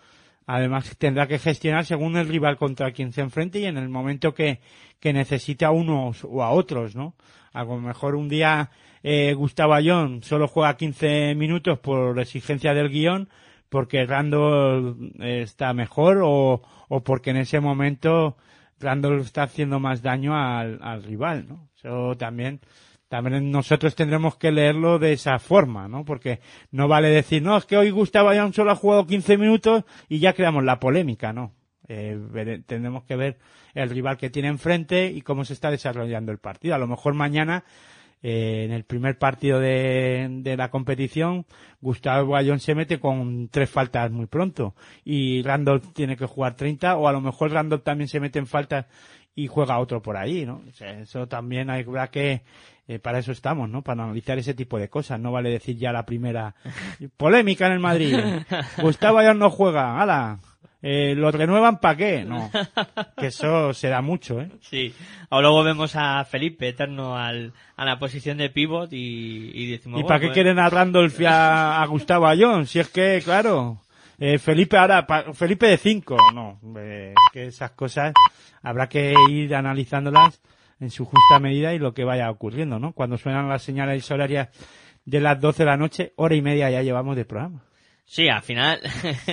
[0.46, 4.34] además tendrá que gestionar según el rival contra quien se enfrente y en el momento
[4.34, 4.62] que,
[5.00, 7.14] que necesite a unos o a otros, ¿no?
[7.54, 8.72] A lo mejor un día
[9.04, 13.30] eh, Gustavo Ayón solo juega 15 minutos por exigencia del guion
[13.70, 18.36] porque Randall eh, está mejor o, o porque en ese momento
[18.80, 21.70] Randall está haciendo más daño al, al rival, ¿no?
[21.76, 22.60] Eso también,
[23.10, 26.06] también nosotros tendremos que leerlo de esa forma, ¿no?
[26.06, 26.40] Porque
[26.72, 30.20] no vale decir, no, es que hoy Gustavo Ayón solo ha jugado 15 minutos y
[30.20, 31.52] ya creamos la polémica, ¿no?
[31.88, 33.40] Eh, tendremos que ver
[33.74, 36.76] el rival que tiene enfrente y cómo se está desarrollando el partido.
[36.76, 37.64] A lo mejor mañana,
[38.22, 41.48] eh, en el primer partido de, de la competición,
[41.82, 46.96] Gustavo Ayón se mete con tres faltas muy pronto y Randolph tiene que jugar 30
[46.96, 48.86] o a lo mejor Randolph también se mete en faltas
[49.36, 50.62] y juega otro por ahí, ¿no?
[50.68, 52.42] O sea, eso también hay verdad que
[52.88, 53.82] eh, para eso estamos, ¿no?
[53.84, 55.20] Para analizar ese tipo de cosas.
[55.20, 56.56] No vale decir ya la primera
[57.18, 58.18] polémica en el Madrid.
[58.82, 60.40] Gustavo Ayón no juega, ¡hala!
[60.82, 62.24] Eh, ¿Lo renuevan para qué?
[62.24, 62.50] No.
[63.18, 64.50] Que eso se da mucho, ¿eh?
[64.62, 64.94] Sí.
[65.30, 70.00] O luego vemos a Felipe eterno al, a la posición de pivot y, y decimos...
[70.00, 72.66] ¿Y bueno, para qué pues- quieren a Randolph y a, a Gustavo Ayón?
[72.66, 73.82] Si es que, claro,
[74.20, 78.14] eh, Felipe ahora, Felipe de 5, no, eh, que esas cosas
[78.62, 80.42] habrá que ir analizándolas
[80.80, 82.94] en su justa medida y lo que vaya ocurriendo, ¿no?
[82.94, 84.50] Cuando suenan las señales horarias
[85.06, 87.64] de las 12 de la noche, hora y media ya llevamos de programa.
[88.12, 88.82] Sí, al final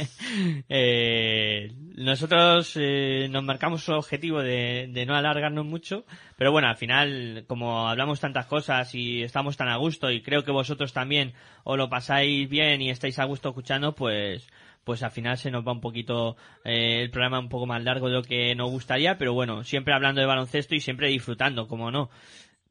[0.69, 6.05] eh, nosotros eh, nos marcamos un objetivo de, de no alargarnos mucho,
[6.37, 10.45] pero bueno, al final como hablamos tantas cosas y estamos tan a gusto y creo
[10.45, 11.33] que vosotros también
[11.65, 14.47] os lo pasáis bien y estáis a gusto escuchando, pues
[14.87, 18.07] pues al final se nos va un poquito eh, el programa un poco más largo
[18.07, 21.91] de lo que nos gustaría, pero bueno, siempre hablando de baloncesto y siempre disfrutando, como
[21.91, 22.09] no.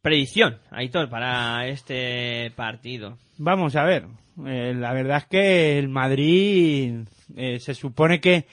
[0.01, 3.17] Predicción, Aitor, para este partido.
[3.37, 4.05] Vamos a ver,
[4.47, 7.01] eh, la verdad es que el Madrid
[7.35, 8.47] eh, se supone que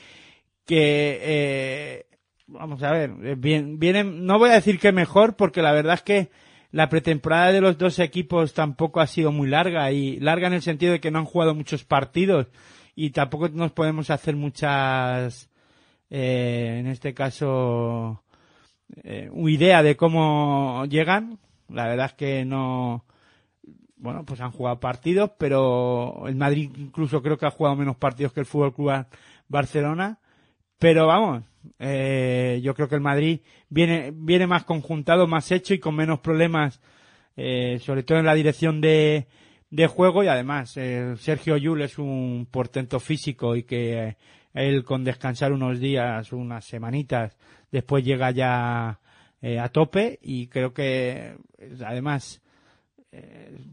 [0.66, 2.04] que
[2.48, 3.78] vamos a ver, bien,
[4.26, 6.30] no voy a decir que mejor porque la verdad es que
[6.72, 10.62] la pretemporada de los dos equipos tampoco ha sido muy larga y larga en el
[10.62, 12.48] sentido de que no han jugado muchos partidos
[12.94, 15.50] y tampoco nos podemos hacer muchas
[16.10, 18.22] eh, en este caso
[19.02, 21.38] eh, idea de cómo llegan.
[21.68, 23.04] La verdad es que no,
[23.96, 28.32] bueno, pues han jugado partidos, pero el Madrid incluso creo que ha jugado menos partidos
[28.32, 29.06] que el Fútbol Club
[29.48, 30.18] Barcelona.
[30.78, 31.44] Pero vamos,
[31.78, 36.18] eh, yo creo que el Madrid viene, viene más conjuntado, más hecho y con menos
[36.18, 36.80] problemas,
[37.36, 39.28] eh, sobre todo en la dirección de,
[39.72, 44.16] de juego y además eh, Sergio Yul es un portento físico y que eh,
[44.52, 47.38] él con descansar unos días, unas semanitas,
[47.70, 49.00] después llega ya
[49.40, 52.38] eh, a tope y creo que eh, además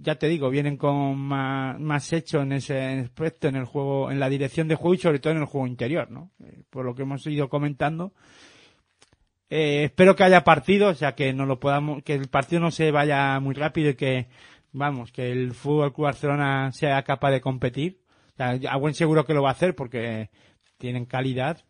[0.02, 4.20] ya te digo, vienen con más, más hecho en ese aspecto, en el juego, en
[4.20, 6.30] la dirección de juego y sobre todo en el juego interior, ¿no?
[6.70, 8.12] Por lo que hemos ido comentando.
[9.50, 12.70] Eh, espero que haya partido, o sea, que no lo podamos, que el partido no
[12.70, 14.28] se vaya muy rápido y que,
[14.72, 18.02] vamos, que el Fútbol Club Barcelona sea capaz de competir.
[18.34, 20.30] O sea, a buen seguro que lo va a hacer porque
[20.78, 21.64] tienen calidad.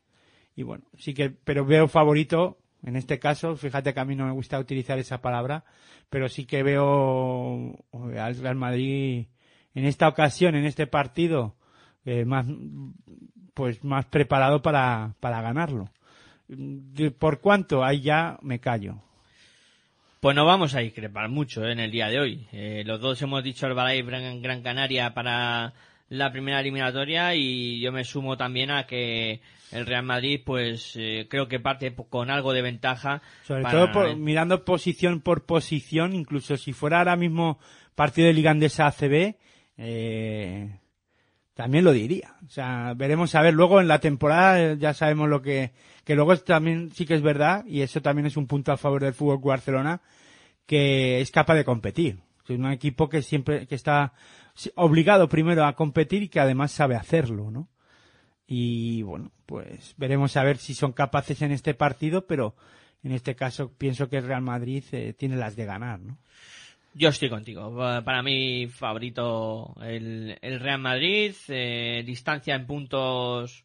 [0.55, 4.25] Y bueno, sí que, pero veo favorito en este caso, fíjate que a mí no
[4.25, 5.65] me gusta utilizar esa palabra,
[6.09, 7.75] pero sí que veo
[8.17, 9.27] al Real Madrid
[9.73, 11.55] en esta ocasión, en este partido,
[12.05, 12.45] eh, más,
[13.53, 15.89] pues más preparado para, para ganarlo.
[16.47, 17.83] De- ¿Por cuánto?
[17.83, 19.01] Ahí ya me callo.
[20.19, 22.47] Pues no vamos a discrepar mucho eh, en el día de hoy.
[22.51, 25.73] Eh, los dos hemos dicho Herbalife Gran, Gran Canaria para
[26.09, 29.39] la primera eliminatoria y yo me sumo también a que
[29.71, 33.21] el Real Madrid pues eh, creo que parte con algo de ventaja.
[33.43, 37.59] Sobre para- todo por- mirando posición por posición, incluso si fuera ahora mismo
[37.95, 39.35] partido de Liga Andesa ACB,
[39.77, 40.69] eh,
[41.59, 42.37] también lo diría.
[42.47, 45.73] O sea, veremos a ver luego en la temporada, eh, ya sabemos lo que,
[46.05, 49.03] que luego también sí que es verdad, y eso también es un punto a favor
[49.03, 49.99] del Fútbol Barcelona,
[50.65, 52.19] que es capaz de competir.
[52.45, 54.13] Es un equipo que siempre, que está
[54.75, 57.67] obligado primero a competir y que además sabe hacerlo, ¿no?
[58.47, 62.55] Y bueno, pues veremos a ver si son capaces en este partido, pero
[63.03, 66.19] en este caso pienso que el Real Madrid eh, tiene las de ganar, ¿no?
[66.93, 67.75] Yo estoy contigo.
[67.75, 71.33] Pa- Para mí favorito el, el Real Madrid.
[71.47, 73.63] eh, distancia en puntos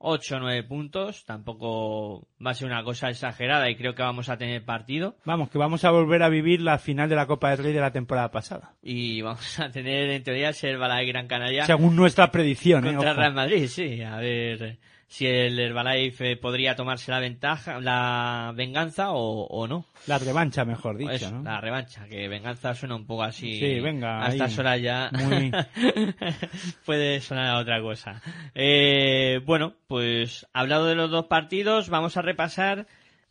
[0.00, 1.24] 8 o 9 puntos.
[1.24, 5.16] Tampoco va a ser una cosa exagerada y creo que vamos a tener partido.
[5.24, 7.80] Vamos, que vamos a volver a vivir la final de la Copa del Rey de
[7.80, 8.74] la temporada pasada.
[8.82, 11.64] Y vamos a tener en teoría el Herbalife Gran Canaria.
[11.66, 12.90] Según nuestra predicción, ¿eh?
[12.92, 13.20] Contra el Ojo.
[13.22, 14.00] Real Madrid, sí.
[14.02, 14.78] A ver
[15.10, 19.86] si el Herbalife eh, podría tomarse la ventaja, la venganza o, o no.
[20.06, 21.42] La revancha, mejor dicho, Eso, ¿no?
[21.42, 23.58] La revancha, que venganza suena un poco así.
[23.58, 25.10] Sí, venga, A estas horas ya.
[25.12, 25.50] Muy-
[26.84, 28.20] puede sonar a otra cosa.
[28.54, 32.86] Eh, bueno, pues hablado de los dos partidos, vamos a repasar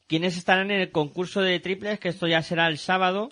[0.08, 3.30] quiénes estarán en el concurso de triples, que esto ya será el sábado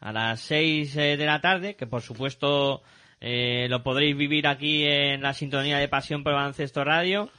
[0.00, 2.82] a las 6 de la tarde, que por supuesto
[3.20, 7.30] eh, lo podréis vivir aquí en la sintonía de Pasión por Baloncesto Radio.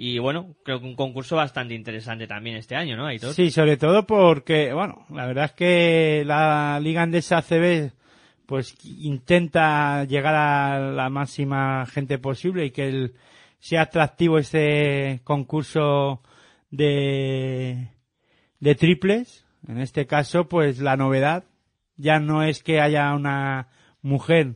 [0.00, 3.08] Y bueno, creo que un concurso bastante interesante también este año, ¿no?
[3.32, 7.90] Sí, sobre todo porque, bueno, la verdad es que la Liga Andesa ACB
[8.46, 13.10] pues intenta llegar a la máxima gente posible y que
[13.58, 16.22] sea atractivo este concurso
[16.70, 17.88] de,
[18.60, 19.46] de triples.
[19.66, 21.42] En este caso, pues la novedad
[21.96, 23.66] ya no es que haya una
[24.02, 24.54] mujer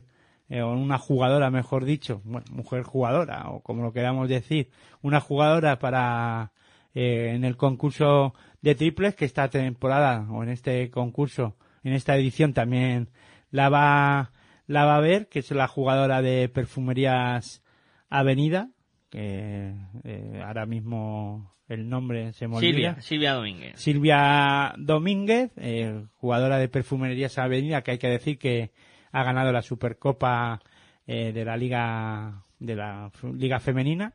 [0.49, 4.69] eh, o una jugadora, mejor dicho, bueno, mujer jugadora o como lo queramos decir,
[5.01, 6.51] una jugadora para
[6.93, 12.15] eh, en el concurso de triples que esta temporada o en este concurso, en esta
[12.15, 13.09] edición también
[13.51, 14.31] la va
[14.67, 17.63] la va a ver, que es la jugadora de Perfumerías
[18.09, 18.69] Avenida,
[19.09, 22.71] que eh, ahora mismo el nombre se me olvida.
[22.71, 23.79] Silvia, Silvia Domínguez.
[23.79, 28.71] Silvia Domínguez, eh, jugadora de Perfumerías Avenida, que hay que decir que
[29.13, 30.59] ha ganado la Supercopa
[31.07, 34.13] eh, de la Liga de la Liga Femenina,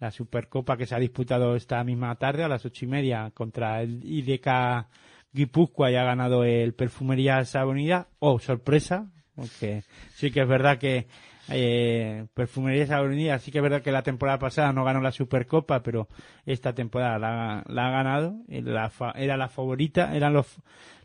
[0.00, 3.82] la Supercopa que se ha disputado esta misma tarde a las ocho y media contra
[3.82, 4.86] el IDK
[5.32, 8.08] Guipúzcoa y ha ganado el Perfumerías Avenida.
[8.18, 9.82] Oh, sorpresa, porque
[10.14, 11.06] sí que es verdad que
[11.48, 15.82] eh, Perfumerías Avenida, sí que es verdad que la temporada pasada no ganó la Supercopa,
[15.82, 16.08] pero
[16.44, 18.36] esta temporada la, la ha ganado.
[18.48, 20.56] La fa- era la favorita, eran los,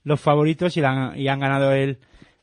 [0.04, 2.00] los favoritos y, la y han ganado el,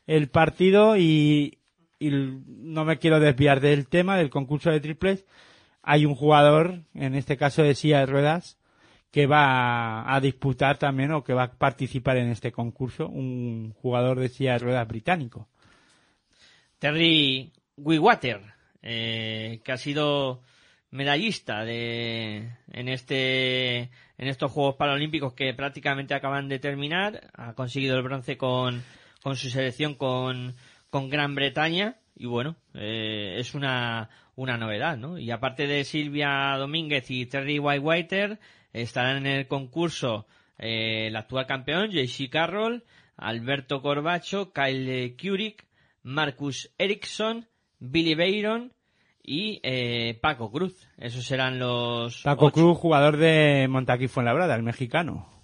[0.09, 1.59] el partido y,
[1.99, 5.23] y no me quiero desviar del tema del concurso de triples.
[5.83, 8.57] Hay un jugador, en este caso de silla de ruedas,
[9.11, 14.19] que va a, disputar también o que va a participar en este concurso, un jugador
[14.19, 15.47] de silla de ruedas británico.
[16.79, 18.41] Terry Wiwater,
[18.81, 20.41] eh, que ha sido
[20.89, 23.77] medallista de, en este,
[24.17, 27.29] en estos Juegos Paralímpicos que prácticamente acaban de terminar.
[27.35, 28.83] Ha conseguido el bronce con,
[29.21, 30.55] con su selección con,
[30.89, 31.97] con Gran Bretaña.
[32.15, 35.17] Y bueno, eh, es una, una novedad, ¿no?
[35.17, 38.39] Y aparte de Silvia Domínguez y Terry Whitewater,
[38.73, 40.25] estarán en el concurso
[40.57, 42.83] eh, el actual campeón, JC Carroll,
[43.15, 45.65] Alberto Corbacho, Kyle Curic,
[46.03, 47.47] Marcus Ericsson,
[47.79, 48.73] Billy Bayron
[49.23, 50.87] y eh, Paco Cruz.
[50.97, 52.53] Esos serán los Paco ocho.
[52.53, 55.38] Cruz, jugador de Montaquí Fuenlabrada, el mexicano.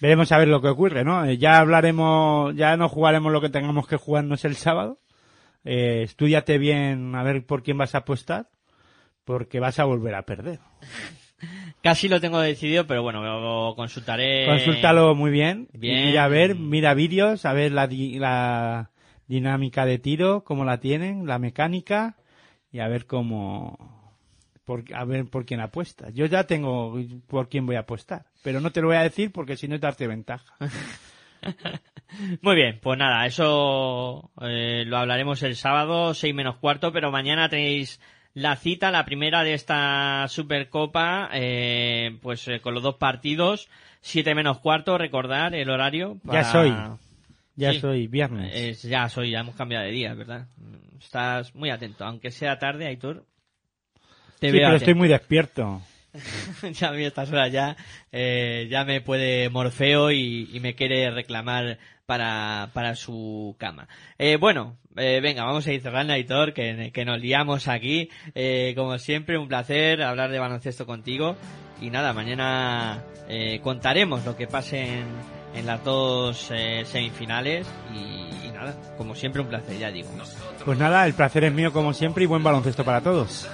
[0.00, 1.24] Veremos a ver lo que ocurre, ¿no?
[1.24, 4.98] Eh, Ya hablaremos, ya no jugaremos lo que tengamos que jugarnos el sábado.
[5.64, 8.48] Eh, estudiate bien a ver por quién vas a apostar,
[9.24, 10.58] porque vas a volver a perder.
[11.82, 14.44] Casi lo tengo decidido, pero bueno, lo consultaré.
[14.46, 15.68] Consúltalo muy bien.
[15.72, 16.06] Bien.
[16.06, 18.90] Mira a ver, mira vídeos, a ver la, di- la
[19.26, 22.16] dinámica de tiro, cómo la tienen, la mecánica,
[22.72, 23.99] y a ver cómo,
[24.70, 26.10] por, a ver por quién apuesta.
[26.10, 29.32] Yo ya tengo por quién voy a apostar, pero no te lo voy a decir
[29.32, 30.54] porque si no es darte ventaja.
[32.42, 37.48] Muy bien, pues nada, eso eh, lo hablaremos el sábado, 6 menos cuarto, pero mañana
[37.48, 38.00] tenéis
[38.34, 43.68] la cita, la primera de esta Supercopa, eh, pues eh, con los dos partidos,
[44.02, 46.18] 7 menos cuarto, recordar el horario.
[46.24, 46.74] Ya para- soy.
[47.56, 47.80] Ya Sí.
[47.80, 48.52] soy viernes.
[48.54, 50.46] Es- ya soy, ya hemos cambiado de día, ¿verdad?
[51.00, 53.24] Estás muy atento, aunque sea tarde, Aitor.
[54.40, 55.82] Sí, pero estoy muy despierto.
[56.72, 57.76] ya a mí a estas horas ya,
[58.10, 63.86] eh, ya me puede Morfeo y, y me quiere reclamar para, para su cama.
[64.18, 68.10] Eh, bueno, eh, venga, vamos a ir cerrando, Aitor, que, que nos liamos aquí.
[68.34, 71.36] Eh, como siempre, un placer hablar de baloncesto contigo.
[71.80, 75.04] Y nada, mañana eh, contaremos lo que pase en,
[75.54, 77.66] en las dos eh, semifinales.
[77.94, 80.08] Y, y nada, como siempre, un placer, ya digo.
[80.64, 83.48] Pues nada, el placer es mío como siempre y buen baloncesto para todos.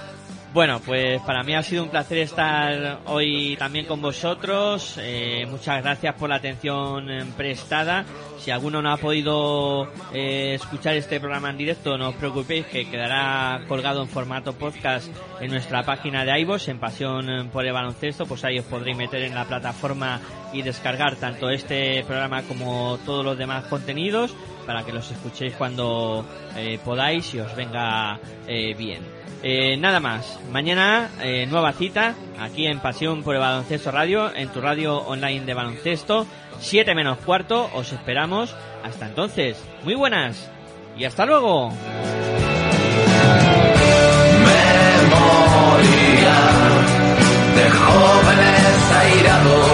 [0.57, 4.97] Bueno, pues para mí ha sido un placer estar hoy también con vosotros.
[4.99, 8.05] Eh, muchas gracias por la atención eh, prestada.
[8.39, 12.89] Si alguno no ha podido eh, escuchar este programa en directo, no os preocupéis que
[12.89, 18.25] quedará colgado en formato podcast en nuestra página de iVoox, en Pasión por el Baloncesto.
[18.25, 20.19] Pues ahí os podréis meter en la plataforma
[20.53, 24.35] y descargar tanto este programa como todos los demás contenidos
[24.65, 26.25] para que los escuchéis cuando
[26.83, 28.19] podáis y os venga
[28.75, 29.16] bien.
[29.43, 30.39] Eh, nada más.
[30.51, 35.45] Mañana, eh, nueva cita aquí en Pasión por el Baloncesto Radio, en tu radio online
[35.45, 36.25] de baloncesto.
[36.59, 38.55] 7 menos cuarto, os esperamos.
[38.83, 40.49] Hasta entonces, muy buenas
[40.97, 41.71] y hasta luego.
[45.07, 46.37] memoria
[47.55, 49.66] de jóvenes airados,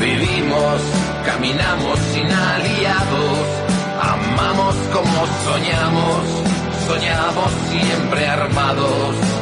[0.00, 0.80] Vivimos,
[1.24, 3.38] caminamos sin aliados,
[4.00, 6.22] amamos como soñamos,
[6.88, 9.41] soñamos siempre armados.